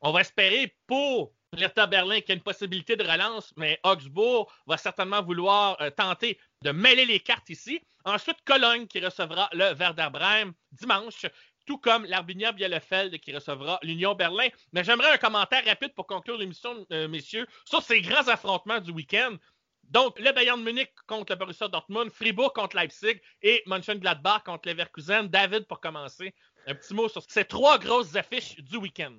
On 0.00 0.12
va 0.12 0.22
espérer 0.22 0.74
pour 0.86 1.32
l'Hertha 1.52 1.86
Berlin 1.86 2.20
qu'il 2.20 2.30
y 2.30 2.32
a 2.32 2.34
une 2.34 2.42
possibilité 2.42 2.96
de 2.96 3.04
relance, 3.04 3.52
mais 3.56 3.78
Augsbourg 3.82 4.52
va 4.66 4.76
certainement 4.76 5.22
vouloir 5.22 5.80
euh, 5.80 5.90
tenter 5.90 6.38
de 6.62 6.70
mêler 6.70 7.06
les 7.06 7.20
cartes 7.20 7.48
ici. 7.50 7.80
Ensuite, 8.04 8.38
Cologne 8.44 8.86
qui 8.86 9.00
recevra 9.00 9.48
le 9.52 9.74
Werder 9.74 10.08
Bremen 10.12 10.52
dimanche 10.72 11.26
tout 11.66 11.78
comme 11.78 12.04
l'Arbinia 12.06 12.52
Bielefeld 12.52 13.18
qui 13.18 13.34
recevra 13.34 13.78
l'Union 13.82 14.14
Berlin. 14.14 14.48
Mais 14.72 14.84
j'aimerais 14.84 15.12
un 15.12 15.18
commentaire 15.18 15.64
rapide 15.64 15.94
pour 15.94 16.06
conclure 16.06 16.38
l'émission, 16.38 16.86
euh, 16.92 17.08
messieurs, 17.08 17.46
sur 17.64 17.82
ces 17.82 18.00
grands 18.00 18.28
affrontements 18.28 18.80
du 18.80 18.92
week-end. 18.92 19.36
Donc, 19.84 20.18
le 20.18 20.32
Bayern 20.32 20.58
de 20.58 20.64
Munich 20.64 20.90
contre 21.06 21.32
le 21.32 21.38
Borussia 21.38 21.68
Dortmund, 21.68 22.10
Fribourg 22.10 22.52
contre 22.52 22.76
Leipzig 22.76 23.20
et 23.42 23.62
Mönchengladbach 23.66 24.42
contre 24.44 24.68
Leverkusen. 24.68 25.28
David, 25.28 25.66
pour 25.66 25.80
commencer, 25.80 26.34
un 26.66 26.74
petit 26.74 26.94
mot 26.94 27.08
sur 27.08 27.22
ces 27.28 27.44
trois 27.44 27.78
grosses 27.78 28.16
affiches 28.16 28.56
du 28.56 28.78
week-end. 28.78 29.14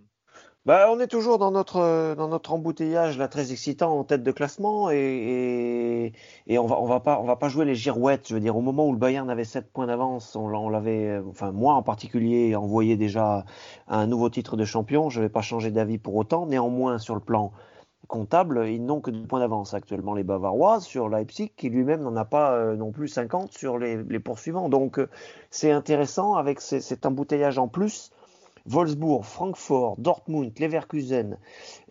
Bah, 0.67 0.89
on 0.91 0.99
est 0.99 1.07
toujours 1.07 1.37
dans 1.37 1.51
notre 1.51 2.13
dans 2.15 2.27
notre 2.27 2.51
embouteillage 2.51 3.17
là 3.17 3.29
très 3.29 3.53
excitant 3.53 3.97
en 3.97 4.03
tête 4.03 4.21
de 4.21 4.31
classement 4.33 4.89
et, 4.91 6.11
on 6.49 6.85
va 6.85 6.99
va 6.99 7.35
pas 7.37 7.47
jouer 7.47 7.63
les 7.63 7.73
girouettes. 7.73 8.27
Je 8.27 8.33
veux 8.33 8.41
dire 8.41 8.57
au 8.57 8.59
moment 8.59 8.85
où 8.85 8.91
le 8.91 8.97
Bayern 8.97 9.29
avait 9.29 9.45
7 9.45 9.71
points 9.71 9.87
d'avance, 9.87 10.35
on, 10.35 10.67
l'avait 10.67 11.21
enfin 11.29 11.53
moi 11.53 11.75
en 11.75 11.83
particulier 11.83 12.53
envoyé 12.57 12.97
déjà 12.97 13.45
un 13.87 14.07
nouveau 14.07 14.29
titre 14.29 14.57
de 14.57 14.65
champion. 14.65 15.09
Je 15.09 15.21
vais 15.21 15.29
pas 15.29 15.41
changer 15.41 15.71
d'avis 15.71 15.99
pour 15.99 16.15
autant. 16.15 16.47
Néanmoins 16.47 16.97
sur 16.97 17.15
le 17.15 17.21
plan 17.21 17.53
comptable, 18.09 18.67
ils 18.67 18.83
n'ont 18.83 18.99
que 18.99 19.09
2 19.09 19.25
points 19.25 19.39
d'avance 19.39 19.73
actuellement 19.73 20.15
les 20.15 20.23
Bavarois 20.25 20.81
sur 20.81 21.07
Leipzig 21.07 21.53
qui 21.55 21.69
lui-même 21.69 22.01
n'en 22.01 22.17
a 22.17 22.25
pas 22.25 22.51
euh, 22.51 22.75
non 22.75 22.91
plus 22.91 23.07
50 23.07 23.53
sur 23.53 23.77
les, 23.77 24.19
poursuivants. 24.19 24.67
Donc 24.67 24.99
euh, 24.99 25.07
c'est 25.49 25.71
intéressant 25.71 26.35
avec 26.35 26.59
cet 26.59 27.05
embouteillage 27.05 27.57
en 27.57 27.69
plus 27.69 28.11
Wolfsburg, 28.67 29.23
Francfort, 29.23 29.95
Dortmund, 29.97 30.57
Leverkusen, 30.59 31.37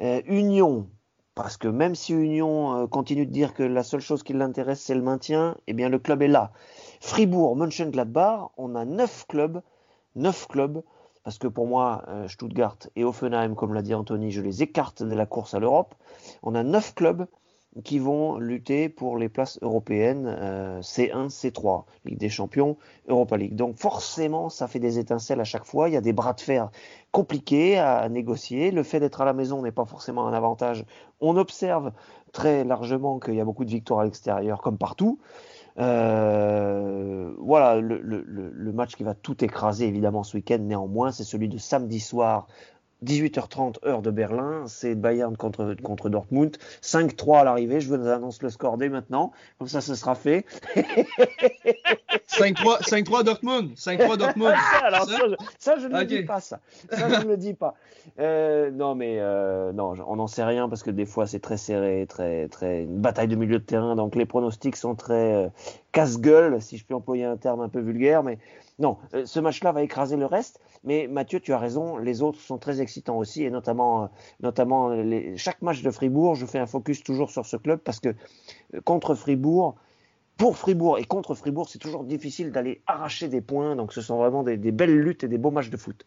euh, 0.01 0.21
Union, 0.27 0.89
parce 1.35 1.57
que 1.57 1.69
même 1.69 1.95
si 1.95 2.13
Union 2.13 2.75
euh, 2.75 2.87
continue 2.87 3.27
de 3.27 3.33
dire 3.33 3.55
que 3.55 3.63
la 3.63 3.83
seule 3.83 4.01
chose 4.01 4.23
qui 4.23 4.33
l'intéresse 4.33 4.81
c'est 4.81 4.95
le 4.95 5.03
maintien, 5.03 5.57
eh 5.67 5.73
bien 5.73 5.89
le 5.89 5.99
club 5.99 6.23
est 6.23 6.29
là. 6.29 6.53
Fribourg, 7.01 7.57
Mönchengladbach, 7.57 8.51
on 8.57 8.75
a 8.75 8.85
neuf 8.85 9.27
clubs, 9.27 9.63
neuf 10.15 10.47
clubs, 10.49 10.83
parce 11.25 11.39
que 11.39 11.49
pour 11.49 11.67
moi, 11.67 12.05
euh, 12.09 12.29
Stuttgart 12.29 12.79
et 12.95 13.05
Offenheim, 13.05 13.55
comme 13.55 13.75
l'a 13.75 13.83
dit 13.83 13.95
Anthony, 13.95 14.31
je 14.31 14.41
les 14.41 14.63
écarte 14.63 15.03
de 15.03 15.15
la 15.15 15.27
course 15.27 15.55
à 15.55 15.59
l'Europe. 15.59 15.95
On 16.43 16.55
a 16.55 16.63
neuf 16.63 16.95
clubs 16.95 17.27
qui 17.85 17.99
vont 17.99 18.39
lutter 18.39 18.89
pour 18.89 19.19
les 19.19 19.29
places 19.29 19.59
européennes 19.63 20.27
euh, 20.27 20.81
C1, 20.81 21.29
C3, 21.29 21.85
Ligue 22.05 22.19
des 22.19 22.29
Champions, 22.29 22.77
Europa 23.09 23.37
League. 23.37 23.55
Donc 23.55 23.77
forcément, 23.77 24.49
ça 24.49 24.67
fait 24.67 24.79
des 24.79 24.99
étincelles 24.99 25.41
à 25.41 25.45
chaque 25.45 25.65
fois. 25.65 25.89
Il 25.89 25.93
y 25.93 25.97
a 25.97 26.01
des 26.01 26.13
bras 26.13 26.33
de 26.33 26.41
fer 26.41 26.71
compliqués 27.13 27.79
à 27.79 28.09
négocier. 28.09 28.71
Le 28.71 28.83
fait 28.83 29.01
d'être 29.01 29.21
à 29.21 29.25
la 29.25 29.33
maison 29.33 29.63
n'est 29.63 29.73
pas 29.73 29.85
forcément 29.85 30.27
un 30.27 30.33
avantage. 30.33 30.85
On 31.21 31.37
observe 31.37 31.93
très 32.33 32.65
largement 32.65 33.19
qu'il 33.19 33.35
y 33.35 33.41
a 33.41 33.45
beaucoup 33.45 33.65
de 33.65 33.71
victoires 33.71 34.01
à 34.01 34.05
l'extérieur, 34.05 34.61
comme 34.61 34.79
partout. 34.79 35.19
Euh, 35.79 37.35
voilà, 37.39 37.81
le, 37.81 38.01
le, 38.01 38.73
match 38.73 38.97
qui 38.97 39.03
va 39.03 39.15
tout 39.15 39.45
écraser 39.45 39.87
évidemment 39.87 40.23
ce 40.23 40.37
week-end, 40.37 40.59
néanmoins, 40.59 41.13
c'est 41.13 41.25
celui 41.25 41.49
de 41.49 41.59
samedi 41.59 42.01
soir 42.01 42.47
18h30 43.05 43.87
heure 43.87 44.03
de 44.03 44.11
Berlin, 44.11 44.65
c'est 44.67 44.95
Bayern 44.95 45.37
contre, 45.37 45.75
contre 45.83 46.09
Dortmund. 46.09 46.57
5-3 46.83 47.41
à 47.41 47.45
l'arrivée, 47.45 47.81
je 47.81 47.95
vous 47.95 48.09
annonce 48.09 48.43
le 48.43 48.51
score 48.51 48.79
dès 48.79 48.89
maintenant, 48.89 49.33
comme 49.59 49.69
ça 49.69 49.81
ce 49.81 49.95
sera 49.95 50.15
fait. 50.15 50.47
5-3 52.29 53.25
Dortmund, 53.25 53.73
5-3 53.75 54.17
Dortmund. 54.17 54.55
Alors, 54.83 55.09
ça, 55.09 55.17
je, 55.19 55.35
ça, 55.59 55.79
je 55.79 55.87
ne 55.89 55.99
le 55.99 56.05
dis 56.05 56.23
pas 56.23 56.41
ça. 56.41 56.61
Ça 56.91 57.09
je 57.09 57.25
ne 57.25 57.31
le 57.31 57.37
dis 57.37 57.55
pas. 57.55 57.75
Euh, 58.19 58.71
non 58.71 58.95
mais 58.95 59.17
euh, 59.19 59.73
non, 59.73 59.95
on 60.07 60.17
n'en 60.17 60.27
sait 60.27 60.45
rien 60.45 60.69
parce 60.69 60.83
que 60.83 60.91
des 60.91 61.07
fois 61.07 61.27
c'est 61.27 61.41
très 61.41 61.57
serré, 61.57 62.07
très 62.09 62.49
très 62.49 62.85
une 62.85 63.01
bataille 63.01 63.29
de 63.29 63.37
milieu 63.37 63.59
de 63.59 63.65
terrain, 63.65 63.97
donc 63.97 64.15
les 64.15 64.27
pronostics 64.27 64.77
sont 64.77 64.95
très 64.95 65.35
euh, 65.35 65.49
casse-gueule, 65.93 66.63
si 66.63 66.79
je 66.79 66.85
peux 66.85 66.95
employer 66.95 67.25
un 67.25 67.37
terme 67.37 67.61
un 67.61 67.69
peu 67.69 67.81
vulgaire, 67.81 68.23
mais 68.23 68.39
non, 68.79 68.99
euh, 69.15 69.25
ce 69.25 69.41
match-là 69.41 69.73
va 69.73 69.83
écraser 69.83 70.17
le 70.17 70.27
reste. 70.27 70.61
Mais 70.85 71.07
Mathieu, 71.09 71.41
tu 71.41 71.53
as 71.53 71.59
raison, 71.59 71.97
les 71.97 72.23
autres 72.23 72.41
sont 72.41 72.59
très 72.59 72.81
excitants 72.81 73.17
aussi, 73.17 73.43
et 73.45 73.51
notamment, 73.51 74.11
euh, 74.45 75.03
les, 75.03 75.37
chaque 75.37 75.63
match 75.63 75.83
de 75.83 75.91
Fribourg, 75.91 76.35
je 76.35 76.45
fais 76.47 76.59
un 76.59 76.67
focus 76.67 77.03
toujours 77.03 77.31
sur 77.31 77.47
ce 77.47 77.57
club 77.57 77.81
parce 77.81 78.01
que 78.01 78.11
euh, 78.75 78.81
contre 78.83 79.15
Fribourg, 79.15 79.77
pour 80.37 80.59
Fribourg 80.59 80.99
et 80.99 81.05
contre 81.05 81.35
Fribourg, 81.35 81.69
c'est 81.69 81.79
toujours 81.79 82.05
difficile 82.05 82.53
d'aller 82.53 82.83
arracher 82.87 83.29
des 83.29 83.41
points. 83.41 83.77
Donc 83.77 83.95
ce 83.95 84.03
sont 84.03 84.19
vraiment 84.19 84.43
des 84.43 84.57
belles 84.59 84.99
luttes 84.99 85.25
et 85.25 85.29
des 85.29 85.39
beaux 85.39 85.51
matchs 85.51 85.71
de 85.71 85.79
foot. 85.79 86.07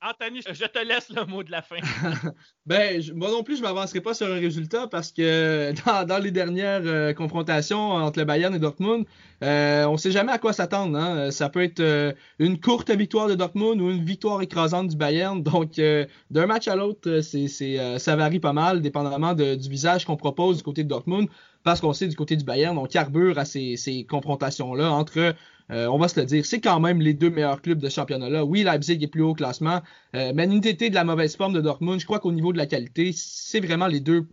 Anthony, 0.00 0.42
je 0.48 0.64
te 0.64 0.78
laisse 0.78 1.10
le 1.10 1.24
mot 1.26 1.42
de 1.42 1.50
la 1.50 1.60
fin. 1.60 1.76
ben, 2.66 3.02
moi 3.14 3.30
non 3.30 3.42
plus, 3.42 3.56
je 3.56 3.62
m'avancerai 3.62 4.00
pas 4.00 4.14
sur 4.14 4.28
un 4.28 4.38
résultat 4.38 4.86
parce 4.86 5.10
que 5.10 5.72
dans, 6.06 6.22
les 6.22 6.30
dernières 6.30 6.82
euh, 6.84 7.12
confrontations 7.12 7.92
entre 7.92 8.20
le 8.20 8.24
Bayern 8.24 8.54
et 8.54 8.60
Dortmund, 8.60 9.06
euh, 9.42 9.86
on 9.86 9.96
sait 9.96 10.10
jamais 10.10 10.32
à 10.32 10.38
quoi 10.38 10.52
s'attendre. 10.52 10.96
Hein. 10.96 11.30
Ça 11.30 11.48
peut 11.48 11.62
être 11.62 11.80
euh, 11.80 12.12
une 12.38 12.60
courte 12.60 12.90
victoire 12.90 13.28
de 13.28 13.34
Dortmund 13.34 13.80
ou 13.80 13.90
une 13.90 14.04
victoire 14.04 14.40
écrasante 14.42 14.88
du 14.88 14.96
Bayern. 14.96 15.42
Donc, 15.42 15.78
euh, 15.78 16.06
d'un 16.30 16.46
match 16.46 16.68
à 16.68 16.76
l'autre, 16.76 17.20
ça 17.20 18.16
varie 18.16 18.40
pas 18.40 18.52
mal, 18.52 18.80
dépendamment 18.80 19.34
du 19.34 19.68
visage 19.68 20.04
qu'on 20.04 20.16
propose 20.16 20.58
du 20.58 20.62
côté 20.62 20.84
de 20.84 20.88
Dortmund 20.88 21.28
parce 21.64 21.80
qu'on 21.80 21.92
sait 21.92 22.08
du 22.08 22.16
côté 22.16 22.36
du 22.36 22.44
Bayern, 22.44 22.78
on 22.78 22.86
carbure 22.86 23.38
à 23.38 23.44
ces 23.44 24.06
confrontations-là 24.08 24.90
entre 24.90 25.34
euh, 25.70 25.86
on 25.86 25.98
va 25.98 26.08
se 26.08 26.18
le 26.18 26.26
dire, 26.26 26.46
c'est 26.46 26.60
quand 26.60 26.80
même 26.80 27.00
les 27.00 27.14
deux 27.14 27.30
meilleurs 27.30 27.60
clubs 27.60 27.78
de 27.78 27.88
championnat-là. 27.88 28.44
Oui, 28.44 28.62
Leipzig 28.62 28.98
est 29.02 29.08
plus 29.08 29.22
haut 29.22 29.30
au 29.30 29.34
classement, 29.34 29.82
euh, 30.14 30.32
mais 30.34 30.46
NTT 30.46 30.90
de 30.90 30.94
la 30.94 31.04
mauvaise 31.04 31.36
forme 31.36 31.52
de 31.52 31.60
Dortmund, 31.60 32.00
je 32.00 32.06
crois 32.06 32.20
qu'au 32.20 32.32
niveau 32.32 32.52
de 32.52 32.58
la 32.58 32.66
qualité, 32.66 33.12
c'est 33.14 33.60
vraiment 33.60 33.86
les 33.86 34.00
deux 34.00 34.26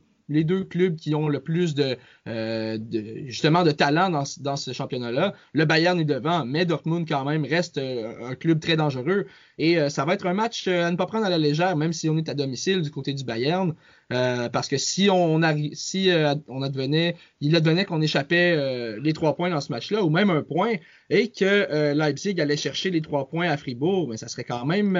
clubs 0.63 0.95
qui 0.95 1.13
ont 1.13 1.27
le 1.27 1.39
plus 1.41 1.75
de, 1.75 1.97
euh, 2.27 2.77
justement 3.25 3.63
de 3.63 3.71
talent 3.71 4.09
dans, 4.09 4.23
dans 4.39 4.55
ce 4.55 4.71
championnat-là. 4.71 5.33
Le 5.53 5.65
Bayern 5.65 5.99
est 5.99 6.05
devant, 6.05 6.45
mais 6.45 6.65
Dortmund 6.65 7.07
quand 7.07 7.25
même 7.25 7.43
reste 7.45 7.77
un 7.77 8.36
club 8.36 8.59
très 8.61 8.77
dangereux. 8.77 9.25
Et 9.57 9.77
ça 9.89 10.05
va 10.05 10.13
être 10.13 10.25
un 10.25 10.33
match 10.33 10.67
à 10.67 10.89
ne 10.89 10.95
pas 10.95 11.05
prendre 11.05 11.25
à 11.25 11.29
la 11.29 11.38
légère, 11.38 11.75
même 11.75 11.93
si 11.93 12.09
on 12.09 12.17
est 12.17 12.29
à 12.29 12.33
domicile 12.33 12.81
du 12.81 12.91
côté 12.91 13.13
du 13.13 13.23
Bayern. 13.23 13.75
Euh, 14.13 14.49
parce 14.49 14.67
que 14.67 14.77
si 14.77 15.09
on 15.09 15.41
si 15.73 16.11
euh, 16.11 16.35
on 16.47 16.61
advenait, 16.61 17.15
il 17.41 17.55
advenait 17.55 17.85
qu'on 17.85 18.01
échappait 18.01 18.53
euh, 18.55 18.99
les 19.01 19.13
trois 19.13 19.35
points 19.35 19.49
dans 19.49 19.61
ce 19.61 19.71
match-là, 19.71 20.03
ou 20.03 20.09
même 20.11 20.29
un 20.29 20.43
point, 20.43 20.73
et 21.09 21.29
que 21.29 21.93
Leipzig 21.93 22.39
allait 22.39 22.57
chercher 22.57 22.91
les 22.91 23.01
trois 23.01 23.27
points 23.27 23.49
à 23.49 23.57
Fribourg, 23.57 24.07
mais 24.09 24.17
ça 24.17 24.27
serait 24.27 24.43
quand 24.43 24.65
même, 24.65 24.99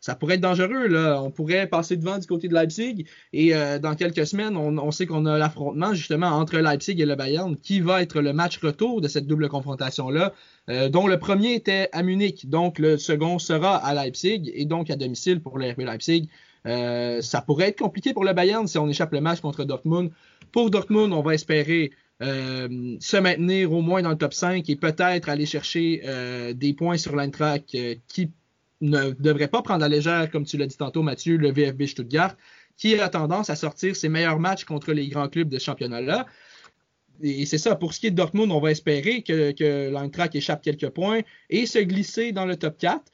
ça 0.00 0.14
pourrait 0.14 0.36
être 0.36 0.40
dangereux. 0.40 0.86
Là. 0.86 1.22
On 1.22 1.30
pourrait 1.30 1.66
passer 1.66 1.96
devant 1.96 2.18
du 2.18 2.26
côté 2.26 2.48
de 2.48 2.54
Leipzig, 2.54 3.04
et 3.34 3.52
dans 3.82 3.94
quelques 3.94 4.26
semaines, 4.26 4.56
on, 4.56 4.78
on 4.78 4.90
sait 4.90 5.04
qu'on 5.04 5.26
a 5.26 5.36
l'affrontement 5.36 5.92
justement 5.92 6.28
entre 6.28 6.56
Leipzig 6.56 6.98
et 6.98 7.04
le 7.04 7.14
Bayern, 7.14 7.56
qui 7.56 7.80
va 7.80 8.00
être 8.00 8.22
le 8.22 8.32
match 8.32 8.56
retour 8.58 9.02
de 9.02 9.08
cette 9.08 9.26
double 9.26 9.50
confrontation-là. 9.50 10.32
dont 10.88 11.06
le 11.06 11.18
premier 11.18 11.52
était 11.52 11.90
à 11.92 12.02
Munich, 12.02 12.48
donc 12.48 12.78
le 12.78 12.96
second 12.96 13.38
sera 13.38 13.76
à 13.76 13.92
Leipzig 13.92 14.50
et 14.54 14.64
donc 14.64 14.88
à 14.88 14.96
domicile 14.96 15.40
pour 15.40 15.58
le 15.58 15.74
Leipzig. 15.76 16.30
Euh, 16.66 17.20
ça 17.20 17.42
pourrait 17.42 17.68
être 17.68 17.78
compliqué 17.78 18.12
pour 18.12 18.24
le 18.24 18.32
Bayern 18.32 18.66
si 18.66 18.78
on 18.78 18.88
échappe 18.88 19.12
le 19.12 19.20
match 19.20 19.40
contre 19.40 19.64
Dortmund. 19.64 20.10
Pour 20.52 20.70
Dortmund, 20.70 21.12
on 21.12 21.22
va 21.22 21.34
espérer 21.34 21.90
euh, 22.22 22.96
se 23.00 23.16
maintenir 23.16 23.72
au 23.72 23.82
moins 23.82 24.02
dans 24.02 24.10
le 24.10 24.16
top 24.16 24.34
5 24.34 24.68
et 24.68 24.76
peut-être 24.76 25.28
aller 25.28 25.46
chercher 25.46 26.02
euh, 26.04 26.52
des 26.52 26.72
points 26.72 26.96
sur 26.96 27.16
l'Eintracht 27.16 27.76
qui 28.08 28.30
ne 28.80 29.10
devrait 29.10 29.48
pas 29.48 29.62
prendre 29.62 29.84
à 29.84 29.88
légère, 29.88 30.30
comme 30.30 30.44
tu 30.44 30.56
l'as 30.56 30.66
dit 30.66 30.76
tantôt, 30.76 31.02
Mathieu, 31.02 31.36
le 31.36 31.52
VFB 31.52 31.84
Stuttgart, 31.86 32.36
qui 32.76 32.98
a 32.98 33.08
tendance 33.08 33.50
à 33.50 33.56
sortir 33.56 33.94
ses 33.96 34.08
meilleurs 34.08 34.38
matchs 34.38 34.64
contre 34.64 34.92
les 34.92 35.08
grands 35.08 35.28
clubs 35.28 35.48
de 35.48 35.58
ce 35.58 35.64
championnat-là. 35.64 36.26
Et 37.22 37.46
c'est 37.46 37.58
ça, 37.58 37.76
pour 37.76 37.94
ce 37.94 38.00
qui 38.00 38.08
est 38.08 38.10
de 38.10 38.16
Dortmund, 38.16 38.50
on 38.50 38.60
va 38.60 38.72
espérer 38.72 39.22
que, 39.22 39.52
que 39.52 40.36
échappe 40.36 40.62
quelques 40.62 40.90
points 40.90 41.20
et 41.48 41.66
se 41.66 41.78
glisser 41.78 42.32
dans 42.32 42.44
le 42.44 42.56
top 42.56 42.76
4 42.78 43.04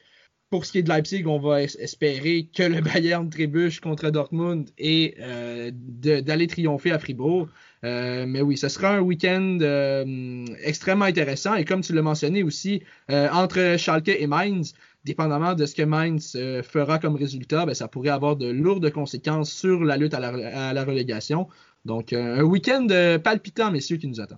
pour 0.51 0.65
ce 0.65 0.73
qui 0.73 0.79
est 0.79 0.83
de 0.83 0.89
Leipzig, 0.89 1.25
on 1.25 1.39
va 1.39 1.63
espérer 1.63 2.49
que 2.53 2.63
le 2.63 2.81
Bayern 2.93 3.27
trébuche 3.29 3.79
contre 3.79 4.09
Dortmund 4.09 4.69
et 4.77 5.15
euh, 5.21 5.71
d'aller 5.73 6.45
triompher 6.45 6.91
à 6.91 6.99
Fribourg. 6.99 7.47
Euh, 7.83 8.25
mais 8.27 8.41
oui, 8.41 8.57
ce 8.57 8.67
sera 8.67 8.95
un 8.97 8.99
week-end 8.99 9.57
euh, 9.61 10.45
extrêmement 10.61 11.05
intéressant. 11.05 11.55
Et 11.55 11.63
comme 11.63 11.81
tu 11.81 11.93
l'as 11.93 12.01
mentionné 12.01 12.43
aussi, 12.43 12.83
entre 13.09 13.77
Schalke 13.77 14.09
et 14.09 14.27
Mainz, 14.27 14.73
dépendamment 15.05 15.55
de 15.55 15.65
ce 15.65 15.73
que 15.73 15.83
Mainz 15.83 16.37
fera 16.63 16.99
comme 16.99 17.15
résultat, 17.15 17.65
ben, 17.65 17.73
ça 17.73 17.87
pourrait 17.87 18.09
avoir 18.09 18.35
de 18.35 18.51
lourdes 18.51 18.91
conséquences 18.91 19.51
sur 19.51 19.83
la 19.85 19.95
lutte 19.95 20.13
à 20.13 20.19
la, 20.19 20.69
à 20.69 20.73
la 20.73 20.83
relégation. 20.83 21.47
Donc, 21.85 22.11
un 22.11 22.43
week-end 22.43 22.87
palpitant, 23.23 23.71
messieurs, 23.71 23.97
qui 23.97 24.07
nous 24.07 24.19
attend. 24.19 24.37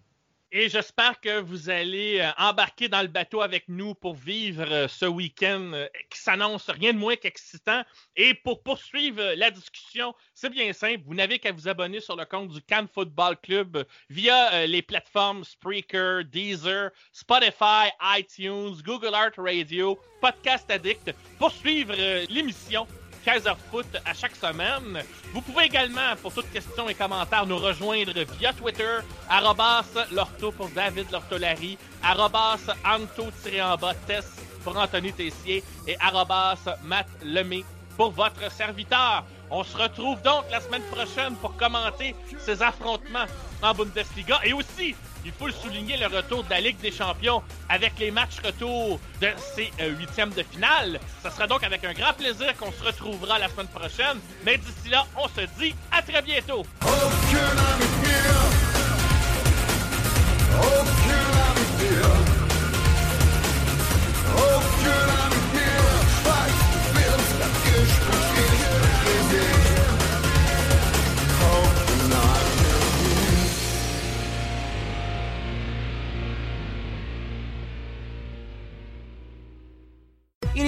Et 0.56 0.70
j'espère 0.70 1.20
que 1.20 1.40
vous 1.42 1.72
allez 1.72 2.20
euh, 2.20 2.30
embarquer 2.38 2.88
dans 2.88 3.02
le 3.02 3.08
bateau 3.08 3.42
avec 3.42 3.68
nous 3.68 3.96
pour 3.96 4.14
vivre 4.14 4.64
euh, 4.72 4.88
ce 4.88 5.08
week-end 5.08 5.72
euh, 5.74 5.88
qui 6.12 6.20
s'annonce 6.20 6.70
rien 6.70 6.94
de 6.94 7.00
moins 7.00 7.16
qu'excitant. 7.16 7.82
Et 8.16 8.36
pour 8.36 8.62
poursuivre 8.62 9.34
la 9.36 9.50
discussion, 9.50 10.14
c'est 10.36 10.52
bien 10.52 10.72
simple. 10.72 11.02
Vous 11.08 11.16
n'avez 11.16 11.40
qu'à 11.40 11.52
vous 11.52 11.68
abonner 11.68 12.02
sur 12.02 12.16
le 12.16 12.26
compte 12.26 12.50
du 12.50 12.62
Cannes 12.62 12.88
Football 12.94 13.36
Club 13.42 13.84
via 14.12 14.68
les 14.68 14.84
plateformes 14.84 15.44
Spreaker, 15.44 16.24
Deezer, 16.26 16.92
Spotify, 17.12 17.90
iTunes, 18.16 18.76
Google 18.86 19.16
Art 19.16 19.32
Radio, 19.38 20.00
Podcast 20.22 20.70
Addict 20.70 21.16
pour 21.40 21.52
suivre 21.52 21.96
l'émission 22.30 22.86
Kaiser 23.24 23.54
Foot 23.72 23.88
à 24.06 24.14
chaque 24.14 24.36
semaine. 24.36 25.02
Vous 25.34 25.42
pouvez 25.42 25.66
également, 25.66 26.16
pour 26.22 26.34
toutes 26.34 26.52
questions 26.52 26.90
et 26.90 26.94
commentaires, 26.94 27.46
nous 27.46 27.58
rejoindre 27.58 28.14
via 28.38 28.54
Twitter, 28.54 29.00
arrobas 29.30 29.86
l'orto 30.12 30.52
pour 30.52 30.70
David 30.70 31.10
Lortolari, 31.12 31.78
arrobas 32.04 32.68
anto-en-bas 32.86 33.94
test 34.06 34.42
pour 34.64 34.78
Anthony 34.78 35.14
Tessier 35.14 35.64
et 35.88 35.98
arrobas 36.00 36.60
Matt 36.84 37.08
Lemay 37.24 37.64
pour 37.98 38.12
votre 38.12 38.52
serviteur. 38.52 39.24
On 39.50 39.64
se 39.64 39.78
retrouve 39.78 40.22
donc 40.22 40.46
la 40.52 40.60
semaine 40.60 40.84
prochaine 40.84 41.36
pour 41.36 41.56
commenter 41.56 42.16
ces 42.40 42.62
affrontements 42.62 43.26
en 43.62 43.74
Bundesliga 43.74 44.40
et 44.44 44.54
aussi 44.54 44.96
il 45.26 45.32
faut 45.32 45.48
le 45.48 45.54
souligner, 45.54 45.98
le 45.98 46.08
retour 46.08 46.44
de 46.44 46.50
la 46.50 46.62
Ligue 46.62 46.80
des 46.80 46.92
Champions 46.92 47.42
avec 47.70 47.94
les 48.00 48.12
matchs 48.12 48.40
retour 48.44 49.00
de 49.22 49.30
ces 49.56 49.72
euh, 49.82 49.90
huitièmes 49.98 50.32
de 50.32 50.44
finale. 50.44 51.00
Ce 51.24 51.30
sera 51.30 51.48
donc 51.48 51.64
avec 51.64 51.84
un 51.84 51.94
grand 51.94 52.14
plaisir 52.14 52.56
qu'on 52.58 52.72
se 52.72 52.84
retrouvera 52.84 53.40
la 53.40 53.50
semaine 53.50 53.68
prochaine. 53.68 54.20
Mais 54.46 54.58
d'ici 54.58 54.90
là, 54.90 55.06
on 55.18 55.28
se 55.28 55.46
dit 55.60 55.74
à 55.92 56.02
très 56.02 56.22
bientôt. 56.22 56.66